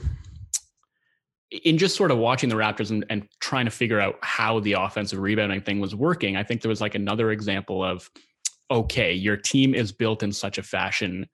in 1.51 1.79
just 1.79 1.97
sort 1.97 2.11
of 2.11 2.19
watching 2.19 2.49
the 2.49 2.57
Raptors 2.57 2.91
and, 2.91 3.05
and 3.09 3.27
trying 3.41 3.65
to 3.65 3.71
figure 3.71 4.01
out 4.01 4.19
how 4.23 4.61
the 4.61 4.75
offensive 4.75 5.19
rebounding 5.19 5.63
thing 5.63 5.81
was 5.81 5.95
working, 5.95 6.37
I 6.37 6.43
think 6.43 6.61
there 6.61 6.69
was 6.69 6.81
like 6.81 6.95
another 6.95 7.31
example 7.31 7.83
of 7.83 8.11
okay, 8.71 9.15
your 9.15 9.37
team 9.37 9.75
is 9.75 9.93
built 9.93 10.23
in 10.23 10.31
such 10.31 10.59
a 10.59 10.63
fashion. 10.63 11.27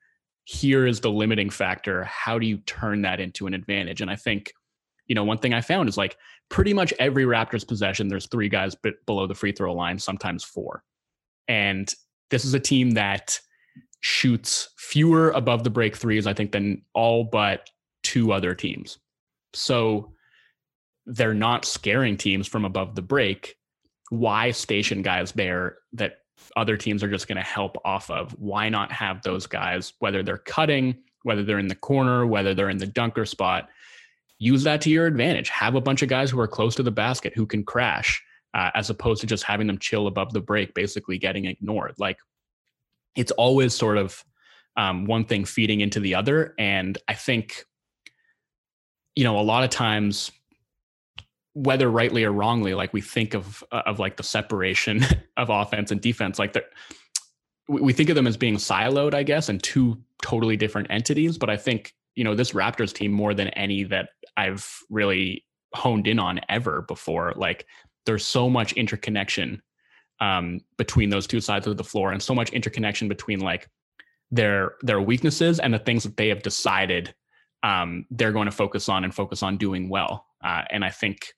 Here 0.45 0.87
is 0.87 1.01
the 1.01 1.11
limiting 1.11 1.51
factor. 1.51 2.05
How 2.05 2.39
do 2.39 2.47
you 2.47 2.59
turn 2.59 3.03
that 3.03 3.19
into 3.19 3.49
an 3.49 3.55
advantage? 3.55 4.01
And 4.01 4.11
I 4.11 4.15
think, 4.15 4.53
you 5.07 5.17
know, 5.17 5.25
one 5.25 5.39
thing 5.39 5.53
I 5.53 5.61
found 5.61 5.89
is 5.89 5.97
like 5.97 6.17
pretty 6.49 6.73
much 6.73 6.95
every 7.01 7.25
Raptors 7.25 7.67
possession, 7.67 8.07
there's 8.07 8.29
three 8.29 8.49
guys 8.49 8.77
b- 8.77 8.93
below 9.07 9.27
the 9.27 9.35
free 9.35 9.51
throw 9.51 9.75
line, 9.75 9.99
sometimes 9.99 10.45
four. 10.45 10.85
And 11.49 11.93
this 12.31 12.45
is 12.45 12.55
a 12.55 12.61
team 12.61 12.93
that 12.93 13.41
shoots 14.01 14.69
fewer 14.77 15.31
above 15.31 15.65
the 15.65 15.71
break 15.71 15.97
threes, 15.97 16.27
I 16.27 16.35
think, 16.35 16.53
than 16.53 16.83
all 16.95 17.25
but 17.25 17.69
two 18.03 18.33
other 18.33 18.55
teams. 18.55 18.99
So 19.55 20.13
they're 21.07 21.35
not 21.35 21.65
scaring 21.65 22.17
teams 22.17 22.49
from 22.49 22.65
above 22.65 22.95
the 22.95 23.03
break. 23.03 23.57
Why 24.11 24.51
station 24.51 25.03
guys 25.03 25.33
there 25.33 25.79
that 25.93 26.19
other 26.57 26.77
teams 26.77 27.03
are 27.03 27.11
just 27.11 27.29
going 27.29 27.37
to 27.37 27.43
help 27.43 27.77
off 27.85 28.11
of? 28.11 28.33
Why 28.33 28.69
not 28.69 28.93
have 28.93 29.23
those 29.23 29.47
guys, 29.47 29.93
whether 29.99 30.23
they're 30.23 30.39
cutting, 30.39 30.97
whether 31.23 31.43
they're 31.43 31.59
in 31.59 31.69
the 31.69 31.75
corner, 31.75 32.27
whether 32.27 32.55
they're 32.55 32.71
in 32.71 32.79
the 32.79 32.87
dunker 32.87 33.25
spot, 33.27 33.69
use 34.39 34.63
that 34.65 34.81
to 34.83 34.91
your 34.91 35.07
advantage. 35.07 35.49
Have 35.49 35.75
a 35.75 35.81
bunch 35.81 36.03
of 36.03 36.09
guys 36.09 36.31
who 36.31 36.41
are 36.41 36.49
close 36.49 36.75
to 36.77 36.83
the 36.83 36.91
basket 36.91 37.33
who 37.35 37.47
can 37.47 37.65
crash, 37.65 38.23
uh, 38.53 38.71
as 38.75 38.91
opposed 38.91 39.21
to 39.23 39.27
just 39.27 39.45
having 39.45 39.67
them 39.67 39.79
chill 39.79 40.07
above 40.07 40.33
the 40.33 40.41
break, 40.41 40.75
basically 40.75 41.19
getting 41.19 41.47
ignored. 41.47 41.95
Like 41.99 42.19
it's 43.17 43.33
always 43.33 43.75
sort 43.75 43.97
of 43.97 44.23
um, 44.77 45.07
one 45.07 45.25
thing 45.25 45.45
feeding 45.45 45.81
into 45.81 46.01
the 46.01 46.15
other. 46.15 46.55
And 46.59 46.99
I 47.09 47.15
think, 47.15 47.65
you 49.17 49.25
know, 49.25 49.39
a 49.39 49.43
lot 49.43 49.65
of 49.65 49.71
times, 49.71 50.31
whether 51.53 51.89
rightly 51.91 52.25
or 52.25 52.33
wrongly, 52.33 52.75
like 52.75 52.93
we 52.93 53.01
think 53.01 53.35
of 53.35 53.63
of 53.71 53.99
like 53.99 54.17
the 54.17 54.23
separation 54.23 55.05
of 55.37 55.51
offense 55.51 55.91
and 55.91 56.01
defense, 56.01 56.39
like 56.39 56.53
that 56.55 56.65
we 57.69 57.93
think 57.93 58.11
of 58.11 58.17
them 58.17 58.27
as 58.27 58.37
being 58.37 58.57
siloed, 58.57 59.15
I 59.15 59.23
guess, 59.23 59.49
and 59.49 59.63
two 59.63 59.99
totally 60.23 60.57
different 60.57 60.89
entities. 60.91 61.39
But 61.39 61.51
I 61.51 61.57
think 61.57 61.95
you 62.17 62.25
know 62.25 62.35
this 62.35 62.53
Raptors 62.53 62.93
team 62.93 63.13
more 63.13 63.35
than 63.35 63.49
any 63.49 63.85
that 63.85 64.11
I've 64.37 64.81
really 64.91 65.45
honed 65.75 66.07
in 66.07 66.19
on 66.19 66.41
ever 66.49 66.83
before. 66.83 67.33
Like 67.37 67.67
there's 68.07 68.25
so 68.25 68.51
much 68.51 68.73
interconnection 68.73 69.63
um, 70.21 70.61
between 70.77 71.11
those 71.11 71.27
two 71.27 71.41
sides 71.41 71.67
of 71.67 71.77
the 71.77 71.85
floor, 71.85 72.13
and 72.13 72.23
so 72.23 72.35
much 72.35 72.51
interconnection 72.51 73.09
between 73.09 73.41
like 73.41 73.69
their 74.31 74.75
their 74.83 75.01
weaknesses 75.01 75.61
and 75.61 75.73
the 75.73 75.79
things 75.79 76.03
that 76.03 76.17
they 76.17 76.29
have 76.29 76.43
decided 76.43 77.15
um, 77.65 78.05
they're 78.11 78.31
going 78.31 78.45
to 78.45 78.53
focus 78.53 78.89
on 78.89 79.03
and 79.05 79.15
focus 79.15 79.43
on 79.43 79.57
doing 79.57 79.89
well. 79.89 80.27
Uh, 80.45 80.63
and 80.71 80.85
I 80.85 80.91
think 80.91 81.33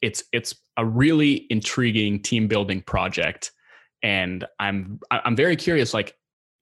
it's 0.00 0.24
it's 0.32 0.54
a 0.78 0.84
really 0.84 1.46
intriguing 1.50 2.22
team 2.22 2.48
building 2.48 2.80
project, 2.80 3.52
and 4.02 4.46
I'm 4.58 4.98
I'm 5.10 5.36
very 5.36 5.56
curious. 5.56 5.92
Like, 5.92 6.14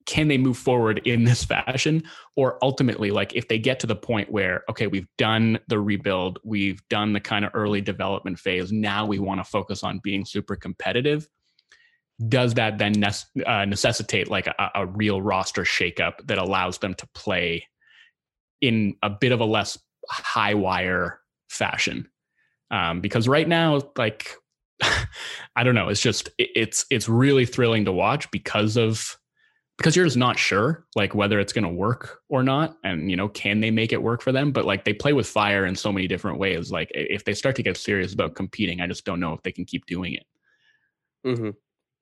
can 0.05 0.27
they 0.27 0.37
move 0.37 0.57
forward 0.57 1.01
in 1.05 1.23
this 1.23 1.45
fashion, 1.45 2.03
or 2.35 2.57
ultimately, 2.61 3.09
like 3.11 3.33
if 3.33 3.47
they 3.47 3.57
get 3.57 3.79
to 3.79 3.87
the 3.87 3.95
point 3.95 4.29
where 4.29 4.63
okay, 4.69 4.87
we've 4.87 5.07
done 5.17 5.57
the 5.69 5.79
rebuild, 5.79 6.39
we've 6.43 6.81
done 6.89 7.13
the 7.13 7.21
kind 7.21 7.45
of 7.45 7.51
early 7.53 7.79
development 7.79 8.37
phase, 8.37 8.73
now 8.73 9.05
we 9.05 9.19
want 9.19 9.39
to 9.39 9.45
focus 9.45 9.83
on 9.83 10.01
being 10.03 10.25
super 10.25 10.55
competitive 10.55 11.27
does 12.29 12.55
that 12.55 12.79
then 12.79 12.93
ne- 12.93 13.43
uh, 13.45 13.63
necessitate 13.65 14.27
like 14.27 14.47
a, 14.47 14.71
a, 14.73 14.87
real 14.87 15.21
roster 15.21 15.61
shakeup 15.61 16.13
that 16.25 16.39
allows 16.39 16.79
them 16.79 16.95
to 16.95 17.07
play 17.13 17.63
in 18.61 18.95
a 19.03 19.09
bit 19.09 19.31
of 19.31 19.39
a 19.39 19.45
less 19.45 19.77
high 20.09 20.53
wire 20.53 21.19
fashion? 21.49 22.09
Um, 22.71 23.01
because 23.01 23.27
right 23.27 23.47
now, 23.47 23.81
like 23.97 24.35
I 25.55 25.63
don't 25.63 25.75
know, 25.75 25.89
it's 25.89 26.01
just 26.01 26.29
it, 26.37 26.49
it's 26.55 26.85
it's 26.89 27.09
really 27.09 27.45
thrilling 27.45 27.85
to 27.85 27.91
watch 27.91 28.29
because 28.31 28.77
of 28.77 29.17
because 29.77 29.95
you're 29.95 30.05
just 30.05 30.17
not 30.17 30.39
sure 30.39 30.85
like 30.95 31.13
whether 31.13 31.39
it's 31.39 31.53
going 31.53 31.63
to 31.63 31.69
work 31.69 32.19
or 32.29 32.41
not 32.41 32.77
and 32.83 33.11
you 33.11 33.15
know 33.15 33.29
can 33.29 33.59
they 33.59 33.71
make 33.71 33.93
it 33.93 34.01
work 34.01 34.21
for 34.21 34.31
them? 34.31 34.51
But 34.51 34.65
like 34.65 34.85
they 34.85 34.93
play 34.93 35.13
with 35.13 35.27
fire 35.27 35.65
in 35.65 35.75
so 35.75 35.91
many 35.91 36.07
different 36.07 36.39
ways. 36.39 36.71
Like 36.71 36.91
if 36.93 37.25
they 37.25 37.33
start 37.33 37.55
to 37.57 37.63
get 37.63 37.77
serious 37.77 38.13
about 38.13 38.35
competing 38.35 38.81
i 38.81 38.87
just 38.87 39.05
don't 39.05 39.19
know 39.19 39.33
if 39.33 39.41
they 39.43 39.51
can 39.51 39.65
keep 39.65 39.85
doing 39.85 40.13
it. 40.13 40.25
Mm-hmm. 41.25 41.49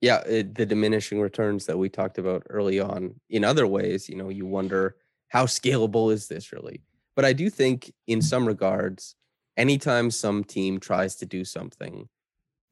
Yeah 0.02 0.22
it, 0.22 0.56
the 0.56 0.66
diminishing 0.66 1.22
returns 1.22 1.66
that 1.66 1.78
we 1.78 1.90
talked 1.90 2.18
about 2.18 2.44
early 2.50 2.80
on 2.80 3.16
in 3.30 3.44
other 3.44 3.68
ways 3.68 4.10
you 4.10 4.16
know 4.16 4.30
you 4.30 4.46
wonder 4.46 4.98
how 5.30 5.46
scalable 5.46 6.12
is 6.12 6.28
this 6.28 6.52
really? 6.52 6.82
But 7.16 7.26
i 7.26 7.34
do 7.34 7.50
think 7.50 7.94
in 8.08 8.20
mm. 8.20 8.24
some 8.24 8.48
regards 8.48 9.16
anytime 9.58 10.12
some 10.12 10.44
team 10.44 10.80
tries 10.80 11.16
to 11.18 11.26
do 11.26 11.46
something 11.46 12.10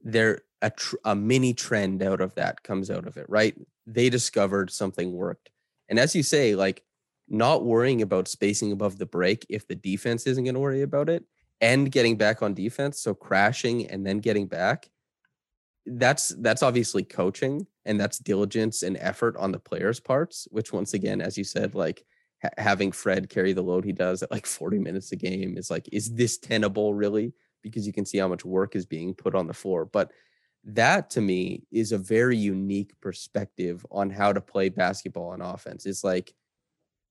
there 0.02 0.42
a, 0.62 0.70
tr- 0.70 0.96
a 1.06 1.16
mini 1.16 1.54
trend 1.54 2.04
out 2.04 2.20
of 2.22 2.36
that 2.36 2.62
comes 2.64 2.92
out 2.92 3.08
of 3.08 3.18
it 3.18 3.26
right? 3.30 3.56
They 3.86 4.10
discovered 4.10 4.72
something 4.72 5.12
worked. 5.12 5.50
And 5.90 6.00
as 6.00 6.16
you 6.16 6.24
say 6.24 6.56
like 6.56 6.84
not 7.30 7.64
worrying 7.64 8.02
about 8.02 8.28
spacing 8.28 8.72
above 8.72 8.98
the 8.98 9.06
break 9.06 9.46
if 9.50 9.66
the 9.68 9.76
defense 9.76 10.28
isn't 10.28 10.44
going 10.44 10.56
to 10.56 10.60
worry 10.60 10.82
about 10.82 11.10
it 11.10 11.24
and 11.62 11.90
getting 11.90 12.18
back 12.18 12.42
on 12.42 12.54
defense 12.54 13.00
so 13.00 13.14
crashing 13.14 13.88
and 13.88 14.06
then 14.06 14.20
getting 14.20 14.48
back 14.48 14.90
that's 15.86 16.30
that's 16.40 16.64
obviously 16.64 17.04
coaching 17.04 17.68
and 17.86 18.00
that's 18.00 18.20
diligence 18.20 18.84
and 18.84 18.98
effort 18.98 19.36
on 19.38 19.52
the 19.52 19.60
players' 19.60 20.00
parts. 20.00 20.48
Which 20.52 20.72
once 20.72 20.94
again, 20.94 21.22
as 21.22 21.38
you 21.38 21.44
said, 21.44 21.76
like 21.76 22.06
ha- 22.44 22.50
having 22.58 22.92
Fred 22.92 23.30
carry 23.30 23.54
the 23.54 23.64
load 23.64 23.86
he 23.86 23.92
does 23.92 24.22
at 24.22 24.32
like 24.32 24.46
40 24.46 24.78
minutes 24.78 25.12
a 25.12 25.16
game 25.16 25.58
is 25.58 25.72
like, 25.72 25.90
is 25.92 26.14
this 26.14 26.38
tenable 26.38 26.94
really? 26.94 27.34
Because 27.62 27.88
you 27.88 27.94
can 27.94 28.06
see 28.06 28.18
how 28.18 28.28
much 28.28 28.46
work 28.46 28.76
is 28.76 28.86
being 28.86 29.16
put 29.16 29.34
on 29.34 29.48
the 29.48 29.54
floor. 29.54 29.86
But 29.86 30.12
that 30.66 31.10
to 31.12 31.22
me 31.22 31.64
is 31.72 31.92
a 31.92 31.98
very 31.98 32.38
unique 32.38 32.94
perspective 33.02 33.86
on 33.90 34.10
how 34.10 34.32
to 34.32 34.42
play 34.42 34.70
basketball 34.70 35.30
on 35.30 35.42
offense. 35.42 35.86
It's 35.86 36.04
like 36.04 36.34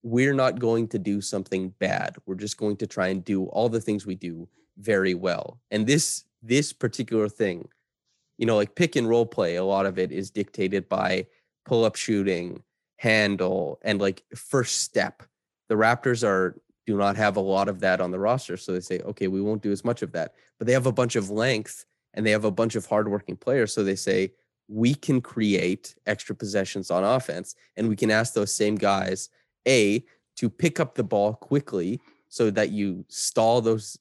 we're 0.03 0.35
not 0.35 0.59
going 0.59 0.89
to 0.89 0.99
do 0.99 1.20
something 1.20 1.74
bad. 1.78 2.16
We're 2.26 2.35
just 2.35 2.57
going 2.57 2.76
to 2.78 2.87
try 2.87 3.09
and 3.09 3.24
do 3.24 3.45
all 3.47 3.68
the 3.68 3.80
things 3.80 4.07
we 4.07 4.14
do 4.14 4.49
very 4.78 5.14
well. 5.14 5.61
And 5.70 5.87
this 5.87 6.24
this 6.43 6.72
particular 6.72 7.28
thing 7.28 7.68
you 8.43 8.47
know, 8.47 8.57
like 8.57 8.74
pick 8.74 8.97
and 8.97 9.09
roll 9.09 9.24
play, 9.24 9.55
a 9.55 9.64
lot 9.64 9.87
of 9.87 10.01
it 10.01 10.11
is 10.11 10.30
dictated 10.30 10.89
by 10.89 11.26
pull 11.64 11.85
up 11.85 11.95
shooting, 11.95 12.62
handle, 13.03 13.80
and 13.82 14.00
like 14.00 14.22
first 14.32 14.78
step. 14.78 15.24
The 15.68 15.74
Raptors 15.74 16.22
are 16.22 16.61
do 16.86 16.96
not 16.96 17.16
have 17.16 17.36
a 17.36 17.40
lot 17.40 17.68
of 17.68 17.80
that 17.80 18.00
on 18.00 18.12
the 18.12 18.18
roster. 18.18 18.57
So 18.57 18.72
they 18.72 18.80
say, 18.80 19.00
okay, 19.00 19.26
we 19.26 19.40
won't 19.40 19.62
do 19.62 19.72
as 19.72 19.84
much 19.84 20.03
of 20.03 20.12
that. 20.12 20.34
But 20.59 20.68
they 20.68 20.72
have 20.72 20.86
a 20.86 20.92
bunch 20.92 21.16
of 21.16 21.28
length 21.28 21.84
and 22.14 22.24
they 22.24 22.30
have 22.30 22.44
a 22.44 22.50
bunch 22.50 22.76
of 22.76 22.86
hardworking 22.86 23.36
players. 23.36 23.72
So 23.72 23.82
they 23.82 23.96
say, 23.96 24.32
we 24.68 24.94
can 24.94 25.20
create 25.20 25.96
extra 26.07 26.34
possessions 26.34 26.90
on 26.90 27.03
offense 27.03 27.57
and 27.76 27.88
we 27.88 27.96
can 27.96 28.11
ask 28.11 28.34
those 28.34 28.53
same 28.53 28.76
guys, 28.76 29.30
A, 29.66 30.05
to 30.36 30.48
pick 30.48 30.78
up 30.78 30.94
the 30.94 31.05
ball 31.05 31.34
quickly 31.34 32.00
so 32.28 32.50
that 32.50 32.70
you 32.70 33.05
stall 33.09 33.61
those 33.61 33.98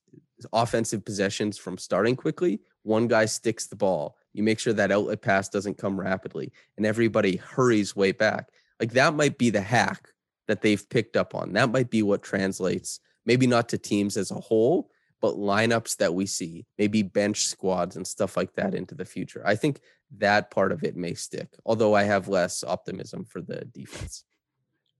offensive 0.54 1.04
possessions 1.04 1.58
from 1.58 1.78
starting 1.78 2.16
quickly. 2.16 2.60
One 2.84 3.08
guy 3.08 3.26
sticks 3.26 3.68
the 3.68 3.76
ball 3.76 4.16
you 4.34 4.44
make 4.44 4.60
sure 4.60 4.74
that 4.74 4.92
outlet 4.92 5.22
pass 5.22 5.50
doesn't 5.50 5.78
come 5.78 6.00
rapidly 6.00 6.52
and 6.78 6.86
everybody 6.86 7.38
hurries 7.38 7.96
way 7.96 8.12
back. 8.12 8.50
Like 8.82 8.92
that 8.94 9.14
might 9.14 9.38
be 9.38 9.52
the 9.52 9.62
hack 9.62 10.10
that 10.48 10.62
they've 10.62 10.90
picked 10.90 11.16
up 11.16 11.36
on. 11.36 11.54
That 11.54 11.72
might 11.72 11.90
be 11.90 12.02
what 12.02 12.24
translates, 12.24 13.00
maybe 13.26 13.48
not 13.48 13.70
to 13.70 13.78
teams 13.78 14.18
as 14.18 14.32
a 14.32 14.36
whole, 14.36 14.90
but 15.22 15.36
lineups 15.36 15.98
that 15.98 16.16
we 16.16 16.26
see, 16.26 16.66
maybe 16.80 17.04
bench 17.04 17.46
squads 17.46 17.96
and 17.96 18.08
stuff 18.08 18.36
like 18.36 18.56
that 18.56 18.74
into 18.74 18.96
the 18.96 19.06
future. 19.06 19.44
I 19.46 19.56
think 19.56 19.80
that 20.18 20.50
part 20.50 20.72
of 20.72 20.84
it 20.84 20.98
may 20.98 21.14
stick, 21.14 21.56
although 21.64 21.94
I 21.94 22.04
have 22.04 22.28
less 22.28 22.64
optimism 22.64 23.24
for 23.24 23.40
the 23.40 23.66
defense. 23.66 24.24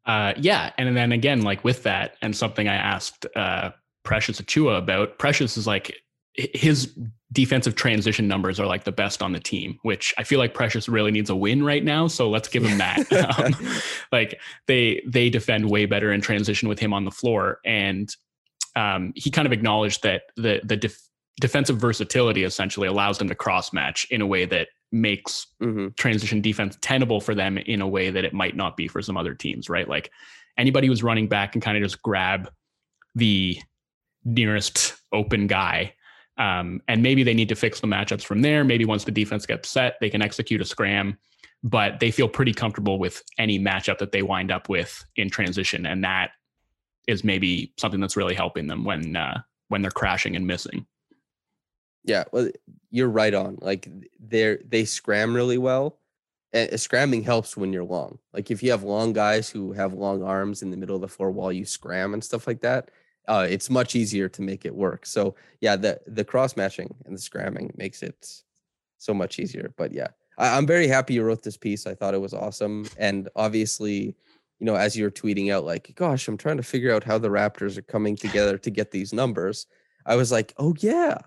Uh, 0.06 0.34
yeah. 0.38 0.72
And 0.78 0.96
then 0.96 1.12
again, 1.12 1.42
like 1.42 1.64
with 1.64 1.84
that, 1.84 2.18
and 2.22 2.36
something 2.36 2.68
I 2.68 2.76
asked 2.76 3.26
uh, 3.36 3.72
Precious 4.04 4.40
Achiuwa 4.40 4.78
about, 4.78 5.18
Precious 5.18 5.58
is 5.58 5.66
like, 5.66 5.96
his 6.36 6.98
defensive 7.34 7.76
transition 7.76 8.28
numbers 8.28 8.60
are 8.60 8.66
like 8.66 8.84
the 8.84 8.92
best 8.92 9.22
on 9.22 9.32
the 9.32 9.40
team, 9.40 9.80
which 9.84 10.14
I 10.18 10.24
feel 10.24 10.40
like 10.40 10.54
Precious 10.54 10.90
really 10.90 11.12
needs 11.12 11.30
a 11.30 11.36
win 11.36 11.64
right 11.64 11.84
now. 11.84 12.08
So 12.08 12.30
let's 12.30 12.48
give 12.48 12.64
him 12.64 12.78
that. 12.78 13.12
um, 13.40 13.56
like 14.12 14.40
they 14.68 15.02
they 15.06 15.30
defend 15.30 15.70
way 15.70 15.86
better 15.86 16.12
in 16.12 16.22
transition 16.22 16.70
with 16.70 16.80
him 16.80 16.94
on 16.94 17.06
the 17.06 17.12
floor, 17.12 17.60
and 17.66 18.14
um, 18.76 19.14
he 19.16 19.30
kind 19.30 19.46
of 19.46 19.52
acknowledged 19.52 20.04
that 20.04 20.24
the 20.36 20.62
the 20.64 20.78
def- 20.78 21.08
defensive 21.40 21.78
versatility 21.78 22.44
essentially 22.44 22.88
allows 22.88 23.18
them 23.18 23.28
to 23.28 23.36
cross 23.36 23.74
match 23.74 24.06
in 24.10 24.22
a 24.22 24.28
way 24.28 24.46
that 24.46 24.68
makes 24.92 25.48
mm-hmm. 25.62 25.88
transition 25.98 26.42
defense 26.42 26.78
tenable 26.82 27.22
for 27.22 27.34
them 27.34 27.58
in 27.58 27.82
a 27.82 27.88
way 27.88 28.10
that 28.10 28.26
it 28.26 28.34
might 28.34 28.56
not 28.56 28.76
be 28.76 28.88
for 28.88 29.02
some 29.02 29.16
other 29.16 29.34
teams, 29.34 29.70
right? 29.70 29.88
Like 29.88 30.12
anybody 30.58 30.88
who's 30.88 31.02
running 31.02 31.30
back 31.30 31.56
and 31.56 31.62
kind 31.62 31.78
of 31.78 31.84
just 31.84 32.02
grab 32.02 32.52
the 33.16 33.58
nearest 34.26 34.96
open 35.14 35.48
guy 35.48 35.94
um, 36.38 36.82
and 36.88 37.04
maybe 37.04 37.24
they 37.24 37.34
need 37.34 37.50
to 37.50 37.56
fix 37.56 37.80
the 37.80 37.88
matchups 37.88 38.24
from 38.24 38.42
there. 38.42 38.64
Maybe 38.64 38.86
once 38.86 39.04
the 39.04 39.12
defense 39.12 39.46
gets 39.46 39.70
set, 39.70 39.96
they 40.00 40.10
can 40.10 40.22
execute 40.22 40.62
a 40.62 40.66
scram, 40.66 41.18
but 41.64 42.00
they 42.00 42.12
feel 42.12 42.28
pretty 42.28 42.54
comfortable 42.54 43.00
with 43.00 43.24
any 43.38 43.60
matchup 43.60 43.98
that 44.00 44.12
they 44.12 44.22
wind 44.22 44.52
up 44.52 44.70
with 44.70 45.04
in 45.16 45.30
transition. 45.30 45.86
And 45.86 46.04
that 46.04 46.32
is 47.08 47.24
maybe 47.24 47.74
something 47.78 48.00
that's 48.00 48.18
really 48.18 48.36
helping 48.36 48.68
them 48.68 48.84
when 48.84 49.16
uh, 49.16 49.42
when 49.68 49.82
they're 49.82 49.92
crashing 49.92 50.36
and 50.36 50.48
missing. 50.48 50.86
Yeah, 52.04 52.24
well, 52.32 52.50
you're 52.90 53.10
right 53.10 53.34
on. 53.34 53.58
Like 53.62 53.88
they're 54.20 54.60
they 54.68 54.86
scram 54.86 55.36
really 55.36 55.58
well. 55.58 55.98
And 56.54 56.78
scramming 56.78 57.24
helps 57.24 57.56
when 57.56 57.72
you're 57.72 57.86
long. 57.86 58.20
Like 58.34 58.52
if 58.52 58.62
you 58.62 58.72
have 58.72 58.84
long 58.84 59.14
guys 59.14 59.50
who 59.50 59.72
have 59.72 59.94
long 59.94 60.22
arms 60.22 60.62
in 60.62 60.70
the 60.70 60.76
middle 60.76 60.96
of 60.96 61.02
the 61.02 61.08
floor 61.08 61.32
while 61.32 61.52
you 61.52 61.64
scram 61.64 62.14
and 62.14 62.22
stuff 62.22 62.46
like 62.46 62.60
that, 62.62 62.92
uh, 63.28 63.48
it's 63.50 63.70
much 63.70 63.96
easier 63.96 64.28
to 64.30 64.42
make 64.42 64.66
it 64.66 64.76
work. 64.76 65.06
So 65.06 65.36
yeah, 65.60 65.76
the 65.76 66.00
the 66.08 66.24
cross 66.24 66.56
matching 66.58 66.94
and 67.06 67.16
the 67.16 67.22
scramming 67.22 67.72
makes 67.78 68.04
it 68.04 68.44
so 68.98 69.14
much 69.14 69.40
easier. 69.40 69.74
But 69.78 69.92
yeah, 69.92 70.08
I, 70.38 70.58
am 70.58 70.66
very 70.66 70.88
happy 70.88 71.16
you 71.16 71.24
wrote 71.24 71.44
this 71.44 71.58
piece. 71.58 71.86
I 71.88 71.96
thought 71.96 72.14
it 72.14 72.22
was 72.22 72.34
awesome, 72.34 72.88
and 72.98 73.30
obviously, 73.36 74.16
you 74.60 74.66
know, 74.66 74.76
as 74.76 74.96
you 74.96 75.04
were 75.04 75.12
tweeting 75.12 75.52
out, 75.52 75.66
like, 75.66 75.94
gosh, 75.96 76.28
I'm 76.28 76.38
trying 76.38 76.58
to 76.58 76.64
figure 76.64 76.94
out 76.94 77.04
how 77.04 77.18
the 77.18 77.30
Raptors 77.30 77.78
are 77.78 77.84
coming 77.84 78.16
together 78.16 78.58
to 78.58 78.70
get 78.70 78.92
these 78.92 79.14
numbers. 79.14 79.68
I 80.06 80.16
was 80.16 80.32
like, 80.32 80.54
oh 80.58 80.76
yeah, 80.80 81.20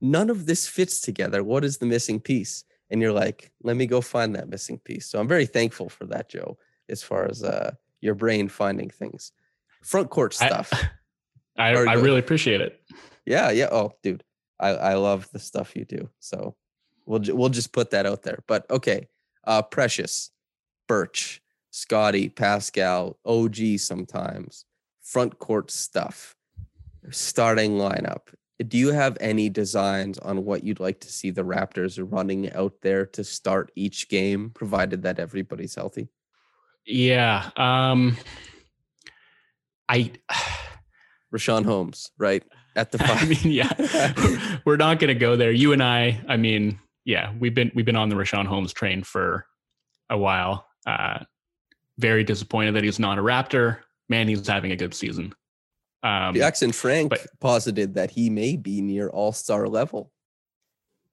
none 0.00 0.30
of 0.30 0.46
this 0.46 0.66
fits 0.66 1.00
together. 1.00 1.44
What 1.44 1.64
is 1.64 1.78
the 1.78 1.86
missing 1.86 2.20
piece? 2.20 2.64
And 2.90 3.02
you're 3.02 3.12
like, 3.12 3.52
let 3.62 3.76
me 3.76 3.86
go 3.86 4.00
find 4.00 4.34
that 4.34 4.48
missing 4.48 4.78
piece. 4.78 5.06
So 5.06 5.20
I'm 5.20 5.28
very 5.28 5.46
thankful 5.46 5.88
for 5.88 6.06
that, 6.06 6.28
Joe, 6.28 6.58
as 6.88 7.02
far 7.02 7.26
as 7.26 7.44
uh, 7.44 7.72
your 8.00 8.14
brain 8.14 8.48
finding 8.48 8.90
things. 8.90 9.32
Front 9.82 10.10
court 10.10 10.34
stuff. 10.34 10.70
I, 10.72 10.90
I, 11.58 11.70
I 11.70 11.94
really 11.94 12.20
appreciate 12.20 12.60
it. 12.60 12.80
Yeah, 13.26 13.50
yeah. 13.50 13.68
Oh, 13.70 13.92
dude, 14.02 14.24
I, 14.60 14.68
I 14.70 14.94
love 14.94 15.28
the 15.32 15.38
stuff 15.38 15.76
you 15.76 15.84
do. 15.84 16.08
So 16.20 16.56
we'll 17.04 17.22
we'll 17.28 17.48
just 17.48 17.72
put 17.72 17.90
that 17.90 18.06
out 18.06 18.22
there. 18.22 18.42
But 18.46 18.70
okay, 18.70 19.08
uh, 19.44 19.62
Precious, 19.62 20.30
Birch, 20.86 21.42
Scottie, 21.70 22.28
Pascal, 22.28 23.18
OG 23.24 23.78
sometimes, 23.78 24.64
front 25.02 25.38
court 25.38 25.70
stuff, 25.70 26.36
starting 27.10 27.72
lineup. 27.72 28.22
Do 28.66 28.76
you 28.76 28.92
have 28.92 29.16
any 29.20 29.48
designs 29.48 30.18
on 30.18 30.44
what 30.44 30.64
you'd 30.64 30.80
like 30.80 31.00
to 31.00 31.12
see 31.12 31.30
the 31.30 31.44
Raptors 31.44 32.04
running 32.10 32.52
out 32.52 32.74
there 32.82 33.06
to 33.06 33.22
start 33.22 33.70
each 33.76 34.08
game, 34.08 34.50
provided 34.50 35.02
that 35.02 35.20
everybody's 35.20 35.76
healthy? 35.76 36.08
Yeah. 36.84 37.50
Um 37.56 38.16
I 39.88 40.12
Richaun 41.34 41.64
Holmes, 41.64 42.10
right? 42.18 42.42
At 42.76 42.92
the 42.92 43.02
I 43.04 43.24
mean, 43.26 43.52
yeah. 43.52 44.58
We're 44.64 44.76
not 44.76 44.98
gonna 44.98 45.14
go 45.14 45.36
there. 45.36 45.50
You 45.52 45.72
and 45.72 45.82
I, 45.82 46.20
I 46.28 46.36
mean, 46.36 46.78
yeah, 47.04 47.32
we've 47.38 47.54
been 47.54 47.70
we've 47.74 47.84
been 47.86 47.96
on 47.96 48.08
the 48.08 48.16
Richaun 48.16 48.46
Holmes 48.46 48.72
train 48.72 49.02
for 49.02 49.46
a 50.10 50.16
while. 50.18 50.66
Uh 50.86 51.24
very 51.98 52.22
disappointed 52.22 52.74
that 52.76 52.84
he's 52.84 52.98
not 53.00 53.18
a 53.18 53.22
Raptor. 53.22 53.78
Man, 54.08 54.28
he's 54.28 54.46
having 54.46 54.70
a 54.72 54.76
good 54.76 54.94
season. 54.94 55.34
Um 56.02 56.34
Jackson 56.34 56.72
Frank 56.72 57.10
but- 57.10 57.26
posited 57.40 57.94
that 57.94 58.10
he 58.12 58.30
may 58.30 58.56
be 58.56 58.80
near 58.80 59.08
all 59.08 59.32
star 59.32 59.66
level. 59.68 60.12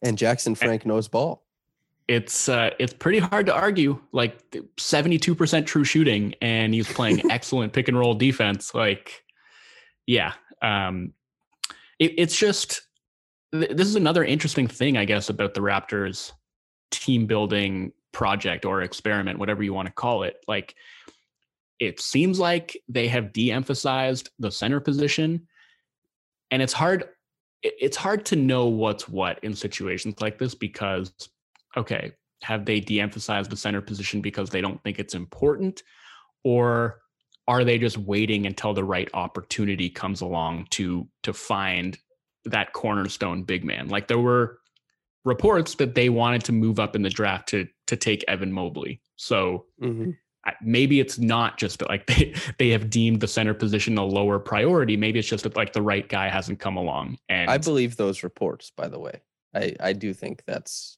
And 0.01 0.17
Jackson 0.17 0.53
Frank 0.55 0.85
knows 0.85 1.07
ball. 1.07 1.43
it's 2.07 2.47
uh, 2.47 2.69
it's 2.77 2.93
pretty 2.93 3.17
hard 3.17 3.47
to 3.47 3.53
argue. 3.55 3.99
Like 4.11 4.39
seventy 4.77 5.17
two 5.17 5.33
percent 5.33 5.65
true 5.65 5.83
shooting, 5.83 6.35
and 6.41 6.73
he's 6.75 6.91
playing 6.91 7.23
excellent 7.31 7.73
pick 7.73 7.87
and 7.87 7.97
roll 7.97 8.13
defense. 8.13 8.75
Like, 8.75 9.23
yeah, 10.07 10.33
um, 10.61 11.13
it, 11.99 12.13
it's 12.17 12.37
just 12.37 12.81
th- 13.51 13.71
this 13.71 13.87
is 13.87 13.95
another 13.95 14.23
interesting 14.23 14.67
thing, 14.67 14.97
I 14.97 15.05
guess, 15.05 15.29
about 15.29 15.53
the 15.53 15.61
Raptors 15.61 16.31
team 16.91 17.25
building 17.25 17.91
project 18.11 18.65
or 18.65 18.81
experiment, 18.81 19.39
whatever 19.39 19.63
you 19.63 19.73
want 19.73 19.87
to 19.87 19.93
call 19.93 20.23
it. 20.23 20.37
Like, 20.47 20.75
it 21.79 21.99
seems 21.99 22.39
like 22.39 22.77
they 22.87 23.07
have 23.07 23.33
de-emphasized 23.33 24.29
the 24.39 24.51
center 24.51 24.79
position, 24.79 25.47
and 26.51 26.61
it's 26.61 26.73
hard. 26.73 27.09
It's 27.63 27.97
hard 27.97 28.25
to 28.27 28.35
know 28.35 28.67
what's 28.67 29.09
what 29.09 29.39
in 29.43 29.55
situations 29.55 30.21
like 30.21 30.37
this 30.37 30.53
because 30.53 31.11
okay, 31.75 32.13
have 32.43 32.63
they 32.63 32.79
de-emphasized 32.79 33.49
the 33.49 33.57
center 33.57 33.81
position 33.81 34.21
because 34.21 34.49
they 34.49 34.61
don't 34.61 34.81
think 34.83 34.99
it's 34.99 35.15
important, 35.15 35.83
or 36.43 37.01
are 37.47 37.63
they 37.63 37.77
just 37.77 37.97
waiting 37.97 38.45
until 38.45 38.73
the 38.73 38.83
right 38.83 39.09
opportunity 39.13 39.89
comes 39.89 40.21
along 40.21 40.67
to 40.71 41.07
to 41.23 41.33
find 41.33 41.97
that 42.45 42.73
cornerstone 42.73 43.43
big 43.43 43.63
man? 43.63 43.87
Like 43.87 44.07
there 44.07 44.19
were 44.19 44.59
reports 45.23 45.75
that 45.75 45.95
they 45.95 46.09
wanted 46.09 46.43
to 46.45 46.51
move 46.51 46.79
up 46.79 46.95
in 46.95 47.01
the 47.01 47.09
draft 47.09 47.49
to 47.49 47.67
to 47.87 47.95
take 47.95 48.23
Evan 48.27 48.51
Mobley. 48.51 49.01
So 49.15 49.65
Mhm. 49.81 50.17
Maybe 50.61 50.99
it's 50.99 51.17
not 51.17 51.57
just 51.57 51.79
that 51.79 51.89
like 51.89 52.05
they 52.07 52.35
they 52.59 52.69
have 52.69 52.89
deemed 52.89 53.19
the 53.21 53.27
center 53.27 53.53
position 53.53 53.97
a 53.97 54.05
lower 54.05 54.37
priority. 54.39 54.95
Maybe 54.95 55.19
it's 55.19 55.27
just 55.27 55.43
that 55.43 55.55
like 55.55 55.73
the 55.73 55.81
right 55.81 56.07
guy 56.07 56.29
hasn't 56.29 56.59
come 56.59 56.77
along. 56.77 57.17
And 57.29 57.49
I 57.49 57.57
believe 57.57 57.97
those 57.97 58.23
reports, 58.23 58.71
by 58.75 58.87
the 58.87 58.99
way. 58.99 59.21
I, 59.55 59.73
I 59.79 59.93
do 59.93 60.13
think 60.13 60.43
that's 60.45 60.97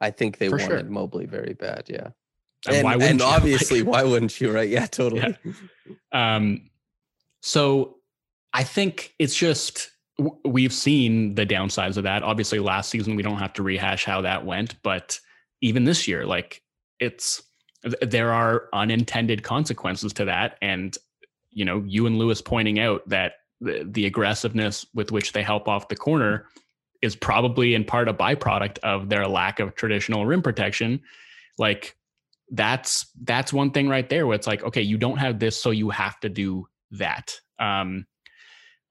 I 0.00 0.10
think 0.10 0.38
they 0.38 0.48
wanted 0.48 0.66
sure. 0.66 0.82
Mobley 0.84 1.26
very 1.26 1.54
bad, 1.54 1.86
yeah. 1.88 2.10
And 2.66 2.76
And, 2.76 2.84
why 2.84 2.96
wouldn't 2.96 3.10
and 3.10 3.20
you? 3.20 3.26
obviously, 3.36 3.82
why 3.82 4.02
wouldn't 4.04 4.40
you, 4.40 4.52
right? 4.52 4.68
Yeah, 4.68 4.86
totally. 4.86 5.36
Um, 6.12 6.70
so 7.40 7.96
I 8.52 8.64
think 8.64 9.14
it's 9.18 9.34
just 9.34 9.90
we've 10.44 10.72
seen 10.72 11.34
the 11.34 11.46
downsides 11.46 11.96
of 11.96 12.04
that. 12.04 12.22
Obviously, 12.22 12.58
last 12.58 12.90
season 12.90 13.16
we 13.16 13.22
don't 13.22 13.38
have 13.38 13.52
to 13.54 13.62
rehash 13.62 14.04
how 14.04 14.20
that 14.20 14.44
went, 14.44 14.80
but 14.82 15.18
even 15.60 15.84
this 15.84 16.06
year, 16.06 16.26
like 16.26 16.62
it's 17.00 17.42
there 18.00 18.32
are 18.32 18.68
unintended 18.72 19.42
consequences 19.42 20.12
to 20.14 20.24
that, 20.26 20.56
and 20.62 20.96
you 21.50 21.64
know, 21.64 21.82
you 21.86 22.06
and 22.06 22.18
Lewis 22.18 22.40
pointing 22.40 22.78
out 22.78 23.06
that 23.08 23.34
the, 23.60 23.86
the 23.90 24.06
aggressiveness 24.06 24.86
with 24.94 25.12
which 25.12 25.32
they 25.32 25.42
help 25.42 25.68
off 25.68 25.88
the 25.88 25.96
corner 25.96 26.46
is 27.02 27.16
probably 27.16 27.74
in 27.74 27.84
part 27.84 28.08
a 28.08 28.14
byproduct 28.14 28.78
of 28.78 29.08
their 29.08 29.26
lack 29.26 29.60
of 29.60 29.74
traditional 29.74 30.24
rim 30.24 30.42
protection. 30.42 31.00
Like 31.58 31.96
that's 32.52 33.06
that's 33.24 33.52
one 33.52 33.70
thing 33.70 33.88
right 33.88 34.08
there 34.08 34.26
where 34.26 34.36
it's 34.36 34.46
like 34.46 34.62
okay 34.62 34.82
you 34.82 34.98
don't 34.98 35.16
have 35.16 35.38
this 35.38 35.60
so 35.60 35.70
you 35.70 35.90
have 35.90 36.18
to 36.20 36.28
do 36.28 36.66
that. 36.92 37.34
Um 37.58 38.06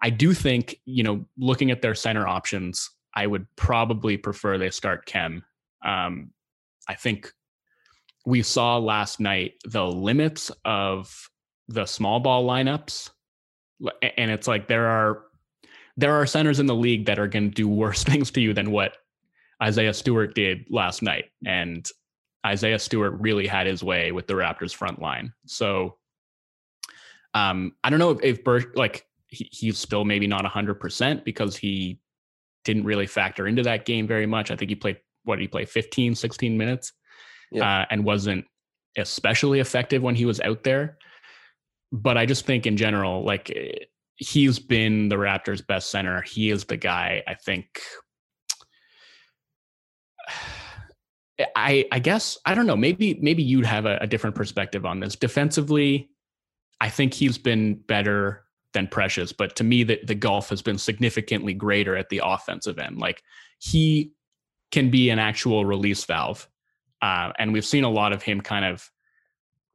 i 0.02 0.10
do 0.10 0.34
think 0.34 0.78
you 0.86 1.04
know 1.04 1.26
looking 1.38 1.72
at 1.72 1.82
their 1.82 1.96
center 1.96 2.28
options 2.28 2.90
i 3.16 3.28
would 3.28 3.46
probably 3.56 4.18
prefer 4.18 4.58
they 4.58 4.70
start 4.70 5.06
Khem. 5.06 5.44
Um 5.86 6.32
i 6.88 6.96
think 6.96 7.32
we 8.26 8.42
saw 8.42 8.78
last 8.78 9.20
night 9.20 9.54
the 9.66 9.86
limits 9.86 10.52
of 10.66 11.30
the 11.68 11.86
small 11.86 12.20
ball 12.20 12.46
lineups 12.46 13.10
and 14.18 14.32
it's 14.32 14.48
like 14.48 14.68
there 14.68 14.88
are 14.88 15.24
there 15.98 16.16
are 16.16 16.26
centers 16.26 16.60
in 16.60 16.66
the 16.66 16.76
league 16.76 17.06
that 17.06 17.20
are 17.20 17.28
going 17.28 17.50
to 17.50 17.56
do 17.56 17.68
worse 17.68 18.04
things 18.12 18.32
to 18.32 18.42
you 18.42 18.54
than 18.54 18.72
what 18.72 18.98
isaiah 19.62 19.94
stewart 19.94 20.34
did 20.34 20.66
last 20.70 21.02
night. 21.02 21.26
And 21.46 21.88
Isaiah 22.46 22.80
Stewart 22.80 23.14
really 23.20 23.48
had 23.48 23.68
his 23.68 23.84
way 23.84 24.12
with 24.12 24.28
the 24.28 24.34
Raptors 24.34 24.74
front 24.74 25.02
line. 25.02 25.34
So 25.46 25.98
um, 27.34 27.74
I 27.84 27.90
don't 27.90 28.00
know 28.00 28.12
if, 28.12 28.46
if 28.46 28.76
like 28.76 29.06
he, 29.28 29.48
he's 29.52 29.78
still 29.78 30.06
maybe 30.06 30.28
not 30.28 30.44
100% 30.44 31.24
because 31.24 31.56
he 31.56 32.00
didn't 32.64 32.84
really 32.84 33.08
factor 33.08 33.48
into 33.48 33.64
that 33.64 33.86
game 33.86 34.08
very 34.08 34.26
much. 34.26 34.52
I 34.52 34.56
think 34.56 34.70
he 34.70 34.76
played, 34.76 34.98
what 35.24 35.38
did 35.38 35.44
he 35.44 35.48
play, 35.48 35.66
15, 35.66 36.16
16 36.16 36.58
minutes 36.58 36.94
Yeah. 37.52 37.82
uh, 37.82 37.86
and 37.90 38.04
wasn't 38.04 38.46
especially 38.98 39.60
effective 39.60 40.02
when 40.02 40.16
he 40.16 40.26
was 40.26 40.40
out 40.42 40.64
there. 40.64 40.98
But 41.92 42.18
I 42.18 42.26
just 42.26 42.46
think 42.46 42.66
in 42.66 42.78
general, 42.78 43.24
like 43.24 43.52
eh, 43.56 43.86
he's 44.16 44.60
been 44.60 45.10
the 45.10 45.16
Raptors' 45.16 45.66
best 45.66 45.92
center. 45.92 46.22
He 46.22 46.50
is 46.50 46.66
the 46.66 46.78
guy 46.78 47.24
I 47.28 47.34
think 47.36 47.82
I 51.56 51.86
I 51.92 52.00
guess 52.00 52.38
I 52.46 52.56
don't 52.56 52.68
know. 52.68 52.76
Maybe 52.76 53.18
maybe 53.22 53.44
you'd 53.44 53.66
have 53.66 53.86
a, 53.86 53.98
a 54.02 54.08
different 54.08 54.36
perspective 54.36 54.86
on 54.86 55.00
this. 55.00 55.16
Defensively, 55.16 56.10
I 56.80 56.90
think 56.90 57.14
he's 57.14 57.38
been 57.38 57.76
better 57.76 58.44
than 58.74 58.88
Precious, 58.88 59.32
but 59.32 59.56
to 59.58 59.64
me, 59.64 59.84
the 59.84 60.00
the 60.04 60.16
golf 60.16 60.50
has 60.50 60.62
been 60.62 60.78
significantly 60.78 61.54
greater 61.54 61.96
at 61.96 62.10
the 62.10 62.22
offensive 62.24 62.80
end. 62.80 62.98
Like 62.98 63.24
he 63.60 64.14
can 64.72 64.90
be 64.90 65.10
an 65.10 65.20
actual 65.20 65.66
release 65.66 66.04
valve, 66.06 66.48
uh, 67.02 67.32
and 67.38 67.54
we've 67.54 67.66
seen 67.66 67.84
a 67.84 67.90
lot 67.90 68.14
of 68.14 68.24
him 68.24 68.42
kind 68.42 68.66
of 68.66 68.90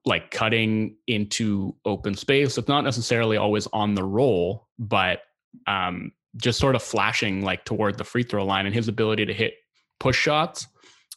like 0.05 0.31
cutting 0.31 0.97
into 1.07 1.75
open 1.85 2.14
space. 2.14 2.57
It's 2.57 2.69
not 2.69 2.85
necessarily 2.85 3.37
always 3.37 3.67
on 3.73 3.95
the 3.95 4.05
roll, 4.05 4.69
but 4.79 5.23
um, 5.67 6.12
just 6.37 6.59
sort 6.59 6.77
of 6.77 6.83
flashing 6.83 7.43
like 7.43 7.64
toward 7.64 7.99
the 7.99 8.05
free 8.05 8.23
throw 8.23 8.45
line 8.45 8.67
and 8.67 8.75
his 8.75 8.89
ability 8.89 9.27
to 9.27 9.35
hit 9.35 9.55
push 9.99 10.17
shots 10.17 10.69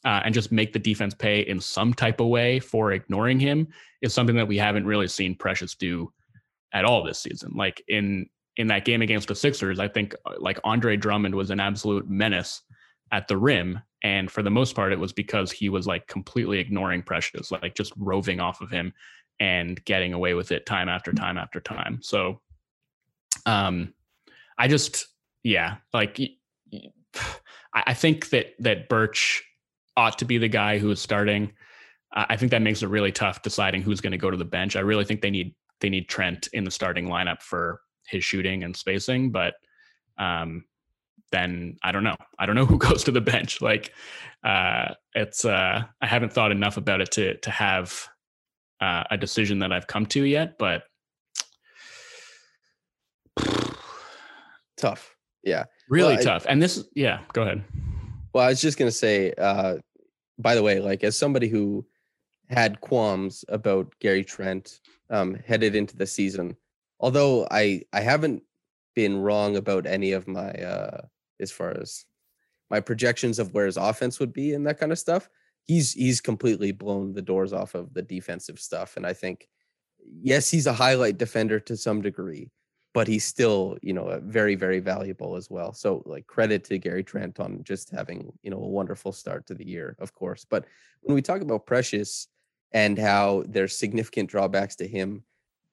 uh, 0.06 0.22
and 0.24 0.34
just 0.34 0.52
make 0.52 0.74
the 0.74 0.80
defense 0.80 1.14
pay 1.14 1.41
in 1.41 1.60
some 1.60 1.93
type 1.93 2.20
of 2.20 2.28
way 2.28 2.60
for 2.60 2.93
ignoring 2.93 3.39
him 3.39 3.68
is 4.02 4.14
something 4.14 4.36
that 4.36 4.47
we 4.47 4.58
haven't 4.58 4.86
really 4.86 5.08
seen 5.08 5.36
Precious 5.36 5.76
do 5.76 6.12
at 6.74 6.86
all 6.86 7.04
this 7.04 7.20
season. 7.20 7.52
Like 7.56 7.84
in 7.88 8.30
in 8.58 8.68
that 8.68 8.86
game 8.86 9.02
against 9.02 9.28
the 9.28 9.36
Sixers, 9.36 9.80
I 9.80 9.88
think 9.88 10.16
uh, 10.26 10.34
like 10.39 10.60
Andre 10.64 10.97
Drummond 10.97 11.36
was 11.36 11.50
an 11.50 11.60
absolute 11.60 12.10
menace 12.10 12.62
at 13.12 13.28
the 13.28 13.38
rim, 13.38 13.80
and 14.04 14.32
for 14.32 14.43
the 14.43 14.50
most 14.50 14.76
part, 14.76 14.93
it 14.93 15.00
was 15.00 15.14
because 15.14 15.52
he 15.52 15.70
was 15.70 15.88
like 15.88 16.08
completely 16.08 16.60
ignoring 16.60 17.02
Precious, 17.02 17.52
like 17.52 17.76
just 17.76 17.93
roving 17.97 18.39
off 18.39 18.62
of 18.62 18.70
him 18.70 18.93
and 19.39 19.84
getting 19.86 20.14
away 20.14 20.34
with 20.34 20.52
it 20.52 20.66
time 20.66 20.89
after 20.89 21.14
time 21.14 21.38
after 21.38 21.60
time. 21.60 22.00
So, 22.02 22.41
um, 23.45 23.93
I 24.58 24.68
just 24.68 25.08
yeah, 25.43 25.78
like 25.93 26.20
I 27.74 27.93
think 27.93 28.30
that 28.30 28.47
that 28.60 28.89
Birch 28.89 29.43
ought 29.97 30.17
to 30.19 30.25
be 30.25 30.37
the 30.37 30.47
guy 30.47 30.77
who 30.77 30.89
is 30.91 31.01
starting. 31.01 31.51
Uh, 32.15 32.25
I 32.29 32.35
think 32.37 32.51
that 32.51 32.61
makes 32.61 32.81
it 32.83 32.87
really 32.87 33.11
tough 33.11 33.41
deciding 33.41 33.81
who's 33.81 34.01
going 34.01 34.11
to 34.11 34.17
go 34.17 34.31
to 34.31 34.37
the 34.37 34.45
bench. 34.45 34.75
I 34.75 34.81
really 34.81 35.05
think 35.05 35.21
they 35.21 35.29
need 35.31 35.55
they 35.81 35.89
need 35.89 36.09
Trent 36.09 36.47
in 36.53 36.63
the 36.63 36.71
starting 36.71 37.07
lineup 37.07 37.41
for 37.41 37.81
his 38.07 38.23
shooting 38.23 38.63
and 38.63 38.75
spacing, 38.75 39.31
but 39.31 39.53
um, 40.17 40.65
then 41.31 41.77
I 41.83 41.91
don't 41.91 42.03
know. 42.03 42.17
I 42.37 42.45
don't 42.45 42.55
know 42.55 42.65
who 42.71 42.77
goes 42.77 43.03
to 43.05 43.11
the 43.11 43.21
bench. 43.21 43.61
Like 43.61 43.93
uh, 44.43 44.93
it's 45.13 45.45
uh, 45.45 45.83
I 46.01 46.05
haven't 46.07 46.33
thought 46.33 46.51
enough 46.51 46.77
about 46.77 47.01
it 47.01 47.11
to 47.11 47.37
to 47.37 47.51
have 47.51 48.07
uh, 48.81 49.03
a 49.11 49.17
decision 49.17 49.59
that 49.59 49.71
I've 49.71 49.87
come 49.87 50.05
to 50.07 50.23
yet, 50.23 50.57
but 50.57 50.83
Tough. 54.77 55.15
Yeah. 55.43 55.65
really 55.89 56.13
Well, 56.13 56.21
I- 56.21 56.23
tough. 56.23 56.45
And 56.47 56.61
this, 56.61 56.83
yeah, 56.95 57.19
go 57.33 57.41
ahead. 57.43 57.63
Well, 58.34 58.45
I 58.45 58.49
was 58.49 58.61
just 58.61 58.77
gonna 58.77 58.91
say, 58.91 59.34
uh, 59.38 59.77
by 60.38 60.55
the 60.55 60.63
way, 60.63 60.80
like 60.80 61.03
as 61.03 61.17
somebody 61.17 61.47
who 61.47 61.86
had 62.49 62.82
qualms 62.82 63.45
about 63.49 63.93
Gary 63.99 64.23
Trent 64.23 64.82
um, 65.09 65.36
headed 65.36 65.75
into 65.75 65.97
the 65.97 66.05
season, 66.07 66.55
although 66.99 67.47
I 67.51 67.84
I 67.93 68.01
haven't 68.01 68.43
been 68.95 69.21
wrong 69.21 69.55
about 69.57 69.86
any 69.86 70.11
of 70.13 70.27
my 70.27 70.51
uh, 70.51 71.01
as 71.39 71.51
far 71.51 71.71
as 71.71 72.05
my 72.69 72.80
projections 72.80 73.39
of 73.39 73.53
where 73.53 73.65
his 73.65 73.77
offense 73.77 74.19
would 74.19 74.34
be 74.34 74.53
and 74.53 74.65
that 74.67 74.80
kind 74.80 74.91
of 74.91 74.99
stuff. 74.99 75.30
he's 75.69 75.93
he's 75.93 76.19
completely 76.19 76.71
blown 76.71 77.13
the 77.13 77.21
doors 77.21 77.53
off 77.53 77.75
of 77.75 77.93
the 77.93 78.01
defensive 78.01 78.59
stuff. 78.59 78.97
And 78.97 79.05
I 79.05 79.13
think, 79.13 79.47
yes, 80.21 80.49
he's 80.49 80.65
a 80.67 80.73
highlight 80.73 81.19
defender 81.19 81.59
to 81.61 81.77
some 81.77 82.01
degree, 82.01 82.49
but 82.93 83.07
he's 83.07 83.25
still, 83.25 83.77
you 83.81 83.93
know, 83.93 84.19
very, 84.23 84.55
very 84.55 84.79
valuable 84.79 85.35
as 85.35 85.49
well. 85.49 85.73
So 85.73 86.01
like 86.05 86.25
credit 86.27 86.63
to 86.65 86.77
Gary 86.77 87.03
Trent 87.03 87.39
on 87.39 87.63
just 87.63 87.91
having, 87.91 88.31
you 88.41 88.49
know, 88.49 88.57
a 88.57 88.67
wonderful 88.67 89.11
start 89.11 89.45
to 89.47 89.53
the 89.53 89.67
year, 89.67 89.95
of 89.99 90.13
course. 90.13 90.45
But 90.49 90.65
when 91.01 91.15
we 91.15 91.21
talk 91.21 91.41
about 91.41 91.65
Precious 91.65 92.27
and 92.71 92.97
how 92.97 93.43
there's 93.47 93.77
significant 93.77 94.29
drawbacks 94.29 94.75
to 94.77 94.87
him 94.87 95.23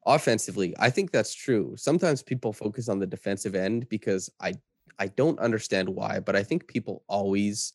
offensively, 0.04 0.74
I 0.78 0.90
think 0.90 1.10
that's 1.10 1.34
true. 1.34 1.74
Sometimes 1.76 2.22
people 2.22 2.52
focus 2.52 2.88
on 2.88 2.98
the 2.98 3.06
defensive 3.06 3.54
end 3.54 3.88
because 3.88 4.30
I 4.40 4.54
I 4.98 5.08
don't 5.08 5.38
understand 5.40 5.88
why, 5.88 6.20
but 6.20 6.36
I 6.36 6.42
think 6.42 6.66
people 6.68 7.02
always 7.06 7.74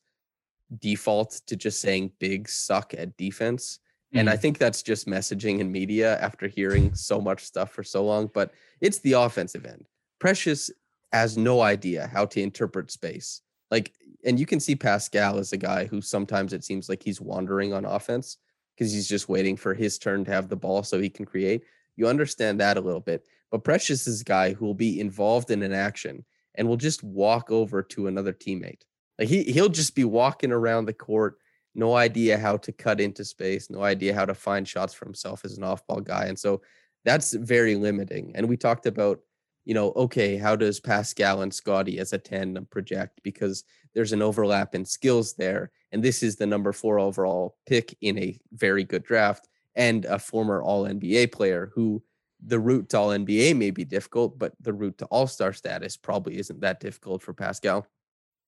default 0.79 1.41
to 1.47 1.55
just 1.55 1.81
saying 1.81 2.11
big 2.19 2.49
suck 2.49 2.93
at 2.93 3.15
defense. 3.17 3.79
And 4.14 4.30
I 4.30 4.34
mm-hmm. 4.34 4.41
think 4.41 4.57
that's 4.57 4.82
just 4.82 5.07
messaging 5.07 5.62
and 5.62 5.72
media 5.72 6.20
after 6.20 6.47
hearing 6.47 6.93
so 6.93 7.22
much 7.22 7.43
stuff 7.43 7.72
for 7.72 7.84
so 7.84 8.03
long. 8.03 8.30
But 8.34 8.53
it's 8.82 8.99
the 8.99 9.14
offensive 9.14 9.66
end. 9.66 9.86
Precious 10.20 10.70
has 11.12 11.38
no 11.38 11.62
idea 11.62 12.07
how 12.07 12.26
to 12.26 12.41
interpret 12.41 12.91
space. 12.91 13.41
Like, 13.70 13.93
and 14.26 14.39
you 14.39 14.45
can 14.45 14.59
see 14.59 14.76
Pascal 14.76 15.38
as 15.38 15.53
a 15.53 15.57
guy 15.57 15.86
who 15.86 16.01
sometimes 16.01 16.53
it 16.53 16.64
seems 16.64 16.89
like 16.89 17.01
he's 17.01 17.22
wandering 17.22 17.74
on 17.74 17.86
offense 17.86 18.38
because 18.76 18.91
he's 18.91 19.07
just 19.07 19.30
waiting 19.30 19.55
for 19.55 19.74
his 19.74 19.97
turn 19.97 20.26
to 20.26 20.32
have 20.32 20.49
the 20.49 20.55
ball 20.55 20.84
so 20.84 20.99
he 20.99 21.09
can 21.09 21.26
create. 21.26 21.64
You 21.95 22.07
understand 22.07 22.59
that 22.59 22.78
a 22.78 22.82
little 22.82 22.99
bit. 22.99 23.26
But 23.49 23.64
Precious 23.64 24.07
is 24.07 24.22
a 24.22 24.26
guy 24.26 24.53
who 24.53 24.66
will 24.66 24.74
be 24.74 24.99
involved 24.99 25.51
in 25.51 25.64
an 25.64 25.74
action 25.74 26.26
and 26.55 26.68
will 26.68 26.78
just 26.78 27.03
walk 27.03 27.51
over 27.51 27.82
to 27.84 28.07
another 28.07 28.34
teammate. 28.34 28.82
Like 29.20 29.28
he 29.28 29.43
he'll 29.43 29.70
just 29.70 29.95
be 29.95 30.03
walking 30.03 30.51
around 30.51 30.86
the 30.86 30.93
court, 30.93 31.38
no 31.74 31.95
idea 31.95 32.38
how 32.38 32.57
to 32.57 32.72
cut 32.72 32.99
into 32.99 33.24
space, 33.24 33.69
no 33.69 33.84
idea 33.84 34.13
how 34.13 34.26
to 34.26 34.34
find 34.34 34.67
shots 34.67 34.93
for 34.93 35.05
himself 35.05 35.45
as 35.45 35.57
an 35.57 35.63
off-ball 35.63 36.01
guy. 36.01 36.26
And 36.26 36.38
so 36.38 36.61
that's 37.05 37.34
very 37.34 37.76
limiting. 37.76 38.32
And 38.36 38.47
we 38.47 38.57
talked 38.57 38.86
about, 38.86 39.19
you 39.65 39.74
know, 39.74 39.91
okay, 39.95 40.38
how 40.38 40.55
does 40.55 40.80
Pascal 40.80 41.41
and 41.41 41.53
Scottie 41.53 41.99
as 41.99 42.13
a 42.13 42.17
10 42.17 42.67
project? 42.69 43.22
Because 43.24 43.63
there's 43.93 44.13
an 44.13 44.22
overlap 44.22 44.76
in 44.76 44.86
skills 44.86 45.34
there. 45.34 45.72
And 45.91 46.03
this 46.03 46.24
is 46.24 46.36
the 46.36 46.47
number 46.47 46.72
four 46.72 46.99
overall 46.99 47.57
pick 47.65 47.95
in 48.01 48.17
a 48.17 48.39
very 48.53 48.84
good 48.84 49.03
draft 49.03 49.47
and 49.76 50.05
a 50.05 50.19
former 50.19 50.61
all 50.61 50.86
NBA 50.86 51.32
player 51.32 51.72
who 51.74 52.03
the 52.43 52.59
route 52.59 52.89
to 52.89 52.97
all 52.97 53.09
NBA 53.09 53.55
may 53.55 53.72
be 53.72 53.86
difficult, 53.86 54.38
but 54.39 54.53
the 54.59 54.74
route 54.74 54.97
to 54.97 55.05
all 55.05 55.28
star 55.28 55.53
status 55.53 55.95
probably 55.95 56.39
isn't 56.39 56.61
that 56.61 56.80
difficult 56.80 57.22
for 57.22 57.34
Pascal. 57.34 57.86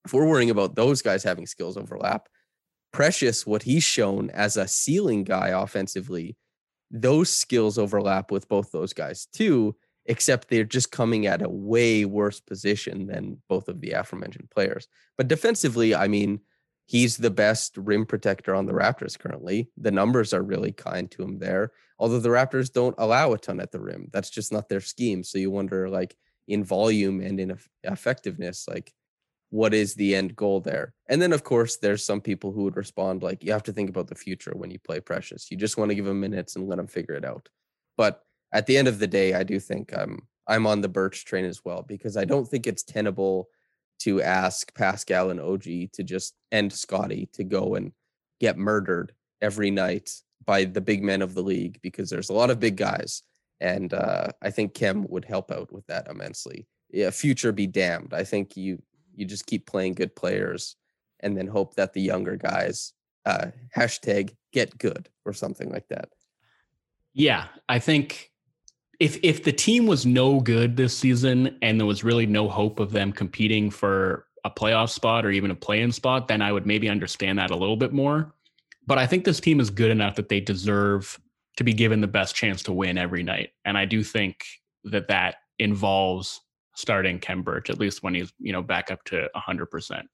If 0.06 0.14
we're 0.14 0.28
worrying 0.28 0.50
about 0.50 0.76
those 0.76 1.02
guys 1.02 1.24
having 1.24 1.46
skills 1.46 1.78
overlap, 1.78 2.28
Precious, 2.94 3.46
what 3.46 3.64
he's 3.64 3.84
shown 3.84 4.30
as 4.30 4.56
a 4.56 4.68
ceiling 4.68 5.24
guy 5.24 5.50
offensively, 5.50 6.38
those 6.92 7.34
skills 7.34 7.78
overlap 7.78 8.32
with 8.32 8.48
both 8.48 8.72
those 8.72 8.94
guys 8.94 9.28
too, 9.34 9.76
except 10.06 10.48
they're 10.48 10.64
just 10.64 10.92
coming 10.92 11.26
at 11.26 11.42
a 11.42 11.50
way 11.50 12.06
worse 12.06 12.40
position 12.40 13.08
than 13.08 13.42
both 13.50 13.68
of 13.68 13.82
the 13.82 13.92
aforementioned 13.92 14.50
players. 14.52 14.88
But 15.18 15.28
defensively, 15.28 15.96
I 15.96 16.08
mean, 16.08 16.42
he's 16.86 17.18
the 17.18 17.32
best 17.32 17.78
rim 17.78 18.06
protector 18.06 18.54
on 18.54 18.68
the 18.68 18.74
Raptors 18.74 19.18
currently. 19.18 19.72
The 19.78 19.92
numbers 19.92 20.34
are 20.34 20.44
really 20.44 20.72
kind 20.72 21.10
to 21.12 21.24
him 21.24 21.40
there. 21.40 21.72
Although 21.98 22.20
the 22.20 22.30
Raptors 22.30 22.72
don't 22.72 22.96
allow 22.98 23.34
a 23.34 23.38
ton 23.38 23.60
at 23.60 23.72
the 23.72 23.80
rim. 23.80 24.10
That's 24.12 24.30
just 24.30 24.52
not 24.52 24.70
their 24.70 24.82
scheme. 24.82 25.24
So 25.24 25.38
you 25.38 25.50
wonder 25.50 25.90
like 25.90 26.16
in 26.48 26.64
volume 26.64 27.22
and 27.22 27.40
in 27.40 27.58
effectiveness, 27.84 28.68
like 28.68 28.94
what 29.54 29.72
is 29.72 29.94
the 29.94 30.16
end 30.16 30.36
goal 30.36 30.60
there? 30.60 30.96
And 31.10 31.22
then 31.22 31.32
of 31.32 31.44
course 31.44 31.78
there's 31.78 32.04
some 32.04 32.22
people 32.22 32.52
who 32.52 32.64
would 32.64 32.76
respond 32.76 33.22
like 33.22 33.44
you 33.44 33.52
have 33.52 33.62
to 33.64 33.72
think 33.72 33.88
about 33.88 34.08
the 34.08 34.16
future 34.16 34.52
when 34.56 34.72
you 34.72 34.80
play 34.80 35.00
Precious. 35.00 35.52
You 35.52 35.58
just 35.58 35.78
want 35.78 35.90
to 35.90 35.96
give 35.96 36.08
him 36.08 36.20
minutes 36.20 36.56
and 36.56 36.68
let 36.68 36.80
him 36.80 36.88
figure 36.88 37.14
it 37.14 37.24
out. 37.24 37.50
But 37.96 38.24
at 38.52 38.66
the 38.66 38.76
end 38.76 38.88
of 38.88 38.98
the 38.98 39.06
day, 39.06 39.36
I 39.36 39.44
do 39.44 39.60
think 39.60 39.96
I'm 39.96 40.28
I'm 40.48 40.66
on 40.66 40.82
the 40.82 40.90
Birch 40.90 41.24
train 41.26 41.46
as 41.46 41.64
well 41.64 41.84
because 41.84 42.18
I 42.18 42.26
don't 42.26 42.48
think 42.48 42.66
it's 42.66 42.82
tenable 42.82 43.48
to 44.00 44.24
ask 44.24 44.74
Pascal 44.74 45.30
and 45.30 45.40
OG 45.40 45.92
to 45.94 46.04
just 46.04 46.34
end 46.52 46.74
Scottie 46.74 47.30
to 47.34 47.44
go 47.44 47.76
and 47.76 47.92
get 48.40 48.58
murdered 48.58 49.14
every 49.40 49.70
night 49.70 50.10
by 50.44 50.66
the 50.66 50.82
big 50.82 51.04
men 51.04 51.22
of 51.22 51.36
the 51.36 51.44
league 51.44 51.80
because 51.84 52.10
there's 52.10 52.32
a 52.32 52.34
lot 52.34 52.50
of 52.50 52.60
big 52.60 52.76
guys. 52.76 53.22
And 53.62 53.94
uh, 53.94 54.30
I 54.42 54.50
think 54.50 54.74
Khem 54.74 55.06
would 55.10 55.26
help 55.26 55.52
out 55.52 55.72
with 55.72 55.86
that 55.86 56.08
immensely. 56.08 56.66
Yeah, 56.90 57.12
future 57.12 57.52
be 57.52 57.68
damned. 57.68 58.14
I 58.16 58.24
think 58.24 58.58
you 58.58 58.82
you 59.16 59.26
just 59.26 59.46
keep 59.46 59.66
playing 59.66 59.94
good 59.94 60.16
players 60.16 60.76
and 61.20 61.38
then 61.38 61.48
hope 61.48 61.76
that 61.76 61.94
the 61.94 62.02
younger 62.02 62.36
guys 62.36 62.94
uh, 63.26 63.48
hashtag 63.76 64.36
get 64.52 64.78
good 64.78 65.10
or 65.26 65.34
something 65.34 65.70
like 65.70 65.88
that. 65.88 66.10
Yeah, 67.14 67.48
I 67.70 67.80
think 67.80 68.32
if 69.00 69.18
if 69.24 69.44
the 69.44 69.52
team 69.52 69.86
was 69.86 70.06
no 70.06 70.40
good 70.40 70.76
this 70.76 70.98
season 70.98 71.58
and 71.62 71.80
there 71.80 71.88
was 71.88 72.04
really 72.04 72.26
no 72.26 72.50
hope 72.50 72.80
of 72.80 72.92
them 72.92 73.12
competing 73.12 73.70
for 73.70 74.26
a 74.44 74.52
playoff 74.52 74.90
spot 74.90 75.26
or 75.26 75.32
even 75.32 75.52
a 75.52 75.56
play-in 75.56 75.92
spot, 75.92 76.28
then 76.28 76.42
I 76.42 76.52
would 76.52 76.66
maybe 76.66 76.90
understand 76.90 77.40
that 77.40 77.52
a 77.52 77.56
little 77.56 77.78
bit 77.78 77.94
more. 77.94 78.34
But 78.86 78.98
I 78.98 79.08
think 79.08 79.24
this 79.24 79.40
team 79.40 79.62
is 79.62 79.70
good 79.70 79.92
enough 79.92 80.16
that 80.16 80.28
they 80.28 80.42
deserve 80.42 81.20
to 81.56 81.64
be 81.64 81.74
given 81.74 82.02
the 82.02 82.08
best 82.08 82.36
chance 82.36 82.64
to 82.64 82.74
win 82.74 82.98
every 82.98 83.24
night, 83.24 83.52
and 83.64 83.78
I 83.78 83.86
do 83.86 84.04
think 84.04 84.44
that 84.86 85.08
that 85.08 85.36
involves 85.60 86.42
starting 86.76 87.20
Birch 87.44 87.70
at 87.70 87.80
least 87.80 88.04
when 88.04 88.14
he's 88.16 88.34
you 88.40 88.52
know 88.52 88.62
back 88.62 88.92
up 88.92 89.04
to 89.06 89.30
hundred 89.36 89.64
um, 89.64 89.70
percent. 89.70 90.08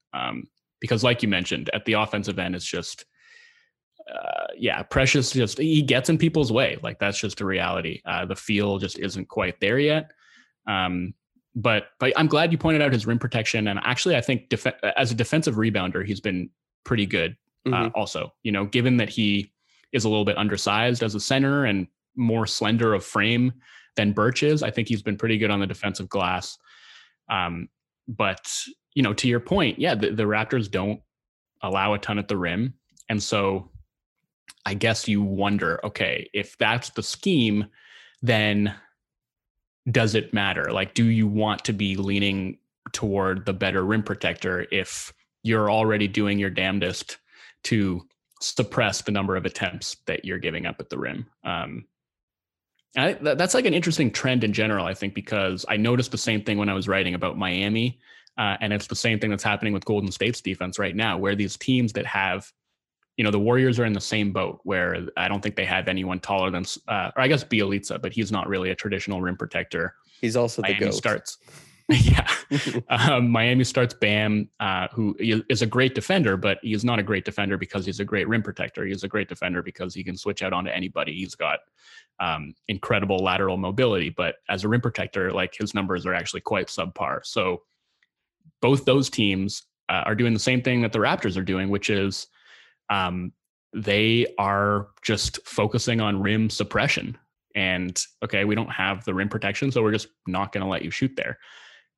Because, 0.80 1.04
like 1.04 1.22
you 1.22 1.28
mentioned, 1.28 1.68
at 1.74 1.84
the 1.84 1.92
offensive 1.92 2.38
end, 2.38 2.54
it's 2.54 2.64
just 2.64 3.04
uh, 4.10 4.46
yeah, 4.56 4.82
Precious 4.82 5.32
just 5.32 5.58
he 5.58 5.82
gets 5.82 6.08
in 6.08 6.18
people's 6.18 6.50
way. 6.50 6.78
Like 6.82 6.98
that's 6.98 7.18
just 7.18 7.40
a 7.40 7.44
reality. 7.44 8.00
Uh, 8.04 8.26
the 8.26 8.36
feel 8.36 8.78
just 8.78 8.98
isn't 8.98 9.28
quite 9.28 9.60
there 9.60 9.78
yet. 9.78 10.10
Um, 10.66 11.14
but 11.54 11.88
but 11.98 12.12
I'm 12.16 12.26
glad 12.26 12.52
you 12.52 12.58
pointed 12.58 12.82
out 12.82 12.92
his 12.92 13.06
rim 13.06 13.18
protection. 13.18 13.68
And 13.68 13.78
actually, 13.82 14.16
I 14.16 14.20
think 14.20 14.48
def- 14.48 14.66
as 14.96 15.10
a 15.10 15.14
defensive 15.14 15.56
rebounder, 15.56 16.04
he's 16.04 16.20
been 16.20 16.50
pretty 16.84 17.06
good. 17.06 17.36
Uh, 17.66 17.70
mm-hmm. 17.70 17.88
Also, 17.94 18.32
you 18.42 18.52
know, 18.52 18.64
given 18.64 18.96
that 18.98 19.08
he 19.08 19.52
is 19.92 20.04
a 20.04 20.08
little 20.08 20.24
bit 20.24 20.38
undersized 20.38 21.02
as 21.02 21.14
a 21.14 21.20
center 21.20 21.64
and 21.64 21.86
more 22.16 22.46
slender 22.46 22.94
of 22.94 23.04
frame 23.04 23.52
than 24.00 24.12
Birch 24.12 24.42
is, 24.42 24.62
I 24.62 24.70
think 24.70 24.88
he's 24.88 25.02
been 25.02 25.18
pretty 25.18 25.36
good 25.36 25.50
on 25.50 25.60
the 25.60 25.66
defensive 25.66 26.08
glass. 26.08 26.56
Um, 27.28 27.68
but 28.08 28.50
you 28.94 29.02
know, 29.02 29.12
to 29.14 29.28
your 29.28 29.40
point, 29.40 29.78
yeah, 29.78 29.94
the, 29.94 30.10
the 30.10 30.24
Raptors 30.24 30.70
don't 30.70 31.00
allow 31.62 31.92
a 31.92 31.98
ton 31.98 32.18
at 32.18 32.28
the 32.28 32.36
rim, 32.36 32.74
and 33.08 33.22
so 33.22 33.70
I 34.64 34.74
guess 34.74 35.06
you 35.06 35.22
wonder, 35.22 35.80
okay, 35.84 36.28
if 36.32 36.56
that's 36.58 36.90
the 36.90 37.02
scheme, 37.02 37.66
then 38.22 38.74
does 39.90 40.14
it 40.14 40.34
matter? 40.34 40.72
Like, 40.72 40.94
do 40.94 41.04
you 41.04 41.26
want 41.26 41.64
to 41.64 41.72
be 41.72 41.96
leaning 41.96 42.58
toward 42.92 43.44
the 43.44 43.52
better 43.52 43.84
rim 43.84 44.02
protector 44.02 44.66
if 44.72 45.12
you're 45.42 45.70
already 45.70 46.08
doing 46.08 46.38
your 46.38 46.50
damnedest 46.50 47.18
to 47.64 48.02
suppress 48.40 49.02
the 49.02 49.12
number 49.12 49.36
of 49.36 49.44
attempts 49.44 49.96
that 50.06 50.24
you're 50.24 50.38
giving 50.38 50.66
up 50.66 50.76
at 50.80 50.90
the 50.90 50.98
rim? 50.98 51.26
Um, 51.44 51.84
I, 52.96 53.12
that's 53.12 53.54
like 53.54 53.66
an 53.66 53.74
interesting 53.74 54.10
trend 54.10 54.42
in 54.42 54.52
general, 54.52 54.84
I 54.84 54.94
think, 54.94 55.14
because 55.14 55.64
I 55.68 55.76
noticed 55.76 56.10
the 56.10 56.18
same 56.18 56.42
thing 56.42 56.58
when 56.58 56.68
I 56.68 56.74
was 56.74 56.88
writing 56.88 57.14
about 57.14 57.38
Miami. 57.38 58.00
Uh, 58.36 58.56
and 58.60 58.72
it's 58.72 58.86
the 58.86 58.96
same 58.96 59.20
thing 59.20 59.30
that's 59.30 59.42
happening 59.42 59.72
with 59.72 59.84
Golden 59.84 60.10
State's 60.10 60.40
defense 60.40 60.78
right 60.78 60.96
now, 60.96 61.18
where 61.18 61.34
these 61.34 61.56
teams 61.56 61.92
that 61.92 62.06
have 62.06 62.50
you 63.16 63.24
know 63.24 63.30
the 63.30 63.38
Warriors 63.38 63.78
are 63.78 63.84
in 63.84 63.92
the 63.92 64.00
same 64.00 64.32
boat 64.32 64.60
where 64.62 65.06
I 65.14 65.28
don't 65.28 65.42
think 65.42 65.54
they 65.54 65.66
have 65.66 65.88
anyone 65.88 66.20
taller 66.20 66.50
than, 66.50 66.64
uh, 66.88 67.10
or 67.14 67.22
I 67.22 67.28
guess 67.28 67.44
Bjelica, 67.44 68.00
but 68.00 68.14
he's 68.14 68.32
not 68.32 68.48
really 68.48 68.70
a 68.70 68.74
traditional 68.74 69.20
rim 69.20 69.36
protector. 69.36 69.94
He's 70.22 70.36
also 70.36 70.62
Miami 70.62 70.78
the 70.78 70.84
goat. 70.86 70.94
starts. 70.94 71.36
yeah, 71.90 72.29
um, 72.88 73.30
Miami 73.30 73.64
starts 73.64 73.94
Bam, 73.94 74.48
uh, 74.60 74.88
who 74.92 75.16
is 75.18 75.62
a 75.62 75.66
great 75.66 75.94
defender, 75.94 76.36
but 76.36 76.58
he's 76.62 76.84
not 76.84 76.98
a 76.98 77.02
great 77.02 77.24
defender 77.24 77.56
because 77.56 77.86
he's 77.86 78.00
a 78.00 78.04
great 78.04 78.28
rim 78.28 78.42
protector. 78.42 78.84
He's 78.84 79.04
a 79.04 79.08
great 79.08 79.28
defender 79.28 79.62
because 79.62 79.94
he 79.94 80.04
can 80.04 80.16
switch 80.16 80.42
out 80.42 80.52
onto 80.52 80.70
anybody. 80.70 81.14
He's 81.14 81.34
got 81.34 81.60
um, 82.18 82.54
incredible 82.68 83.18
lateral 83.18 83.56
mobility, 83.56 84.10
but 84.10 84.36
as 84.48 84.64
a 84.64 84.68
rim 84.68 84.80
protector, 84.80 85.32
like 85.32 85.54
his 85.54 85.74
numbers 85.74 86.06
are 86.06 86.14
actually 86.14 86.42
quite 86.42 86.66
subpar. 86.66 87.24
So 87.24 87.62
both 88.60 88.84
those 88.84 89.08
teams 89.08 89.62
uh, 89.88 90.02
are 90.06 90.14
doing 90.14 90.34
the 90.34 90.40
same 90.40 90.62
thing 90.62 90.82
that 90.82 90.92
the 90.92 90.98
Raptors 90.98 91.36
are 91.36 91.42
doing, 91.42 91.70
which 91.70 91.90
is 91.90 92.26
um, 92.90 93.32
they 93.72 94.26
are 94.38 94.88
just 95.02 95.40
focusing 95.46 96.00
on 96.00 96.20
rim 96.20 96.50
suppression. 96.50 97.16
And 97.54 98.00
okay, 98.24 98.44
we 98.44 98.54
don't 98.54 98.70
have 98.70 99.04
the 99.04 99.14
rim 99.14 99.28
protection, 99.28 99.72
so 99.72 99.82
we're 99.82 99.92
just 99.92 100.08
not 100.26 100.52
going 100.52 100.62
to 100.62 100.70
let 100.70 100.82
you 100.82 100.90
shoot 100.90 101.12
there. 101.16 101.38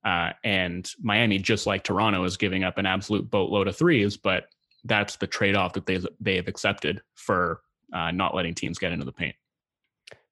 Uh, 0.05 0.31
and 0.43 0.91
Miami, 1.01 1.39
just 1.39 1.67
like 1.67 1.85
Toronto, 1.85 2.25
is 2.25 2.37
giving 2.37 2.65
up 2.65 2.79
an 2.79 2.87
absolute 2.87 3.31
boatload 3.31 3.69
of 3.69 3.77
threes, 3.77 4.17
but 4.17 4.49
that's 4.85 5.17
the 5.17 5.27
trade-off 5.27 5.75
that 5.75 5.87
they 5.87 6.01
they 6.21 6.37
have 6.37 6.49
accepted 6.49 7.03
for 7.15 7.61
uh, 7.93 8.11
not 8.11 8.35
letting 8.35 8.55
teams 8.55 8.79
get 8.79 8.93
into 8.93 9.05
the 9.05 9.13
paint. 9.13 9.37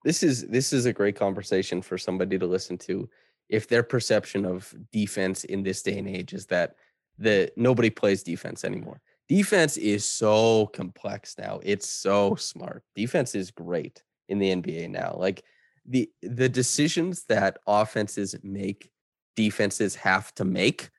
This 0.04 0.22
is 0.22 0.46
this 0.48 0.72
is 0.72 0.86
a 0.86 0.92
great 0.92 1.16
conversation 1.16 1.82
for 1.82 1.98
somebody 1.98 2.38
to 2.38 2.46
listen 2.46 2.78
to. 2.78 3.08
If 3.48 3.68
their 3.68 3.82
perception 3.82 4.44
of 4.44 4.72
defense 4.92 5.44
in 5.44 5.62
this 5.62 5.82
day 5.82 5.98
and 5.98 6.08
age 6.08 6.32
is 6.32 6.46
that 6.46 6.74
the 7.18 7.52
nobody 7.56 7.90
plays 7.90 8.22
defense 8.22 8.64
anymore, 8.64 9.00
defense 9.28 9.76
is 9.76 10.04
so 10.04 10.66
complex 10.68 11.36
now. 11.38 11.60
It's 11.62 11.88
so 11.88 12.34
smart. 12.34 12.82
Defense 12.96 13.34
is 13.34 13.50
great 13.50 14.02
in 14.28 14.38
the 14.38 14.50
NBA 14.50 14.90
now. 14.90 15.14
Like 15.16 15.44
the 15.84 16.10
the 16.22 16.48
decisions 16.48 17.24
that 17.24 17.58
offenses 17.66 18.34
make, 18.42 18.90
defenses 19.36 19.94
have 19.96 20.34
to 20.34 20.44
make 20.44 20.90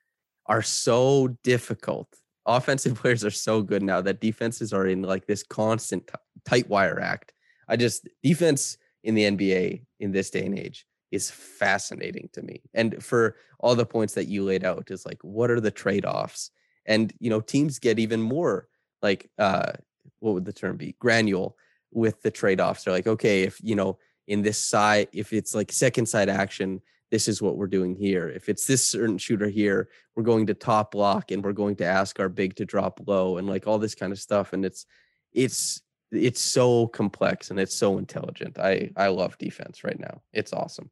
are 0.46 0.62
so 0.62 1.36
difficult. 1.42 2.08
Offensive 2.46 2.94
players 3.00 3.24
are 3.24 3.30
so 3.30 3.62
good 3.62 3.82
now 3.82 4.00
that 4.00 4.20
defenses 4.20 4.72
are 4.72 4.86
in 4.86 5.02
like 5.02 5.26
this 5.26 5.42
constant 5.42 6.06
t- 6.06 6.14
tight 6.44 6.68
wire 6.68 7.00
act. 7.00 7.32
I 7.68 7.76
just 7.76 8.08
defense 8.22 8.76
in 9.04 9.14
the 9.14 9.24
NBA 9.24 9.84
in 10.00 10.12
this 10.12 10.30
day 10.30 10.44
and 10.44 10.58
age 10.58 10.86
is 11.10 11.30
fascinating 11.30 12.28
to 12.32 12.42
me. 12.42 12.62
And 12.74 13.02
for 13.02 13.36
all 13.60 13.74
the 13.74 13.86
points 13.86 14.14
that 14.14 14.28
you 14.28 14.44
laid 14.44 14.64
out 14.64 14.90
is 14.90 15.06
like 15.06 15.22
what 15.22 15.50
are 15.50 15.60
the 15.60 15.70
trade-offs? 15.70 16.50
And 16.86 17.12
you 17.20 17.30
know, 17.30 17.40
teams 17.40 17.78
get 17.78 17.98
even 17.98 18.20
more 18.20 18.68
like 19.02 19.30
uh 19.38 19.72
what 20.20 20.34
would 20.34 20.44
the 20.44 20.52
term 20.52 20.76
be? 20.76 20.96
Granule 20.98 21.56
with 21.92 22.22
the 22.22 22.30
trade-offs. 22.30 22.84
They're 22.84 22.94
like, 22.94 23.06
okay, 23.06 23.42
if 23.42 23.60
you 23.62 23.74
know, 23.74 23.98
in 24.26 24.42
this 24.42 24.58
side, 24.58 25.08
if 25.12 25.32
it's 25.32 25.54
like 25.54 25.70
second 25.70 26.06
side 26.06 26.28
action, 26.28 26.80
this 27.12 27.28
is 27.28 27.42
what 27.42 27.58
we're 27.58 27.66
doing 27.66 27.94
here. 27.94 28.30
If 28.30 28.48
it's 28.48 28.66
this 28.66 28.84
certain 28.84 29.18
shooter 29.18 29.48
here, 29.48 29.90
we're 30.16 30.22
going 30.22 30.46
to 30.46 30.54
top 30.54 30.92
block 30.92 31.30
and 31.30 31.44
we're 31.44 31.52
going 31.52 31.76
to 31.76 31.84
ask 31.84 32.18
our 32.18 32.30
big 32.30 32.56
to 32.56 32.64
drop 32.64 33.00
low 33.06 33.36
and 33.36 33.46
like 33.46 33.66
all 33.66 33.78
this 33.78 33.94
kind 33.94 34.12
of 34.12 34.18
stuff. 34.18 34.54
And 34.54 34.64
it's 34.64 34.86
it's 35.30 35.82
it's 36.10 36.40
so 36.40 36.86
complex 36.86 37.50
and 37.50 37.60
it's 37.60 37.76
so 37.76 37.98
intelligent. 37.98 38.58
I 38.58 38.92
I 38.96 39.08
love 39.08 39.36
defense 39.36 39.84
right 39.84 40.00
now. 40.00 40.22
It's 40.32 40.54
awesome. 40.54 40.90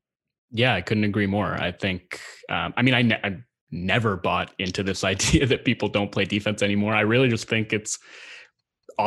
Yeah, 0.51 0.75
I 0.75 0.83
couldn't 0.83 1.05
agree 1.05 1.27
more. 1.27 1.55
I 1.55 1.73
think. 1.73 2.21
Um, 2.51 2.75
I 2.77 2.83
mean, 2.83 2.95
I, 2.95 3.03
ne- 3.03 3.21
I 3.25 3.39
never 3.71 4.18
bought 4.18 4.53
into 4.59 4.83
this 4.83 5.05
idea 5.14 5.47
that 5.47 5.64
people 5.64 5.89
don't 5.89 6.12
play 6.12 6.27
defense 6.27 6.62
anymore. 6.62 6.93
I 6.93 7.01
really 7.01 7.31
just 7.31 7.49
think 7.49 7.73
it's. 7.73 7.99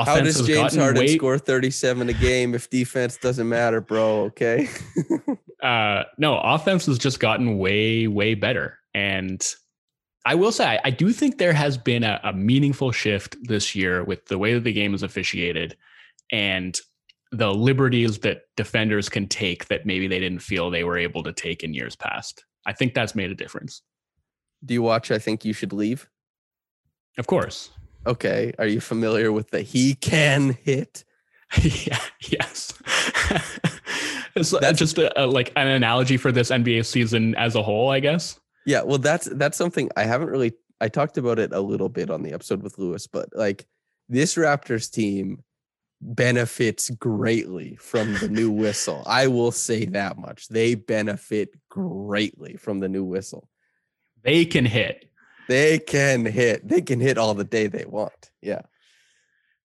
How 0.01 0.19
does 0.19 0.41
James 0.47 0.75
Harden 0.75 1.01
way- 1.01 1.15
score 1.15 1.37
37 1.37 2.09
a 2.09 2.13
game 2.13 2.55
if 2.55 2.69
defense 2.69 3.17
doesn't 3.17 3.47
matter, 3.47 3.81
bro? 3.81 4.23
Okay. 4.25 4.67
uh 5.63 6.03
no 6.17 6.37
offense 6.39 6.85
has 6.85 6.97
just 6.99 7.19
gotten 7.19 7.57
way 7.57 8.05
way 8.05 8.33
better 8.35 8.77
and 8.93 9.53
i 10.25 10.35
will 10.35 10.51
say 10.51 10.65
i, 10.65 10.79
I 10.83 10.89
do 10.89 11.11
think 11.13 11.37
there 11.37 11.53
has 11.53 11.77
been 11.77 12.03
a, 12.03 12.19
a 12.23 12.33
meaningful 12.33 12.91
shift 12.91 13.37
this 13.43 13.73
year 13.73 14.03
with 14.03 14.25
the 14.25 14.37
way 14.37 14.53
that 14.53 14.65
the 14.65 14.73
game 14.73 14.93
is 14.93 15.03
officiated 15.03 15.77
and 16.31 16.77
the 17.31 17.51
liberties 17.53 18.19
that 18.19 18.41
defenders 18.57 19.07
can 19.07 19.27
take 19.27 19.67
that 19.69 19.85
maybe 19.85 20.07
they 20.07 20.19
didn't 20.19 20.39
feel 20.41 20.69
they 20.69 20.83
were 20.83 20.97
able 20.97 21.23
to 21.23 21.31
take 21.31 21.63
in 21.63 21.73
years 21.73 21.95
past 21.95 22.43
i 22.65 22.73
think 22.73 22.93
that's 22.93 23.15
made 23.15 23.31
a 23.31 23.35
difference 23.35 23.83
Do 24.65 24.73
you 24.73 24.81
watch 24.81 25.11
I 25.11 25.19
think 25.19 25.45
you 25.45 25.53
should 25.53 25.71
leave? 25.71 26.09
of 27.17 27.25
course 27.27 27.69
Okay. 28.05 28.53
Are 28.59 28.67
you 28.67 28.81
familiar 28.81 29.31
with 29.31 29.51
the 29.51 29.61
he 29.61 29.95
can 29.95 30.57
hit? 30.63 31.03
yeah 31.61 31.99
yes 32.19 32.73
it's 34.35 34.51
uh, 34.53 34.59
That's- 34.59 34.79
just 34.79 34.97
a, 34.97 35.23
a, 35.23 35.27
like 35.27 35.51
an 35.55 35.67
analogy 35.67 36.17
for 36.17 36.31
this 36.31 36.49
nba 36.49 36.83
season 36.83 37.35
as 37.35 37.53
a 37.53 37.61
whole 37.61 37.91
i 37.91 37.99
guess 37.99 38.39
Yeah, 38.65 38.81
well 38.81 38.97
that's 38.97 39.25
that's 39.33 39.55
something 39.57 39.89
I 39.95 40.05
haven't 40.05 40.29
really 40.29 40.53
I 40.81 40.87
talked 40.87 41.17
about 41.19 41.37
it 41.37 41.53
a 41.53 41.61
little 41.61 41.89
bit 41.89 42.09
on 42.09 42.23
the 42.23 42.33
episode 42.33 42.63
with 42.63 42.79
Lewis, 42.79 43.05
but 43.07 43.29
like 43.35 43.67
this 44.09 44.33
Raptors 44.35 44.89
team 44.91 45.43
benefits 46.01 46.89
greatly 46.89 47.75
from 47.75 48.15
the 48.15 48.27
new 48.29 48.49
whistle. 48.61 49.03
I 49.05 49.27
will 49.27 49.51
say 49.51 49.85
that 49.85 50.17
much. 50.17 50.47
They 50.49 50.75
benefit 50.75 51.49
greatly 51.69 52.55
from 52.57 52.79
the 52.79 52.89
new 52.89 53.03
whistle. 53.03 53.47
they 54.23 54.43
can 54.45 54.65
hit 54.65 55.05
They 55.47 55.79
can 55.79 56.25
hit. 56.25 56.67
They 56.67 56.81
can 56.81 56.99
hit 56.99 57.17
all 57.17 57.33
the 57.33 57.43
day 57.43 57.67
they 57.67 57.85
want. 57.85 58.31
Yeah. 58.41 58.61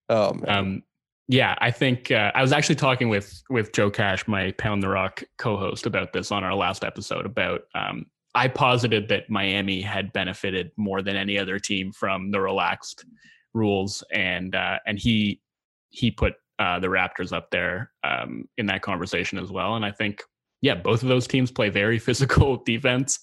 Oh 0.09 0.35
man. 0.35 0.49
Um, 0.49 0.83
yeah, 1.31 1.57
I 1.59 1.71
think 1.71 2.11
uh, 2.11 2.33
I 2.35 2.41
was 2.41 2.53
actually 2.53 2.77
talking 2.77 3.11
with 3.11 3.43
with 3.51 3.73
Joe 3.73 3.91
Cash, 3.91 4.27
my 4.27 4.53
Pound 4.53 4.83
the 4.83 4.89
Rock 4.89 5.23
co-host, 5.37 5.85
about 5.85 6.15
this 6.15 6.33
on 6.33 6.43
our 6.43 6.55
last 6.55 6.85
episode. 6.85 7.27
About 7.27 7.63
um, 7.75 8.07
I 8.35 8.49
posited 8.49 9.09
that 9.09 9.29
Miami 9.29 9.83
had 9.83 10.13
benefited 10.15 10.71
more 10.79 11.03
than 11.03 11.17
any 11.17 11.39
other 11.39 11.59
team 11.59 11.93
from 11.93 12.31
the 12.31 12.41
relaxed 12.41 13.05
rules, 13.53 14.03
and 14.11 14.55
uh, 14.55 14.79
and 14.87 14.99
he 14.99 15.43
he 15.91 16.11
put 16.11 16.35
uh, 16.59 16.79
the 16.79 16.89
Raptors 16.89 17.33
up 17.33 17.51
there 17.51 17.93
um, 18.05 18.49
in 18.57 18.65
that 18.67 18.81
conversation 18.81 19.39
as 19.39 19.51
well. 19.53 19.77
And 19.77 19.85
I 19.85 19.91
think 19.91 20.23
yeah, 20.63 20.75
both 20.75 21.03
of 21.03 21.09
those 21.09 21.27
teams 21.27 21.51
play 21.51 21.69
very 21.69 21.99
physical 22.09 22.57
defense, 22.65 23.21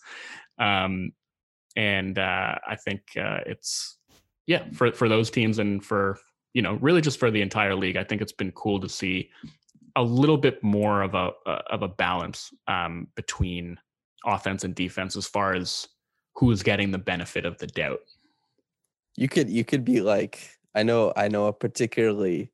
um, 0.60 1.12
and 1.76 2.18
uh, 2.18 2.56
I 2.68 2.76
think 2.76 3.02
uh, 3.18 3.40
it's 3.46 3.98
yeah 4.48 4.66
for 4.74 4.92
for 4.92 5.10
those 5.10 5.30
teams 5.30 5.60
and 5.60 5.84
for 5.84 6.20
you 6.56 6.62
know, 6.62 6.76
really 6.76 7.02
just 7.02 7.20
for 7.20 7.30
the 7.30 7.42
entire 7.42 7.76
league. 7.76 7.98
I 7.98 8.06
think 8.06 8.22
it's 8.22 8.32
been 8.32 8.54
cool 8.54 8.80
to 8.80 8.88
see 8.88 9.30
a 9.98 10.02
little 10.02 10.38
bit 10.38 10.64
more 10.64 11.04
of 11.04 11.14
a 11.14 11.32
uh, 11.46 11.62
of 11.70 11.84
a 11.84 11.88
balance 11.88 12.52
um, 12.68 13.08
between 13.16 13.78
offense 14.26 14.64
and 14.64 14.74
defense 14.74 15.16
as 15.18 15.28
far 15.28 15.54
as 15.54 15.88
who 16.36 16.50
is 16.52 16.64
getting 16.64 16.92
the 16.92 16.98
benefit 16.98 17.46
of 17.46 17.58
the 17.60 17.68
doubt. 17.68 18.00
you 19.18 19.28
could 19.28 19.50
you 19.50 19.64
could 19.64 19.84
be 19.86 20.02
like 20.02 20.50
I 20.74 20.84
know 20.84 21.14
I 21.16 21.28
know 21.28 21.48
a 21.48 21.54
particularly 21.54 22.52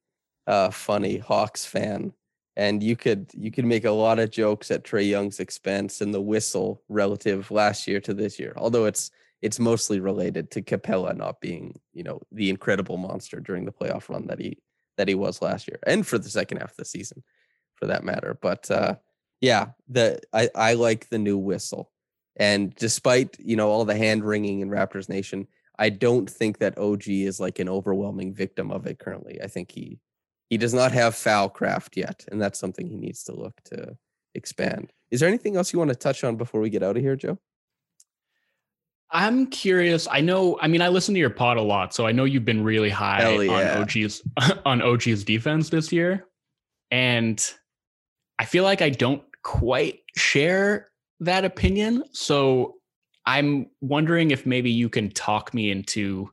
uh 0.48 0.72
funny 0.72 1.18
Hawks 1.18 1.66
fan 1.66 2.14
and 2.62 2.84
you 2.84 2.95
could 2.95 3.32
you 3.36 3.49
could 3.49 3.66
make 3.66 3.86
a 3.86 3.91
lot 4.05 4.20
of 4.20 4.30
jokes 4.30 4.70
at 4.70 4.84
Trae 4.84 5.09
Young's 5.09 5.39
expense 5.39 5.99
and 5.99 6.14
the 6.14 6.22
whistle 6.22 6.84
relative 6.89 7.49
last 7.49 7.88
year 7.88 7.99
to 8.01 8.14
this 8.14 8.38
year. 8.38 8.53
Although 8.55 8.86
it's 8.86 9.09
it's 9.41 9.59
mostly 9.59 9.99
related 9.99 10.51
to 10.51 10.62
Capela 10.62 11.18
not 11.18 11.41
being, 11.41 11.80
you 11.91 12.03
know, 12.03 12.22
the 12.32 12.51
incredible 12.51 12.97
monster 12.97 13.39
during 13.39 13.66
the 13.66 13.72
playoff 13.72 14.09
run 14.09 14.28
that 14.28 14.39
he 14.39 14.59
that 14.97 15.07
he 15.07 15.16
was 15.16 15.41
last 15.41 15.68
year 15.68 15.80
and 15.88 16.05
for 16.05 16.20
the 16.20 16.30
second 16.30 16.59
half 16.59 16.70
of 16.70 16.78
the 16.78 16.86
season 16.86 17.24
for 17.74 17.88
that 17.88 18.03
matter. 18.03 18.38
But 18.39 18.70
uh 18.70 18.95
yeah, 19.39 19.70
the 19.89 20.20
I 20.32 20.51
I 20.53 20.74
like 20.76 21.09
the 21.09 21.18
new 21.18 21.39
whistle. 21.39 21.89
And 22.36 22.76
despite, 22.76 23.39
you 23.39 23.55
know, 23.55 23.70
all 23.70 23.86
the 23.86 23.97
hand 23.97 24.24
wringing 24.24 24.59
in 24.59 24.70
Raptors 24.70 25.09
Nation, 25.09 25.47
I 25.80 25.89
don't 25.89 26.30
think 26.30 26.59
that 26.59 26.78
OG 26.78 27.07
is 27.07 27.39
like 27.39 27.57
an 27.57 27.70
overwhelming 27.70 28.36
victim 28.36 28.70
of 28.70 28.86
it 28.86 28.99
currently. 28.99 29.41
I 29.41 29.47
think 29.47 29.72
he 29.72 29.99
he 30.52 30.58
does 30.58 30.74
not 30.74 30.91
have 30.91 31.16
foul 31.16 31.47
craft 31.47 31.95
yet, 31.95 32.26
and 32.30 32.39
that's 32.39 32.60
something 32.60 32.86
he 32.86 32.97
needs 32.97 33.24
to 33.24 33.34
look 33.34 33.54
to 33.64 33.97
expand. 34.36 34.91
Is 35.10 35.22
there 35.22 35.30
anything 35.30 35.56
else 35.56 35.72
you 35.72 35.80
want 35.80 35.91
to 35.91 35.95
touch 35.95 36.26
on 36.26 36.36
before 36.36 36.60
we 36.60 36.70
get 36.70 36.84
out 36.84 36.97
of 36.97 37.02
here, 37.02 37.16
Joe? 37.16 37.38
I'm 39.12 39.47
curious. 39.47 40.10
I 40.12 40.20
know. 40.20 40.60
I 40.62 40.68
mean, 40.68 40.82
I 40.82 40.89
listen 40.89 41.14
to 41.14 41.20
your 41.22 41.30
pod 41.30 41.56
a 41.56 41.62
lot, 41.62 41.93
so 41.93 42.06
I 42.06 42.12
know 42.12 42.26
you've 42.26 42.43
been 42.43 42.66
really 42.66 42.89
high 42.89 43.34
yeah. 43.34 43.76
on 43.78 43.82
OG's 43.84 44.22
on 44.66 44.82
OG's 44.82 45.24
defense 45.24 45.70
this 45.70 45.89
year, 45.89 46.28
and 46.91 47.41
I 48.38 48.43
feel 48.43 48.66
like 48.66 48.82
I 48.82 48.89
don't 48.89 49.24
quite 49.43 50.02
share 50.18 50.91
that 51.22 51.45
opinion. 51.45 52.04
So 52.12 52.76
I'm 53.26 53.68
wondering 53.80 54.32
if 54.32 54.45
maybe 54.45 54.70
you 54.70 54.89
can 54.89 55.12
talk 55.12 55.54
me 55.54 55.72
into 55.72 56.30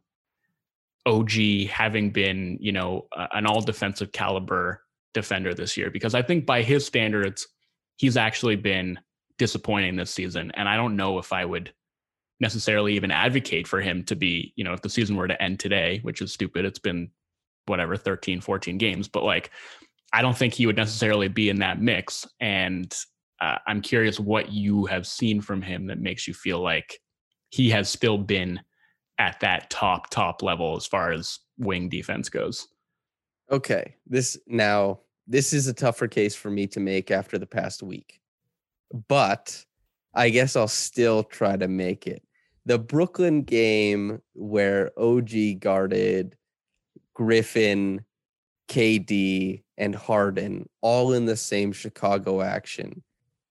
OG 1.08 1.68
having 1.70 2.10
been, 2.10 2.58
you 2.60 2.72
know, 2.72 3.08
an 3.32 3.46
all 3.46 3.60
defensive 3.60 4.12
caliber 4.12 4.82
defender 5.14 5.54
this 5.54 5.76
year, 5.76 5.90
because 5.90 6.14
I 6.14 6.22
think 6.22 6.46
by 6.46 6.62
his 6.62 6.86
standards, 6.86 7.48
he's 7.96 8.16
actually 8.16 8.56
been 8.56 8.98
disappointing 9.38 9.96
this 9.96 10.12
season, 10.12 10.52
and 10.54 10.68
I 10.68 10.76
don't 10.76 10.96
know 10.96 11.18
if 11.18 11.32
I 11.32 11.44
would 11.44 11.72
necessarily 12.40 12.94
even 12.94 13.10
advocate 13.10 13.66
for 13.66 13.80
him 13.80 14.04
to 14.04 14.14
be, 14.14 14.52
you 14.54 14.62
know, 14.62 14.72
if 14.72 14.82
the 14.82 14.88
season 14.88 15.16
were 15.16 15.26
to 15.26 15.42
end 15.42 15.58
today, 15.58 15.98
which 16.02 16.20
is 16.20 16.32
stupid, 16.32 16.64
it's 16.64 16.78
been 16.78 17.10
whatever 17.66 17.96
13, 17.96 18.40
14 18.40 18.78
games, 18.78 19.08
but 19.08 19.24
like 19.24 19.50
I 20.12 20.22
don't 20.22 20.36
think 20.36 20.54
he 20.54 20.66
would 20.66 20.76
necessarily 20.76 21.28
be 21.28 21.48
in 21.48 21.58
that 21.58 21.80
mix. 21.80 22.26
And 22.40 22.94
uh, 23.40 23.58
I'm 23.66 23.80
curious 23.82 24.18
what 24.18 24.50
you 24.50 24.86
have 24.86 25.06
seen 25.06 25.40
from 25.40 25.62
him 25.62 25.86
that 25.88 26.00
makes 26.00 26.26
you 26.26 26.34
feel 26.34 26.60
like 26.60 26.98
he 27.50 27.70
has 27.70 27.88
still 27.88 28.18
been 28.18 28.60
at 29.18 29.40
that 29.40 29.70
top, 29.70 30.10
top 30.10 30.42
level 30.42 30.76
as 30.76 30.86
far 30.86 31.12
as 31.12 31.40
wing 31.58 31.88
defense 31.88 32.28
goes. 32.28 32.68
Okay, 33.50 33.94
this 34.06 34.38
now 34.46 35.00
this 35.26 35.52
is 35.52 35.66
a 35.66 35.74
tougher 35.74 36.08
case 36.08 36.34
for 36.34 36.50
me 36.50 36.66
to 36.68 36.80
make 36.80 37.10
after 37.10 37.38
the 37.38 37.46
past 37.46 37.82
week, 37.82 38.20
but 39.08 39.64
I 40.14 40.30
guess 40.30 40.56
I'll 40.56 40.68
still 40.68 41.22
try 41.22 41.56
to 41.56 41.68
make 41.68 42.06
it. 42.06 42.22
The 42.66 42.78
Brooklyn 42.78 43.42
game 43.42 44.20
where 44.34 44.90
OG 44.98 45.60
guarded 45.60 46.36
Griffin, 47.14 48.04
KD, 48.68 49.62
and 49.78 49.94
Harden 49.94 50.68
all 50.82 51.14
in 51.14 51.24
the 51.24 51.36
same 51.36 51.72
Chicago 51.72 52.42
action 52.42 53.02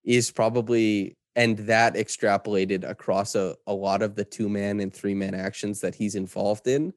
is 0.04 0.30
probably 0.32 1.18
and 1.38 1.56
that 1.60 1.94
extrapolated 1.94 2.84
across 2.84 3.36
a, 3.36 3.56
a 3.68 3.74
lot 3.74 4.02
of 4.02 4.16
the 4.16 4.26
two 4.26 4.50
man 4.50 4.80
and 4.80 4.92
three 4.92 5.14
man 5.14 5.36
actions 5.36 5.80
that 5.82 5.94
he's 5.94 6.16
involved 6.16 6.68
in. 6.68 6.92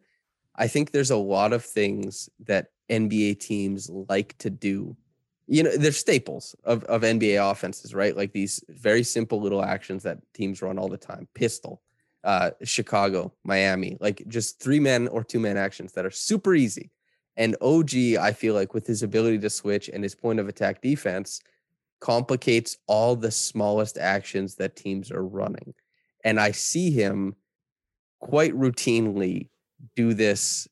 I 0.57 0.66
think 0.66 0.91
there's 0.91 1.11
a 1.11 1.16
lot 1.16 1.53
of 1.53 1.62
things 1.62 2.30
that 2.47 2.68
NBA 2.91 3.38
teams 3.41 3.91
like 3.91 4.36
to 4.38 4.49
do. 4.49 4.97
You 5.47 5.64
know, 5.64 5.76
they're 5.76 5.93
staples 5.93 6.57
of, 6.64 6.84
of 6.84 7.03
NBA 7.03 7.51
offenses, 7.51 7.95
right? 7.95 8.16
Like 8.16 8.32
these 8.32 8.64
very 8.70 9.03
simple 9.03 9.43
little 9.43 9.62
actions 9.62 10.05
that 10.05 10.18
teams 10.32 10.62
run 10.62 10.78
all 10.78 10.88
the 10.88 10.97
time. 10.97 11.28
Pistol, 11.34 11.82
uh, 12.24 12.53
Chicago, 12.64 13.34
Miami, 13.45 13.99
like 14.01 14.22
just 14.26 14.59
three 14.59 14.80
man 14.80 15.07
or 15.09 15.22
two 15.22 15.38
man 15.38 15.59
actions 15.59 15.93
that 15.93 16.07
are 16.07 16.11
super 16.11 16.55
easy. 16.55 16.91
And 17.36 17.57
OG, 17.61 17.95
I 18.18 18.32
feel 18.32 18.55
like 18.55 18.72
with 18.72 18.86
his 18.86 19.03
ability 19.03 19.38
to 19.41 19.51
switch 19.51 19.91
and 19.91 20.03
his 20.03 20.14
point 20.14 20.41
of 20.41 20.49
attack 20.49 20.80
defense, 20.80 21.43
complicates 22.01 22.76
all 22.86 23.14
the 23.16 23.30
smallest 23.30 23.98
actions 23.98 24.57
that 24.57 24.76
teams 24.76 25.11
are 25.11 25.24
running. 25.24 25.74
And 26.24 26.40
I 26.40 26.53
see 26.53 26.90
him 26.90 27.36
quite 28.20 28.55
routinely 28.55 29.48
do 29.96 30.14
this 30.14 30.68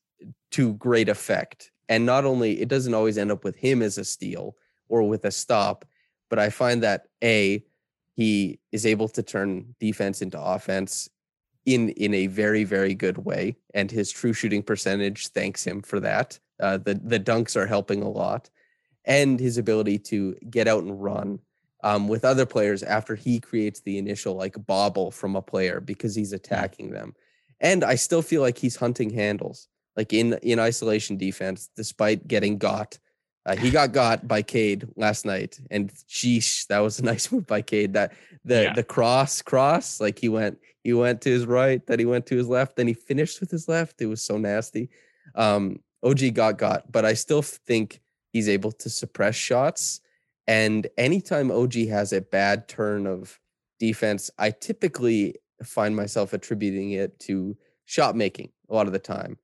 to 0.51 0.73
great 0.73 1.09
effect. 1.09 1.71
And 1.87 2.05
not 2.05 2.25
only 2.25 2.61
it 2.61 2.67
doesn't 2.67 2.93
always 2.93 3.17
end 3.17 3.31
up 3.31 3.43
with 3.43 3.55
him 3.55 3.81
as 3.81 3.97
a 3.97 4.05
steal 4.05 4.55
or 4.87 5.07
with 5.07 5.25
a 5.25 5.31
stop, 5.31 5.85
but 6.29 6.39
I 6.39 6.49
find 6.49 6.83
that 6.83 7.07
A, 7.23 7.63
he 8.15 8.59
is 8.71 8.85
able 8.85 9.07
to 9.07 9.23
turn 9.23 9.75
defense 9.79 10.21
into 10.21 10.39
offense 10.39 11.09
in 11.65 11.89
in 11.89 12.13
a 12.13 12.27
very 12.27 12.63
very 12.63 12.95
good 12.95 13.17
way 13.17 13.55
and 13.73 13.91
his 13.91 14.11
true 14.11 14.33
shooting 14.33 14.63
percentage 14.63 15.27
thanks 15.27 15.65
him 15.65 15.81
for 15.81 15.99
that 15.99 16.39
uh, 16.61 16.77
the 16.77 16.95
the 17.03 17.19
dunks 17.19 17.55
are 17.55 17.67
helping 17.67 18.01
a 18.01 18.09
lot 18.09 18.49
and 19.09 19.39
his 19.39 19.57
ability 19.57 19.97
to 19.97 20.35
get 20.49 20.67
out 20.67 20.83
and 20.83 21.03
run 21.03 21.39
um, 21.83 22.07
with 22.07 22.23
other 22.23 22.45
players 22.45 22.83
after 22.83 23.15
he 23.15 23.39
creates 23.39 23.81
the 23.81 23.97
initial 23.97 24.35
like 24.35 24.55
bobble 24.65 25.11
from 25.11 25.35
a 25.35 25.41
player 25.41 25.81
because 25.81 26.15
he's 26.15 26.31
attacking 26.31 26.91
them 26.91 27.13
and 27.59 27.83
i 27.83 27.95
still 27.95 28.21
feel 28.21 28.41
like 28.41 28.57
he's 28.57 28.77
hunting 28.77 29.09
handles 29.09 29.67
like 29.97 30.13
in 30.13 30.33
in 30.43 30.59
isolation 30.59 31.17
defense 31.17 31.69
despite 31.75 32.27
getting 32.27 32.57
got 32.57 32.97
uh, 33.45 33.55
he 33.55 33.71
got 33.71 33.91
got 34.01 34.27
by 34.27 34.41
Cade 34.41 34.87
last 34.95 35.25
night, 35.25 35.59
and 35.71 35.91
sheesh, 36.07 36.67
that 36.67 36.79
was 36.79 36.99
a 36.99 37.03
nice 37.11 37.31
move 37.31 37.47
by 37.47 37.61
Cade. 37.61 37.93
That 37.93 38.13
the 38.45 38.63
Yeah. 38.63 38.73
the 38.73 38.83
cross 38.83 39.41
cross, 39.41 39.99
like 39.99 40.19
he 40.19 40.29
went 40.29 40.59
he 40.83 40.93
went 40.93 41.21
to 41.21 41.29
his 41.29 41.45
right, 41.45 41.85
then 41.87 41.99
he 41.99 42.05
went 42.05 42.25
to 42.27 42.35
his 42.35 42.47
left, 42.47 42.75
then 42.75 42.87
he 42.87 42.93
finished 42.93 43.39
with 43.39 43.49
his 43.49 43.67
left. 43.67 44.01
It 44.01 44.05
was 44.07 44.21
so 44.21 44.37
nasty. 44.37 44.89
Um, 45.35 45.81
OG 46.03 46.33
got 46.33 46.57
got, 46.57 46.91
but 46.91 47.05
I 47.05 47.13
still 47.13 47.41
think 47.41 48.01
he's 48.31 48.49
able 48.49 48.71
to 48.73 48.89
suppress 48.89 49.35
shots. 49.35 50.01
And 50.47 50.87
anytime 50.97 51.51
OG 51.51 51.73
has 51.89 52.11
a 52.13 52.21
bad 52.21 52.67
turn 52.67 53.05
of 53.05 53.39
defense, 53.79 54.31
I 54.37 54.51
typically 54.51 55.35
find 55.63 55.95
myself 55.95 56.33
attributing 56.33 56.91
it 56.91 57.19
to 57.19 57.57
shot 57.85 58.15
making 58.15 58.51
a 58.69 58.73
lot 58.73 58.87
of 58.87 58.93
the 58.93 58.99
time. 58.99 59.37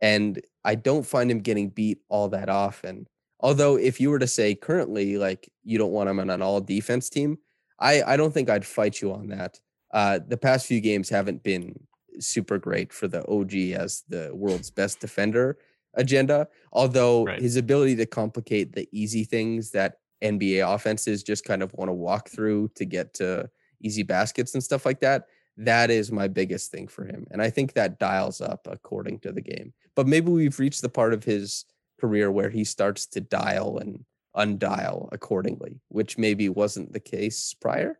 And 0.00 0.40
I 0.64 0.74
don't 0.74 1.06
find 1.06 1.30
him 1.30 1.40
getting 1.40 1.70
beat 1.70 1.98
all 2.08 2.28
that 2.28 2.48
often. 2.48 3.06
Although, 3.40 3.76
if 3.76 4.00
you 4.00 4.10
were 4.10 4.18
to 4.18 4.26
say 4.26 4.54
currently, 4.54 5.16
like 5.16 5.50
you 5.62 5.78
don't 5.78 5.92
want 5.92 6.08
him 6.08 6.18
on 6.20 6.30
an 6.30 6.42
all 6.42 6.60
defense 6.60 7.08
team, 7.08 7.38
I, 7.78 8.02
I 8.02 8.16
don't 8.16 8.32
think 8.32 8.50
I'd 8.50 8.66
fight 8.66 9.00
you 9.00 9.12
on 9.12 9.28
that. 9.28 9.60
Uh, 9.92 10.18
the 10.26 10.36
past 10.36 10.66
few 10.66 10.80
games 10.80 11.08
haven't 11.08 11.42
been 11.42 11.78
super 12.20 12.58
great 12.58 12.92
for 12.92 13.06
the 13.08 13.26
OG 13.28 13.54
as 13.80 14.04
the 14.08 14.32
world's 14.34 14.70
best 14.70 15.00
defender 15.00 15.58
agenda. 15.98 16.48
Although 16.72 17.24
Right. 17.24 17.42
his 17.42 17.56
ability 17.56 17.96
to 17.96 18.06
complicate 18.06 18.72
the 18.72 18.88
easy 18.92 19.24
things 19.24 19.70
that 19.72 19.98
NBA 20.22 20.74
offenses 20.74 21.22
just 21.22 21.44
kind 21.44 21.62
of 21.62 21.72
want 21.74 21.88
to 21.88 21.92
walk 21.92 22.28
through 22.30 22.68
to 22.76 22.84
get 22.84 23.14
to 23.14 23.50
easy 23.82 24.02
baskets 24.02 24.54
and 24.54 24.64
stuff 24.64 24.86
like 24.86 25.00
that, 25.00 25.26
that 25.56 25.90
is 25.90 26.10
my 26.10 26.28
biggest 26.28 26.70
thing 26.70 26.88
for 26.88 27.04
him. 27.04 27.26
And 27.30 27.42
I 27.42 27.50
think 27.50 27.74
that 27.74 27.98
dials 27.98 28.40
up 28.40 28.66
according 28.70 29.20
to 29.20 29.32
the 29.32 29.40
game. 29.40 29.74
But 29.94 30.06
maybe 30.06 30.30
we've 30.30 30.58
reached 30.58 30.82
the 30.82 30.88
part 30.88 31.12
of 31.12 31.24
his 31.24 31.64
career 32.00 32.30
where 32.30 32.50
he 32.50 32.64
starts 32.64 33.06
to 33.08 33.20
dial 33.20 33.78
and 33.78 34.04
undial 34.34 35.08
accordingly, 35.12 35.80
which 35.88 36.16
maybe 36.16 36.48
wasn't 36.48 36.92
the 36.92 37.00
case 37.00 37.54
prior. 37.60 37.98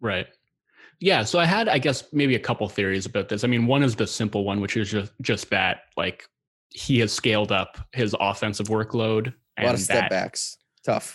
Right. 0.00 0.26
Yeah. 1.00 1.22
So 1.22 1.38
I 1.38 1.44
had, 1.44 1.68
I 1.68 1.78
guess, 1.78 2.12
maybe 2.12 2.34
a 2.34 2.40
couple 2.40 2.68
theories 2.68 3.06
about 3.06 3.28
this. 3.28 3.44
I 3.44 3.46
mean, 3.46 3.66
one 3.66 3.84
is 3.84 3.94
the 3.94 4.06
simple 4.06 4.44
one, 4.44 4.60
which 4.60 4.76
is 4.76 4.90
just 4.90 5.12
just 5.22 5.50
that 5.50 5.82
like 5.96 6.24
he 6.70 6.98
has 7.00 7.12
scaled 7.12 7.52
up 7.52 7.78
his 7.92 8.14
offensive 8.20 8.66
workload 8.66 9.34
A 9.58 9.64
lot 9.64 9.68
of 9.68 9.74
and 9.74 9.80
step 9.80 10.00
that 10.02 10.10
backs. 10.10 10.58
Tough. 10.84 11.14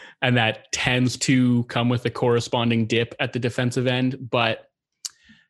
and 0.22 0.36
that 0.36 0.70
tends 0.72 1.16
to 1.18 1.64
come 1.64 1.88
with 1.88 2.04
a 2.04 2.10
corresponding 2.10 2.86
dip 2.86 3.14
at 3.20 3.32
the 3.32 3.38
defensive 3.38 3.86
end. 3.86 4.28
But, 4.30 4.68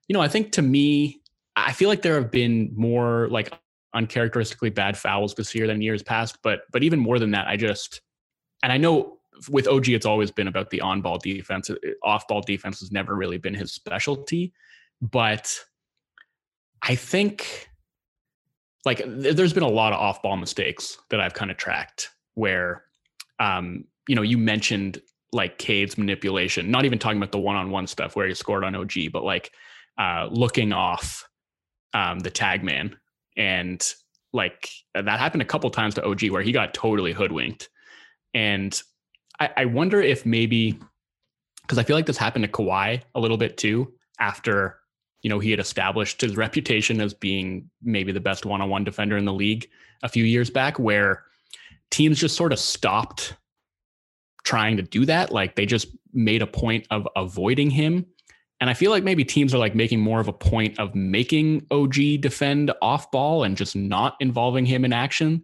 you 0.07 0.15
know, 0.15 0.21
I 0.21 0.29
think 0.29 0.53
to 0.53 0.63
me, 0.63 1.23
I 1.57 1.73
feel 1.73 1.89
like 1.89 2.03
there 2.03 2.15
have 2.15 2.31
been 2.31 2.73
more 2.75 3.29
like 3.31 3.53
uncharacteristically 3.95 4.71
bad 4.71 4.97
fouls 4.97 5.35
this 5.35 5.55
year 5.55 5.67
than 5.67 5.83
years 5.83 6.03
past. 6.03 6.39
But, 6.43 6.63
but 6.73 6.83
even 6.83 6.99
more 6.99 7.19
than 7.19 7.33
that, 7.33 7.49
I 7.49 7.57
just, 7.57 8.01
and 8.63 8.73
I 8.73 8.77
know 8.77 9.19
with 9.49 9.69
OG, 9.69 9.89
it's 9.89 10.07
always 10.07 10.31
been 10.31 10.49
about 10.49 10.71
the 10.71 10.81
on 10.81 11.01
ball 11.01 11.19
defense. 11.19 11.71
Uh, 11.71 11.77
Off 12.03 12.27
ball 12.29 12.41
defense 12.41 12.81
has 12.81 12.93
never 12.93 13.15
really 13.15 13.39
been 13.39 13.55
his 13.55 13.73
specialty. 13.73 14.53
But 15.01 15.57
I 16.83 16.95
think 16.95 17.68
like 18.89 18.99
th- 18.99 19.37
there's 19.37 19.53
been 19.53 19.63
a 19.63 19.69
lot 19.69 19.93
of 19.93 20.01
off 20.01 20.23
ball 20.23 20.37
mistakes 20.37 20.99
that 21.11 21.21
I've 21.21 21.35
kind 21.35 21.51
of 21.51 21.57
tracked 21.57 22.11
where 22.35 22.85
um, 23.39 23.85
you 24.09 24.15
know, 24.15 24.23
you 24.23 24.39
mentioned 24.39 25.01
like 25.33 25.59
Cade's 25.59 25.99
manipulation, 25.99 26.71
not 26.71 26.85
even 26.85 26.99
talking 26.99 27.19
about 27.19 27.33
the 27.33 27.39
one-on-one 27.39 27.87
stuff 27.87 28.17
where 28.17 28.27
he 28.27 28.35
scored 28.35 28.65
on 28.65 28.75
OG, 28.75 29.13
but 29.13 29.23
like 29.23 29.53
uh, 29.99 30.27
looking 30.31 30.73
off 30.73 31.29
um, 31.95 32.19
the 32.21 32.31
tag 32.31 32.65
man. 32.65 32.97
And 33.37 33.87
like 34.33 34.71
that 34.95 35.21
happened 35.21 35.43
a 35.43 35.47
couple 35.47 35.71
times 35.71 35.95
to 35.95 36.05
OG 36.05 36.31
where 36.31 36.43
he 36.43 36.53
got 36.53 36.75
totally 36.75 37.13
hoodwinked. 37.13 37.69
And 38.35 38.81
I, 39.39 39.51
I 39.59 39.65
wonder 39.67 40.01
if 40.01 40.25
maybe, 40.25 40.79
because 41.63 41.79
I 41.79 41.83
feel 41.83 41.97
like 41.97 42.07
this 42.07 42.17
happened 42.17 42.45
to 42.45 42.51
Kawhi 42.51 43.03
a 43.15 43.21
little 43.21 43.37
bit 43.37 43.59
too, 43.59 43.93
after, 44.19 44.78
you 45.23 45.31
know, 45.31 45.39
he 45.39 45.51
had 45.51 45.61
established 45.61 46.21
his 46.21 46.37
reputation 46.37 47.01
as 47.01 47.13
being 47.15 47.69
maybe 47.83 48.13
the 48.13 48.21
best 48.21 48.47
one-on-one 48.47 48.85
defender 48.85 49.17
in 49.17 49.25
the 49.25 49.33
league 49.33 49.69
a 50.03 50.09
few 50.09 50.25
years 50.25 50.51
back, 50.51 50.79
where 50.79 51.25
teams 51.91 52.19
just 52.19 52.37
sort 52.37 52.53
of 52.53 52.59
stopped 52.59 53.35
trying 54.45 54.77
to 54.77 54.83
do 54.83 55.05
that. 55.05 55.33
Like 55.33 55.57
they 55.57 55.67
just 55.67 55.89
made 56.13 56.43
a 56.43 56.47
point 56.47 56.87
of 56.91 57.09
avoiding 57.17 57.71
him. 57.71 58.07
And 58.61 58.71
I 58.71 58.75
feel 58.75 58.91
like 58.91 59.05
maybe 59.05 59.25
teams 59.25 59.55
are 59.55 59.59
like 59.59 59.75
making 59.75 60.01
more 60.01 60.21
of 60.21 60.29
a 60.29 60.33
point 60.33 60.79
of 60.79 60.95
making 60.95 61.67
OG 61.71 61.95
defend 62.21 62.73
off 62.83 63.11
ball 63.11 63.45
and 63.45 63.57
just 63.57 63.77
not 63.77 64.17
involving 64.21 64.67
him 64.67 64.85
in 64.85 64.93
action. 64.93 65.43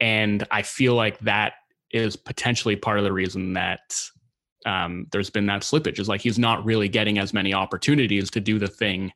And 0.00 0.46
I 0.50 0.62
feel 0.62 0.94
like 0.94 1.18
that 1.20 1.54
is 1.90 2.16
potentially 2.16 2.76
part 2.76 2.98
of 2.98 3.04
the 3.04 3.12
reason 3.12 3.54
that 3.54 3.80
um, 4.68 5.06
there's 5.12 5.30
been 5.30 5.46
that 5.46 5.62
slippage 5.62 5.98
is 5.98 6.08
like 6.08 6.20
he's 6.20 6.38
not 6.38 6.62
really 6.64 6.88
getting 6.88 7.18
as 7.18 7.32
many 7.32 7.54
opportunities 7.54 8.30
to 8.30 8.40
do 8.40 8.58
the 8.58 8.68
thing 8.68 9.10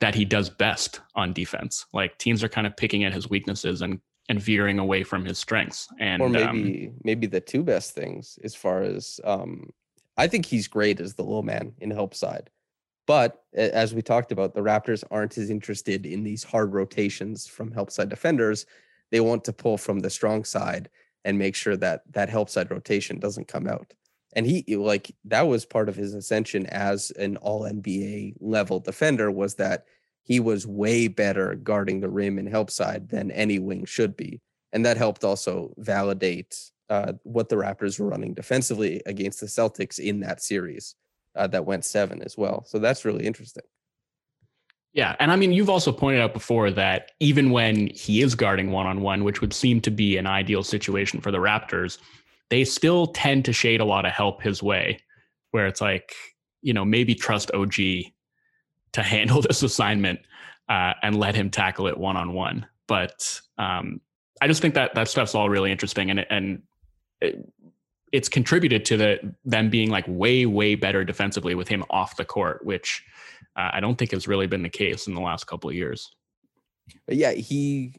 that 0.00 0.14
he 0.14 0.26
does 0.26 0.50
best 0.50 1.00
on 1.14 1.32
defense. 1.32 1.86
Like 1.94 2.18
teams 2.18 2.44
are 2.44 2.48
kind 2.50 2.66
of 2.66 2.76
picking 2.76 3.04
at 3.04 3.14
his 3.14 3.30
weaknesses 3.30 3.80
and 3.80 3.98
and 4.28 4.42
veering 4.42 4.78
away 4.78 5.04
from 5.04 5.24
his 5.24 5.38
strengths. 5.38 5.88
And 5.98 6.20
or 6.20 6.26
um, 6.26 6.32
maybe 6.32 6.92
maybe 7.02 7.26
the 7.26 7.40
two 7.40 7.62
best 7.62 7.94
things 7.94 8.38
as 8.44 8.54
far 8.54 8.82
as 8.82 9.18
um 9.24 9.70
I 10.18 10.26
think 10.26 10.44
he's 10.44 10.68
great 10.68 11.00
as 11.00 11.14
the 11.14 11.24
low 11.24 11.40
man 11.40 11.72
in 11.78 11.90
help 11.90 12.14
side. 12.14 12.50
But 13.06 13.42
as 13.54 13.94
we 13.94 14.02
talked 14.02 14.32
about, 14.32 14.52
the 14.52 14.60
Raptors 14.60 15.02
aren't 15.10 15.38
as 15.38 15.48
interested 15.48 16.04
in 16.04 16.24
these 16.24 16.44
hard 16.44 16.74
rotations 16.74 17.46
from 17.46 17.72
help 17.72 17.90
side 17.90 18.10
defenders. 18.10 18.66
They 19.10 19.20
want 19.20 19.44
to 19.44 19.52
pull 19.54 19.78
from 19.78 20.00
the 20.00 20.10
strong 20.10 20.44
side 20.44 20.90
and 21.24 21.38
make 21.38 21.54
sure 21.54 21.76
that 21.78 22.02
that 22.12 22.28
help 22.28 22.50
side 22.50 22.70
rotation 22.70 23.18
doesn't 23.18 23.48
come 23.48 23.66
out. 23.66 23.94
And 24.38 24.46
he 24.46 24.76
like 24.76 25.10
that 25.24 25.48
was 25.48 25.66
part 25.66 25.88
of 25.88 25.96
his 25.96 26.14
ascension 26.14 26.64
as 26.66 27.10
an 27.18 27.36
all 27.38 27.62
NBA 27.62 28.36
level 28.40 28.78
defender 28.78 29.32
was 29.32 29.56
that 29.56 29.84
he 30.22 30.38
was 30.38 30.64
way 30.64 31.08
better 31.08 31.56
guarding 31.56 31.98
the 31.98 32.08
rim 32.08 32.38
and 32.38 32.48
help 32.48 32.70
side 32.70 33.08
than 33.08 33.32
any 33.32 33.58
wing 33.58 33.84
should 33.84 34.16
be 34.16 34.40
and 34.72 34.84
that 34.84 34.96
helped 34.96 35.24
also 35.24 35.74
validate 35.78 36.56
uh, 36.90 37.14
what 37.22 37.48
the 37.48 37.56
Raptors 37.56 37.98
were 37.98 38.08
running 38.08 38.34
defensively 38.34 39.02
against 39.06 39.40
the 39.40 39.46
Celtics 39.46 39.98
in 39.98 40.20
that 40.20 40.42
series 40.42 40.94
uh, 41.34 41.46
that 41.48 41.66
went 41.66 41.84
seven 41.84 42.22
as 42.22 42.36
well. 42.36 42.64
So 42.66 42.78
that's 42.78 43.04
really 43.04 43.26
interesting. 43.26 43.64
Yeah. 44.92 45.14
And 45.20 45.30
I 45.30 45.36
mean, 45.36 45.52
you've 45.52 45.70
also 45.70 45.92
pointed 45.92 46.20
out 46.20 46.32
before 46.32 46.70
that 46.72 47.12
even 47.20 47.50
when 47.50 47.88
he 47.88 48.22
is 48.22 48.34
guarding 48.34 48.70
one 48.70 48.86
on 48.86 49.02
one, 49.02 49.22
which 49.22 49.40
would 49.40 49.52
seem 49.52 49.80
to 49.82 49.90
be 49.90 50.16
an 50.16 50.26
ideal 50.26 50.62
situation 50.62 51.20
for 51.20 51.30
the 51.30 51.38
Raptors, 51.38 51.98
they 52.50 52.64
still 52.64 53.06
tend 53.06 53.44
to 53.44 53.52
shade 53.52 53.80
a 53.80 53.84
lot 53.84 54.06
of 54.06 54.12
help 54.12 54.42
his 54.42 54.62
way, 54.62 54.98
where 55.50 55.66
it's 55.66 55.80
like, 55.80 56.14
you 56.62 56.72
know, 56.72 56.84
maybe 56.84 57.14
trust 57.14 57.50
OG 57.52 57.74
to 58.92 59.02
handle 59.02 59.42
this 59.42 59.62
assignment 59.62 60.20
uh, 60.68 60.94
and 61.02 61.18
let 61.18 61.34
him 61.34 61.50
tackle 61.50 61.86
it 61.86 61.96
one 61.96 62.16
on 62.16 62.32
one. 62.32 62.66
But 62.86 63.40
um, 63.58 64.00
I 64.40 64.46
just 64.46 64.62
think 64.62 64.74
that 64.74 64.94
that 64.94 65.08
stuff's 65.08 65.34
all 65.34 65.50
really 65.50 65.70
interesting 65.70 66.10
and, 66.10 66.26
and 66.30 66.62
it, 67.20 67.46
it's 68.12 68.28
contributed 68.28 68.86
to 68.86 68.96
the 68.96 69.34
them 69.44 69.68
being 69.68 69.90
like 69.90 70.04
way, 70.08 70.46
way 70.46 70.74
better 70.74 71.04
defensively 71.04 71.54
with 71.54 71.68
him 71.68 71.84
off 71.90 72.16
the 72.16 72.24
court, 72.24 72.64
which 72.64 73.04
uh, 73.56 73.70
I 73.74 73.80
don't 73.80 73.96
think 73.96 74.12
has 74.12 74.26
really 74.26 74.46
been 74.46 74.62
the 74.62 74.70
case 74.70 75.06
in 75.06 75.14
the 75.14 75.20
last 75.20 75.46
couple 75.46 75.68
of 75.68 75.76
years. 75.76 76.10
Yeah, 77.06 77.32
he 77.32 77.92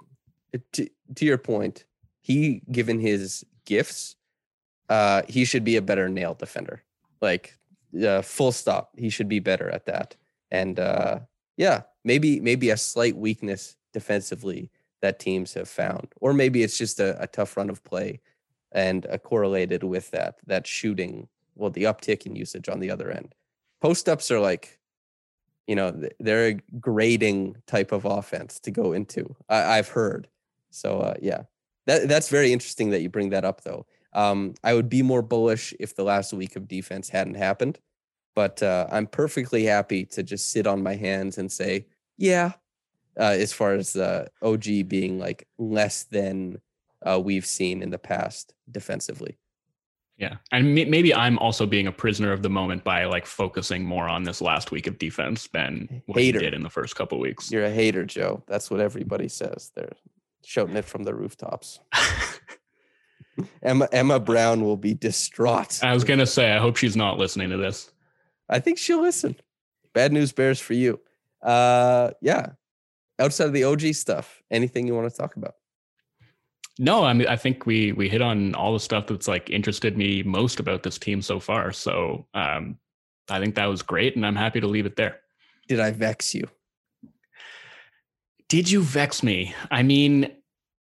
to, 0.73 0.89
to 1.15 1.25
your 1.25 1.37
point, 1.37 1.85
he 2.21 2.63
given 2.71 2.99
his 2.99 3.45
gifts, 3.65 4.15
uh, 4.89 5.21
he 5.27 5.45
should 5.45 5.63
be 5.63 5.75
a 5.75 5.81
better 5.81 6.09
nail 6.09 6.33
defender. 6.33 6.83
Like 7.21 7.57
uh, 8.03 8.21
full 8.21 8.51
stop, 8.51 8.91
he 8.97 9.09
should 9.09 9.29
be 9.29 9.39
better 9.39 9.69
at 9.69 9.85
that. 9.85 10.15
And 10.51 10.79
uh, 10.79 11.19
yeah, 11.57 11.83
maybe 12.03 12.39
maybe 12.39 12.69
a 12.69 12.77
slight 12.77 13.15
weakness 13.15 13.75
defensively 13.93 14.71
that 15.01 15.19
teams 15.19 15.53
have 15.53 15.69
found, 15.69 16.07
or 16.19 16.33
maybe 16.33 16.63
it's 16.63 16.77
just 16.77 16.99
a, 16.99 17.21
a 17.21 17.27
tough 17.27 17.55
run 17.55 17.69
of 17.69 17.83
play 17.83 18.19
and 18.71 19.05
uh, 19.07 19.17
correlated 19.17 19.83
with 19.83 20.11
that 20.11 20.39
that 20.47 20.67
shooting. 20.67 21.27
Well, 21.55 21.69
the 21.69 21.83
uptick 21.83 22.25
in 22.25 22.35
usage 22.35 22.69
on 22.69 22.79
the 22.79 22.89
other 22.89 23.11
end. 23.11 23.35
Post 23.81 24.07
ups 24.07 24.31
are 24.31 24.39
like, 24.39 24.79
you 25.67 25.75
know, 25.75 25.91
they're 26.19 26.47
a 26.47 26.53
grading 26.79 27.57
type 27.67 27.91
of 27.91 28.05
offense 28.05 28.59
to 28.61 28.71
go 28.71 28.93
into. 28.93 29.35
I, 29.49 29.77
I've 29.77 29.89
heard. 29.89 30.29
So 30.69 30.99
uh, 30.99 31.15
yeah, 31.21 31.43
that 31.85 32.07
that's 32.07 32.29
very 32.29 32.53
interesting 32.53 32.91
that 32.91 33.01
you 33.01 33.09
bring 33.09 33.29
that 33.31 33.45
up 33.45 33.61
though. 33.61 33.85
Um, 34.13 34.55
I 34.63 34.73
would 34.73 34.89
be 34.89 35.01
more 35.03 35.21
bullish 35.21 35.73
if 35.79 35.95
the 35.95 36.03
last 36.03 36.33
week 36.33 36.55
of 36.55 36.67
defense 36.67 37.09
hadn't 37.09 37.35
happened, 37.35 37.79
but 38.35 38.61
uh, 38.63 38.87
I'm 38.91 39.07
perfectly 39.07 39.65
happy 39.65 40.05
to 40.05 40.23
just 40.23 40.51
sit 40.51 40.65
on 40.65 40.81
my 40.81 40.95
hands 40.95 41.37
and 41.37 41.51
say, 41.51 41.85
yeah, 42.17 42.53
uh, 43.19 43.35
as 43.37 43.53
far 43.53 43.73
as 43.73 43.95
uh, 43.95 44.27
OG 44.41 44.87
being 44.87 45.19
like 45.19 45.47
less 45.57 46.03
than 46.03 46.59
uh, 47.05 47.19
we've 47.23 47.45
seen 47.45 47.83
in 47.83 47.89
the 47.89 47.99
past 47.99 48.53
defensively. 48.71 49.37
Yeah, 50.17 50.35
and 50.51 50.75
maybe 50.75 51.15
I'm 51.15 51.39
also 51.39 51.65
being 51.65 51.87
a 51.87 51.93
prisoner 51.93 52.33
of 52.33 52.41
the 52.41 52.49
moment 52.49 52.83
by 52.83 53.05
like 53.05 53.25
focusing 53.25 53.85
more 53.85 54.09
on 54.09 54.23
this 54.23 54.41
last 54.41 54.69
week 54.69 54.85
of 54.85 54.97
defense 54.97 55.47
than 55.53 56.01
what 56.07 56.19
Hater. 56.19 56.39
he 56.39 56.45
did 56.45 56.53
in 56.53 56.61
the 56.61 56.69
first 56.69 56.97
couple 56.97 57.19
weeks. 57.19 57.49
You're 57.49 57.63
a 57.63 57.71
hater, 57.71 58.03
Joe. 58.03 58.43
That's 58.45 58.69
what 58.69 58.81
everybody 58.81 59.29
says. 59.29 59.71
They're 59.75 59.93
shouting 60.43 60.75
it 60.75 60.83
from 60.83 61.03
the 61.03 61.15
rooftops. 61.15 61.79
Emma 63.61 63.87
Emma 63.91 64.19
Brown 64.19 64.63
will 64.63 64.77
be 64.77 64.93
distraught. 64.93 65.83
I 65.83 65.93
was 65.93 66.03
gonna 66.03 66.25
say, 66.25 66.51
I 66.51 66.57
hope 66.57 66.77
she's 66.77 66.95
not 66.95 67.17
listening 67.17 67.49
to 67.49 67.57
this. 67.57 67.91
I 68.49 68.59
think 68.59 68.77
she'll 68.77 69.01
listen. 69.01 69.35
Bad 69.93 70.11
news 70.13 70.31
bears 70.31 70.59
for 70.59 70.73
you. 70.73 70.99
Uh, 71.41 72.11
yeah. 72.21 72.51
Outside 73.19 73.47
of 73.47 73.53
the 73.53 73.65
OG 73.65 73.93
stuff, 73.93 74.41
anything 74.49 74.87
you 74.87 74.95
want 74.95 75.09
to 75.11 75.15
talk 75.15 75.35
about? 75.35 75.55
No, 76.77 77.03
I 77.03 77.11
mean, 77.11 77.27
I 77.27 77.35
think 77.35 77.65
we 77.65 77.91
we 77.91 78.07
hit 78.07 78.21
on 78.21 78.55
all 78.55 78.71
the 78.73 78.79
stuff 78.79 79.07
that's 79.07 79.27
like 79.27 79.49
interested 79.49 79.97
me 79.97 80.23
most 80.23 80.59
about 80.61 80.83
this 80.83 80.97
team 80.97 81.21
so 81.21 81.39
far. 81.39 81.73
So 81.73 82.25
um, 82.33 82.77
I 83.29 83.39
think 83.39 83.55
that 83.55 83.65
was 83.65 83.81
great, 83.81 84.15
and 84.15 84.25
I'm 84.25 84.35
happy 84.35 84.61
to 84.61 84.67
leave 84.67 84.85
it 84.85 84.95
there. 84.95 85.19
Did 85.67 85.81
I 85.81 85.91
vex 85.91 86.33
you? 86.33 86.47
Did 88.47 88.71
you 88.71 88.81
vex 88.81 89.21
me? 89.21 89.53
I 89.69 89.83
mean, 89.83 90.31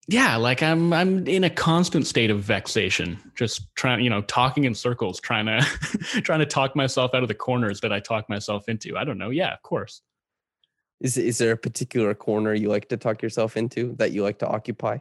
yeah, 0.08 0.36
like 0.36 0.62
I'm 0.62 0.94
I'm 0.94 1.28
in 1.28 1.44
a 1.44 1.50
constant 1.50 2.06
state 2.06 2.30
of 2.30 2.44
vexation, 2.44 3.20
just 3.36 3.74
trying, 3.76 4.04
you 4.04 4.10
know, 4.10 4.22
talking 4.22 4.66
in 4.66 4.76
circles, 4.76 5.20
trying 5.20 5.46
to 5.48 5.62
trying 6.22 6.40
to 6.40 6.46
talk 6.46 6.76
myself 6.76 7.16
out 7.16 7.24
of 7.24 7.28
the 7.28 7.34
corners 7.34 7.82
that 7.82 7.92
I 7.92 8.00
talk 8.00 8.30
myself 8.30 8.70
into. 8.70 8.98
I 8.98 9.04
don't 9.04 9.18
know. 9.18 9.32
Yeah, 9.32 9.54
of 9.54 9.62
course. 9.64 10.02
Is 11.02 11.18
is 11.18 11.40
there 11.40 11.54
a 11.54 11.58
particular 11.58 12.14
corner 12.14 12.54
you 12.54 12.70
like 12.70 12.88
to 12.90 12.98
talk 12.98 13.22
yourself 13.22 13.58
into 13.58 13.96
that 13.98 14.12
you 14.12 14.22
like 14.22 14.40
to 14.40 14.48
occupy? 14.48 15.00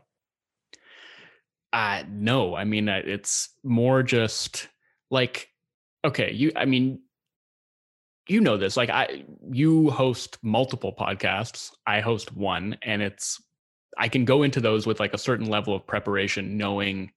Uh 1.73 2.05
no, 2.09 2.55
I 2.55 2.65
mean 2.65 2.89
it's 2.89 3.51
more 3.63 4.03
just 4.03 4.69
like 5.11 5.51
okay, 6.05 6.33
you 6.33 6.51
I 6.57 6.65
mean 6.65 7.01
you 8.27 8.41
know 8.41 8.57
this 8.57 8.77
like 8.77 8.91
I 8.91 9.25
you 9.51 9.91
host 9.91 10.39
multiple 10.43 10.95
podcasts, 10.99 11.73
I 11.87 12.01
host 12.01 12.35
one 12.35 12.79
and 12.83 13.03
it's 13.03 13.41
I 13.99 14.09
can 14.09 14.25
go 14.25 14.43
into 14.43 14.61
those 14.61 14.87
with 14.87 15.01
like 15.01 15.15
a 15.15 15.19
certain 15.19 15.47
level 15.47 15.75
of 15.75 15.87
preparation 15.87 16.57
knowing 16.57 17.13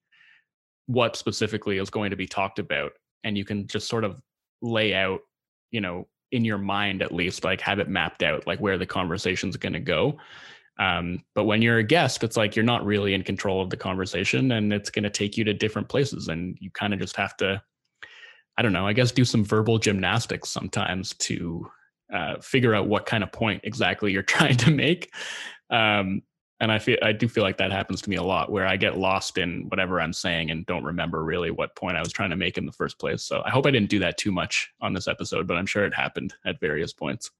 what 0.86 1.16
specifically 1.16 1.78
is 1.78 1.90
going 1.90 2.10
to 2.10 2.16
be 2.16 2.26
talked 2.26 2.58
about 2.58 2.92
and 3.24 3.36
you 3.36 3.44
can 3.44 3.66
just 3.66 3.88
sort 3.88 4.04
of 4.04 4.20
lay 4.62 4.94
out, 4.94 5.20
you 5.70 5.80
know, 5.80 6.06
in 6.32 6.44
your 6.44 6.58
mind 6.58 7.02
at 7.02 7.12
least 7.12 7.44
like 7.44 7.60
have 7.60 7.78
it 7.78 7.88
mapped 7.88 8.22
out 8.22 8.46
like 8.46 8.60
where 8.60 8.78
the 8.78 8.86
conversation's 8.86 9.56
going 9.56 9.72
to 9.72 9.80
go. 9.80 10.18
Um, 10.78 11.24
but 11.34 11.44
when 11.44 11.60
you're 11.60 11.78
a 11.78 11.84
guest, 11.84 12.22
it's 12.22 12.36
like 12.36 12.54
you're 12.54 12.64
not 12.64 12.84
really 12.84 13.14
in 13.14 13.22
control 13.22 13.60
of 13.60 13.70
the 13.70 13.76
conversation 13.76 14.52
and 14.52 14.72
it's 14.72 14.90
going 14.90 15.02
to 15.02 15.10
take 15.10 15.36
you 15.36 15.44
to 15.44 15.54
different 15.54 15.88
places. 15.88 16.28
And 16.28 16.56
you 16.60 16.70
kind 16.70 16.94
of 16.94 17.00
just 17.00 17.16
have 17.16 17.36
to, 17.38 17.60
I 18.56 18.62
don't 18.62 18.72
know, 18.72 18.86
I 18.86 18.92
guess 18.92 19.10
do 19.10 19.24
some 19.24 19.44
verbal 19.44 19.78
gymnastics 19.78 20.50
sometimes 20.50 21.14
to 21.14 21.68
uh, 22.12 22.40
figure 22.40 22.74
out 22.74 22.88
what 22.88 23.06
kind 23.06 23.24
of 23.24 23.32
point 23.32 23.62
exactly 23.64 24.12
you're 24.12 24.22
trying 24.24 24.56
to 24.58 24.70
make. 24.70 25.10
Um, 25.70 26.22
and 26.60 26.72
I 26.72 26.78
feel 26.78 26.98
I 27.02 27.12
do 27.12 27.28
feel 27.28 27.44
like 27.44 27.58
that 27.58 27.70
happens 27.70 28.02
to 28.02 28.10
me 28.10 28.16
a 28.16 28.22
lot, 28.22 28.50
where 28.50 28.66
I 28.66 28.76
get 28.76 28.98
lost 28.98 29.38
in 29.38 29.66
whatever 29.68 30.00
I'm 30.00 30.12
saying 30.12 30.50
and 30.50 30.66
don't 30.66 30.84
remember 30.84 31.24
really 31.24 31.50
what 31.50 31.76
point 31.76 31.96
I 31.96 32.00
was 32.00 32.12
trying 32.12 32.30
to 32.30 32.36
make 32.36 32.58
in 32.58 32.66
the 32.66 32.72
first 32.72 32.98
place. 32.98 33.22
So 33.22 33.42
I 33.44 33.50
hope 33.50 33.66
I 33.66 33.70
didn't 33.70 33.90
do 33.90 34.00
that 34.00 34.18
too 34.18 34.32
much 34.32 34.72
on 34.80 34.92
this 34.92 35.08
episode, 35.08 35.46
but 35.46 35.56
I'm 35.56 35.66
sure 35.66 35.84
it 35.84 35.94
happened 35.94 36.34
at 36.44 36.60
various 36.60 36.92
points. 36.92 37.30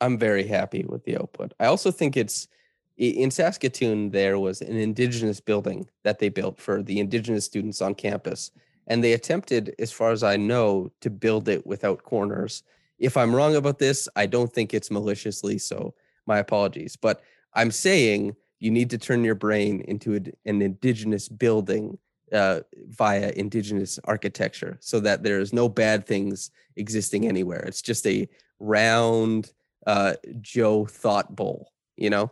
I'm 0.00 0.18
very 0.18 0.46
happy 0.46 0.84
with 0.84 1.04
the 1.04 1.16
output. 1.16 1.52
I 1.60 1.66
also 1.66 1.90
think 1.90 2.16
it's 2.16 2.48
in 2.96 3.30
Saskatoon, 3.30 4.10
there 4.10 4.38
was 4.38 4.60
an 4.60 4.76
indigenous 4.76 5.40
building 5.40 5.88
that 6.04 6.18
they 6.18 6.28
built 6.28 6.60
for 6.60 6.82
the 6.82 7.00
indigenous 7.00 7.44
students 7.44 7.80
on 7.80 7.94
campus. 7.94 8.50
And 8.86 9.02
they 9.02 9.12
attempted, 9.12 9.74
as 9.78 9.92
far 9.92 10.10
as 10.10 10.22
I 10.22 10.36
know, 10.36 10.90
to 11.00 11.10
build 11.10 11.48
it 11.48 11.66
without 11.66 12.02
corners. 12.02 12.64
If 12.98 13.16
I'm 13.16 13.34
wrong 13.34 13.56
about 13.56 13.78
this, 13.78 14.08
I 14.16 14.26
don't 14.26 14.52
think 14.52 14.74
it's 14.74 14.90
maliciously. 14.90 15.58
So 15.58 15.94
my 16.26 16.38
apologies. 16.38 16.96
But 16.96 17.22
I'm 17.54 17.70
saying 17.70 18.36
you 18.62 18.70
need 18.70 18.90
to 18.90 18.96
turn 18.98 19.24
your 19.24 19.34
brain 19.34 19.80
into 19.88 20.14
a- 20.14 20.48
an 20.48 20.62
indigenous 20.62 21.28
building 21.28 21.98
uh, 22.32 22.60
via 22.90 23.32
indigenous 23.34 23.98
architecture 24.04 24.76
so 24.80 25.00
that 25.00 25.24
there 25.24 25.40
is 25.40 25.52
no 25.52 25.68
bad 25.68 26.06
things 26.06 26.50
existing 26.76 27.26
anywhere. 27.26 27.58
It's 27.66 27.82
just 27.82 28.06
a 28.06 28.28
round 28.60 29.52
uh, 29.84 30.14
Joe 30.40 30.86
thought 30.86 31.34
bowl, 31.34 31.72
you 31.96 32.08
know? 32.08 32.30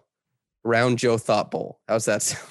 Round 0.62 0.98
Joe 0.98 1.18
thought 1.18 1.50
bowl. 1.50 1.80
How's 1.88 2.04
that 2.04 2.22
sound? 2.28 2.46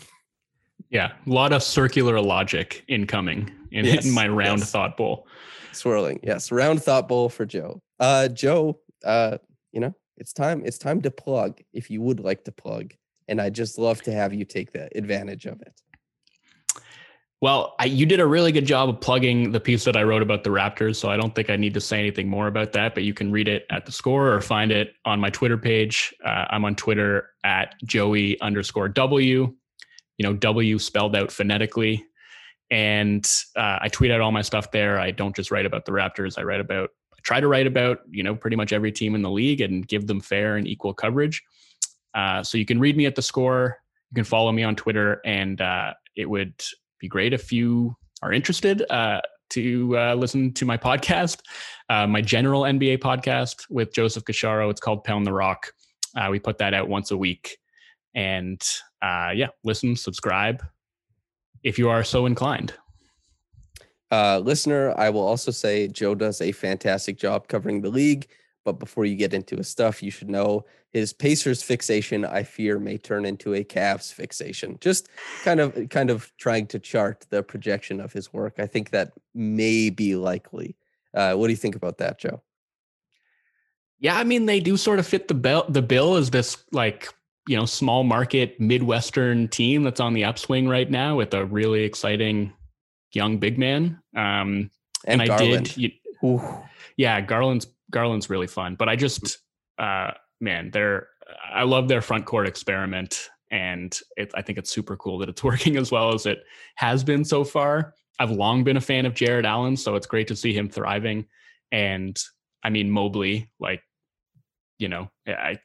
Yeah, 0.90 1.14
a 1.26 1.30
lot 1.30 1.54
of 1.54 1.64
circular 1.64 2.20
logic 2.20 2.84
incoming 2.90 3.50
in, 3.72 3.86
Yes, 3.86 4.06
in 4.06 4.12
my 4.14 4.28
round 4.28 4.60
yes. 4.60 4.72
thought 4.72 4.98
bowl. 4.98 5.26
Swirling. 5.72 6.20
Yes, 6.22 6.52
round 6.52 6.84
thought 6.84 7.08
bowl 7.08 7.30
for 7.30 7.46
Joe. 7.46 7.82
Uh 8.00 8.28
Joe, 8.28 8.80
uh, 9.06 9.38
you 9.72 9.80
know, 9.80 9.94
it's 10.18 10.34
time 10.34 10.64
it's 10.66 10.78
time 10.80 11.02
to 11.04 11.12
plug 11.12 11.62
if 11.74 11.90
you 11.90 12.02
would 12.02 12.20
like 12.20 12.44
to 12.46 12.52
plug. 12.52 12.94
And 13.30 13.40
I'd 13.40 13.56
just 13.56 13.78
love 13.78 14.02
to 14.02 14.12
have 14.12 14.34
you 14.34 14.44
take 14.44 14.74
the 14.74 14.90
advantage 14.98 15.46
of 15.46 15.62
it. 15.62 15.82
Well, 17.42 17.76
I, 17.80 17.86
you 17.86 18.06
did 18.06 18.20
a 18.20 18.26
really 18.26 18.52
good 18.52 18.66
job 18.66 18.90
of 18.90 19.00
plugging 19.00 19.54
the 19.54 19.62
piece 19.62 19.86
that 19.86 19.96
I 19.96 20.04
wrote 20.04 20.22
about 20.22 20.44
the 20.44 20.50
Raptors, 20.50 20.98
so 20.98 21.10
I 21.10 21.16
don't 21.16 21.34
think 21.34 21.50
I 21.50 21.56
need 21.56 21.74
to 21.76 21.80
say 21.80 21.98
anything 21.98 22.28
more 22.28 22.48
about 22.48 22.74
that. 22.74 22.94
But 22.94 23.04
you 23.04 23.14
can 23.14 23.32
read 23.32 23.48
it 23.48 23.66
at 23.70 23.86
the 23.86 23.94
score 23.94 24.34
or 24.34 24.42
find 24.42 24.74
it 24.74 24.94
on 25.06 25.22
my 25.22 25.30
Twitter 25.30 25.58
page. 25.58 26.14
Uh, 26.26 26.46
I'm 26.50 26.66
on 26.66 26.76
Twitter 26.76 27.30
at 27.46 27.76
Joey 27.86 28.42
underscore 28.42 28.90
W, 28.90 29.56
you 30.18 30.24
know, 30.24 30.34
W 30.34 30.80
spelled 30.80 31.16
out 31.16 31.32
phonetically. 31.32 32.04
And 32.72 33.26
uh, 33.56 33.80
I 33.82 33.88
tweet 33.88 34.12
out 34.12 34.20
all 34.20 34.34
my 34.34 34.42
stuff 34.42 34.72
there. 34.72 35.00
I 35.00 35.12
don't 35.12 35.36
just 35.36 35.50
write 35.50 35.66
about 35.66 35.86
the 35.86 35.94
Raptors. 35.94 36.38
I 36.38 36.44
write 36.44 36.60
about, 36.60 36.90
I 37.14 37.20
try 37.24 37.40
to 37.40 37.48
write 37.48 37.68
about, 37.68 38.00
you 38.12 38.22
know, 38.22 38.36
pretty 38.36 38.58
much 38.58 38.74
every 38.74 38.92
team 38.92 39.16
in 39.16 39.22
the 39.22 39.32
league 39.32 39.62
and 39.62 39.88
give 39.88 40.08
them 40.08 40.20
fair 40.20 40.58
and 40.58 40.68
equal 40.68 40.94
coverage. 40.94 41.42
Uh, 42.14 42.44
so 42.44 42.58
you 42.58 42.66
can 42.66 42.80
read 42.80 42.98
me 42.98 43.06
at 43.06 43.16
the 43.16 43.22
score. 43.22 43.78
You 44.12 44.16
can 44.16 44.24
follow 44.24 44.52
me 44.52 44.64
on 44.64 44.76
Twitter, 44.76 45.22
and 45.26 45.62
uh, 45.62 45.94
it 46.16 46.30
would 46.30 46.54
be 47.00 47.08
great 47.08 47.34
if 47.34 47.52
you 47.52 47.96
are 48.22 48.34
interested 48.34 48.84
uh, 48.90 49.22
to 49.52 49.98
uh, 49.98 50.14
listen 50.16 50.54
to 50.54 50.66
my 50.66 50.78
podcast, 50.78 51.42
my 51.90 52.22
general 52.22 52.64
NBA 52.64 53.00
podcast 53.00 53.66
with 53.70 53.94
Joseph 53.94 54.24
Casciaro. 54.26 54.70
It's 54.70 54.82
called 54.82 55.04
Pound 55.04 55.26
the 55.26 55.34
Rock. 55.34 55.72
We 56.30 56.40
put 56.40 56.58
that 56.58 56.74
out 56.74 56.90
once 56.90 57.12
a 57.12 57.18
week. 57.18 57.58
And 58.16 58.62
yeah, 59.02 59.48
listen, 59.64 59.96
subscribe 59.96 60.64
if 61.64 61.78
you 61.78 61.90
are 61.90 62.04
so 62.04 62.26
inclined. 62.26 62.74
Uh, 64.12 64.40
listener, 64.40 64.94
I 64.98 65.10
will 65.10 65.26
also 65.26 65.52
say 65.52 65.88
Joe 65.88 66.16
does 66.16 66.42
a 66.42 66.52
fantastic 66.52 67.18
job 67.18 67.48
covering 67.48 67.82
the 67.82 67.90
league. 67.90 68.28
But 68.66 68.80
before 68.80 69.06
you 69.06 69.16
get 69.16 69.34
into 69.34 69.58
his 69.58 69.68
stuff, 69.68 70.04
you 70.04 70.12
should 70.12 70.30
know 70.30 70.66
his 70.92 71.14
Pacers 71.14 71.64
fixation, 71.64 72.26
I 72.26 72.44
fear, 72.44 72.80
may 72.80 72.98
turn 72.98 73.26
into 73.26 73.54
a 73.54 73.64
Cavs 73.64 74.12
fixation. 74.14 74.78
Just 74.82 75.08
kind 75.44 75.60
of 75.60 75.90
kind 75.90 76.10
of 76.10 76.32
trying 76.38 76.68
to 76.68 76.80
chart 76.80 77.26
the 77.30 77.42
projection 77.44 78.00
of 78.02 78.12
his 78.12 78.34
work. 78.34 78.56
I 78.60 78.66
think 78.66 78.90
that 78.92 79.14
may 79.34 79.90
be 79.90 80.16
likely. 80.16 80.76
Uh, 81.14 81.34
what 81.36 81.48
do 81.48 81.54
you 81.54 81.58
think 81.58 81.76
about 81.76 81.98
that, 82.00 82.20
Joe? 82.20 82.42
Yeah, 84.00 84.18
I 84.18 84.24
mean 84.24 84.46
they 84.46 84.60
do 84.60 84.78
sort 84.78 85.00
of 85.00 85.08
fit 85.08 85.28
the 85.28 85.34
bill 85.34 85.66
the 85.70 85.82
bill 85.82 86.16
as 86.16 86.30
this 86.30 86.58
like 86.72 87.10
you 87.48 87.58
know 87.58 87.66
small 87.66 88.04
market 88.04 88.60
midwestern 88.60 89.48
team 89.48 89.84
that's 89.84 90.00
on 90.00 90.14
the 90.14 90.24
upswing 90.26 90.68
right 90.68 90.90
now 90.90 91.16
with 91.18 91.34
a 91.34 91.46
really 91.46 91.84
exciting 91.84 92.54
young 93.14 93.38
big 93.38 93.58
man. 93.58 94.00
Um, 94.16 94.70
And, 95.06 95.22
and, 95.22 95.22
I 95.22 95.28
Garland. 95.28 95.76
did, 95.76 95.78
you, 96.22 96.42
yeah, 96.98 97.22
Garland's 97.22 97.68
Garland's 97.90 98.30
really 98.30 98.48
fun, 98.48 98.76
but 98.76 98.90
I 98.90 98.96
just 98.96 99.40
uh, 99.78 100.12
man, 100.42 100.72
they're 100.72 101.08
I 101.52 101.64
love 101.64 101.88
their 101.88 102.02
front 102.02 102.26
court 102.26 102.48
experiment, 102.48 103.30
and 103.52 103.98
it, 104.18 104.32
I 104.36 104.42
think 104.42 104.58
it's 104.58 104.72
super 104.72 104.98
cool 104.98 105.20
that 105.20 105.30
it's 105.30 105.44
working 105.52 105.78
as 105.78 105.92
well 105.92 106.14
as 106.14 106.26
it 106.26 106.40
has 106.76 107.04
been 107.04 107.24
so 107.24 107.44
far. 107.44 107.94
I've 108.20 108.32
long 108.32 108.64
been 108.64 108.78
a 108.78 108.82
fan 108.82 109.06
of 109.06 109.14
Jarrett 109.16 109.46
Allen, 109.46 109.78
so 109.78 109.96
it's 109.96 110.08
great 110.08 110.28
to 110.28 110.36
see 110.36 110.54
him 110.54 110.70
thriving. 110.70 111.26
And 111.72 112.18
I 112.64 112.70
mean 112.70 112.92
Mobley, 112.92 113.50
like 113.60 113.82
you 114.78 114.88
know, 114.88 115.10
I 115.28 115.60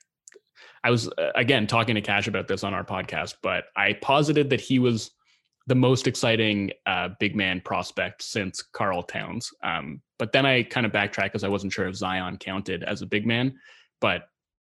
I 0.83 0.91
was 0.91 1.09
uh, 1.09 1.31
again 1.35 1.67
talking 1.67 1.95
to 1.95 2.01
Cash 2.01 2.29
about 2.29 2.49
this 2.49 2.65
on 2.65 2.75
our 2.75 2.85
podcast, 2.85 3.37
but 3.43 3.65
I 3.77 3.95
posited 3.95 4.51
that 4.51 4.61
he 4.61 4.79
was 4.79 5.11
the 5.67 5.75
most 5.75 6.07
exciting 6.07 6.71
uh, 6.87 7.09
big 7.19 7.35
man 7.35 7.61
prospect 7.61 8.23
since 8.23 8.63
Karl 8.63 9.03
Towns. 9.03 9.51
Um, 9.63 10.03
but 10.19 10.33
then 10.33 10.45
I 10.45 10.63
kind 10.63 10.85
of 10.85 10.93
backtrack 10.93 11.25
because 11.25 11.45
I 11.45 11.49
wasn't 11.49 11.73
sure 11.73 11.89
if 11.89 11.97
Zion 11.97 12.37
counted 12.37 12.83
as 12.85 13.03
a 13.03 13.07
big 13.07 13.27
man. 13.27 13.55
But 14.01 14.29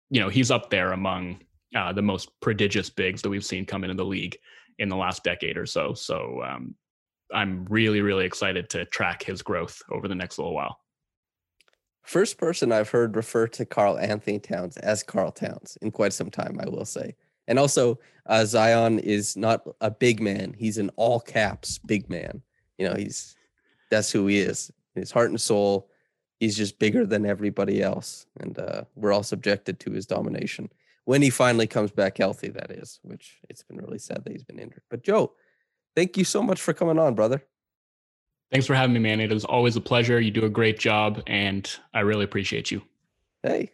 you 0.10 0.20
know, 0.20 0.30
he's 0.30 0.52
up 0.52 0.70
there 0.70 0.92
among 0.92 1.40
uh, 1.76 1.94
the 1.94 2.02
most 2.02 2.30
prodigious 2.42 2.90
bigs 2.90 3.22
that 3.22 3.30
we've 3.30 3.46
seen 3.46 3.66
come 3.66 3.84
into 3.84 3.96
the 3.96 4.06
league 4.06 4.38
in 4.78 4.90
the 4.90 4.96
last 4.96 5.24
decade 5.24 5.58
or 5.58 5.66
so. 5.66 5.94
So 5.94 6.42
um, 6.44 6.76
I'm 7.34 7.66
really, 7.66 8.02
really 8.02 8.26
excited 8.26 8.70
to 8.72 8.86
track 8.86 9.24
his 9.24 9.42
growth 9.42 9.82
over 9.90 10.08
the 10.08 10.16
next 10.16 10.38
little 10.38 10.54
while. 10.54 10.80
First 12.04 12.38
person 12.38 12.72
I've 12.72 12.90
heard 12.90 13.16
refer 13.16 13.48
to 13.48 13.66
Karl-Anthony 13.66 14.40
Towns 14.40 14.76
as 14.78 15.04
Karl 15.04 15.32
Towns 15.32 15.78
in 15.82 15.92
quite 15.92 16.14
some 16.14 16.32
time, 16.32 16.60
I 16.60 16.68
will 16.68 16.84
say. 16.84 17.16
And 17.48 17.60
also, 17.60 18.00
uh, 18.26 18.46
Zion 18.46 19.00
is 19.00 19.36
not 19.36 19.68
a 19.82 19.92
big 19.92 20.22
man; 20.22 20.54
he's 20.58 20.78
an 20.78 20.90
all 20.96 21.20
caps 21.20 21.78
big 21.80 22.10
man. 22.10 22.42
You 22.78 22.90
know, 22.90 22.96
he's 22.96 23.36
that's 23.90 24.12
who 24.12 24.28
he 24.28 24.40
is. 24.40 24.72
His 24.96 25.12
heart 25.12 25.30
and 25.30 25.40
soul. 25.40 25.90
He's 26.40 26.58
just 26.58 26.80
bigger 26.80 27.06
than 27.06 27.26
everybody 27.26 27.84
else, 27.84 28.26
and 28.40 28.58
uh, 28.58 28.84
we're 28.96 29.14
all 29.14 29.24
subjected 29.24 29.80
to 29.82 29.92
his 29.92 30.08
domination 30.08 30.70
when 31.06 31.22
he 31.22 31.30
finally 31.30 31.68
comes 31.68 31.92
back 31.92 32.18
healthy. 32.18 32.50
That 32.50 32.72
is, 32.72 33.00
which 33.04 33.40
it's 33.50 33.64
been 33.64 33.78
really 33.78 34.00
sad 34.00 34.24
that 34.24 34.32
he's 34.32 34.44
been 34.44 34.60
injured. 34.60 34.84
But 34.90 35.04
Joe, 35.04 35.34
thank 35.96 36.18
you 36.18 36.24
so 36.24 36.42
much 36.42 36.60
for 36.60 36.74
coming 36.74 36.98
on, 36.98 37.14
brother. 37.14 37.44
Thanks 38.52 38.68
for 38.68 38.76
having 38.76 38.94
me, 38.94 39.00
man. 39.00 39.22
It 39.22 39.32
is 39.32 39.46
always 39.46 39.78
a 39.78 39.82
pleasure. 39.82 40.20
You 40.20 40.32
do 40.32 40.46
a 40.46 40.50
great 40.50 40.78
job, 40.78 41.22
and 41.26 41.70
I 41.94 42.02
really 42.02 42.26
appreciate 42.26 42.70
you. 42.70 42.82
Hey, 43.44 43.72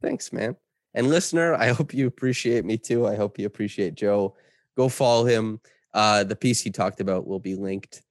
thanks, 0.00 0.32
man. 0.32 0.56
And 0.94 1.08
listener, 1.08 1.54
I 1.54 1.68
hope 1.68 1.94
you 1.94 2.06
appreciate 2.06 2.64
me 2.64 2.76
too. 2.76 3.06
I 3.06 3.16
hope 3.16 3.38
you 3.38 3.46
appreciate 3.46 3.94
Joe. 3.94 4.36
Go 4.76 4.88
follow 4.88 5.24
him. 5.24 5.60
Uh, 5.94 6.24
the 6.24 6.36
piece 6.36 6.60
he 6.60 6.70
talked 6.70 7.00
about 7.00 7.26
will 7.26 7.40
be 7.40 7.54
linked, 7.54 8.02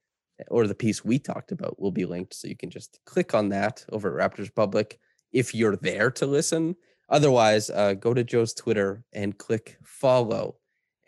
or 0.48 0.66
the 0.66 0.74
piece 0.74 1.04
we 1.04 1.18
talked 1.18 1.52
about 1.52 1.80
will 1.80 1.90
be 1.90 2.04
linked. 2.04 2.34
So 2.34 2.48
you 2.48 2.56
can 2.56 2.70
just 2.70 3.00
click 3.04 3.34
on 3.34 3.48
that 3.50 3.84
over 3.90 4.20
at 4.20 4.32
Raptors 4.32 4.46
Republic 4.46 4.98
if 5.32 5.54
you're 5.54 5.76
there 5.76 6.10
to 6.12 6.26
listen. 6.26 6.76
Otherwise, 7.08 7.70
uh, 7.70 7.94
go 7.94 8.14
to 8.14 8.24
Joe's 8.24 8.54
Twitter 8.54 9.04
and 9.12 9.36
click 9.36 9.76
follow 9.82 10.56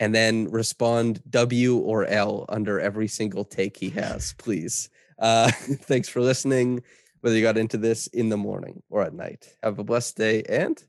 and 0.00 0.14
then 0.14 0.50
respond 0.50 1.22
W 1.30 1.76
or 1.76 2.06
L 2.06 2.44
under 2.48 2.80
every 2.80 3.06
single 3.06 3.44
take 3.44 3.76
he 3.76 3.90
has, 3.90 4.34
please. 4.38 4.90
Uh, 5.18 5.50
thanks 5.52 6.08
for 6.08 6.20
listening, 6.20 6.82
whether 7.20 7.36
you 7.36 7.42
got 7.42 7.56
into 7.56 7.78
this 7.78 8.08
in 8.08 8.28
the 8.28 8.36
morning 8.36 8.82
or 8.90 9.02
at 9.02 9.14
night. 9.14 9.54
Have 9.62 9.78
a 9.78 9.84
blessed 9.84 10.16
day 10.16 10.42
and 10.48 10.82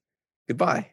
goodbye. 0.48 0.93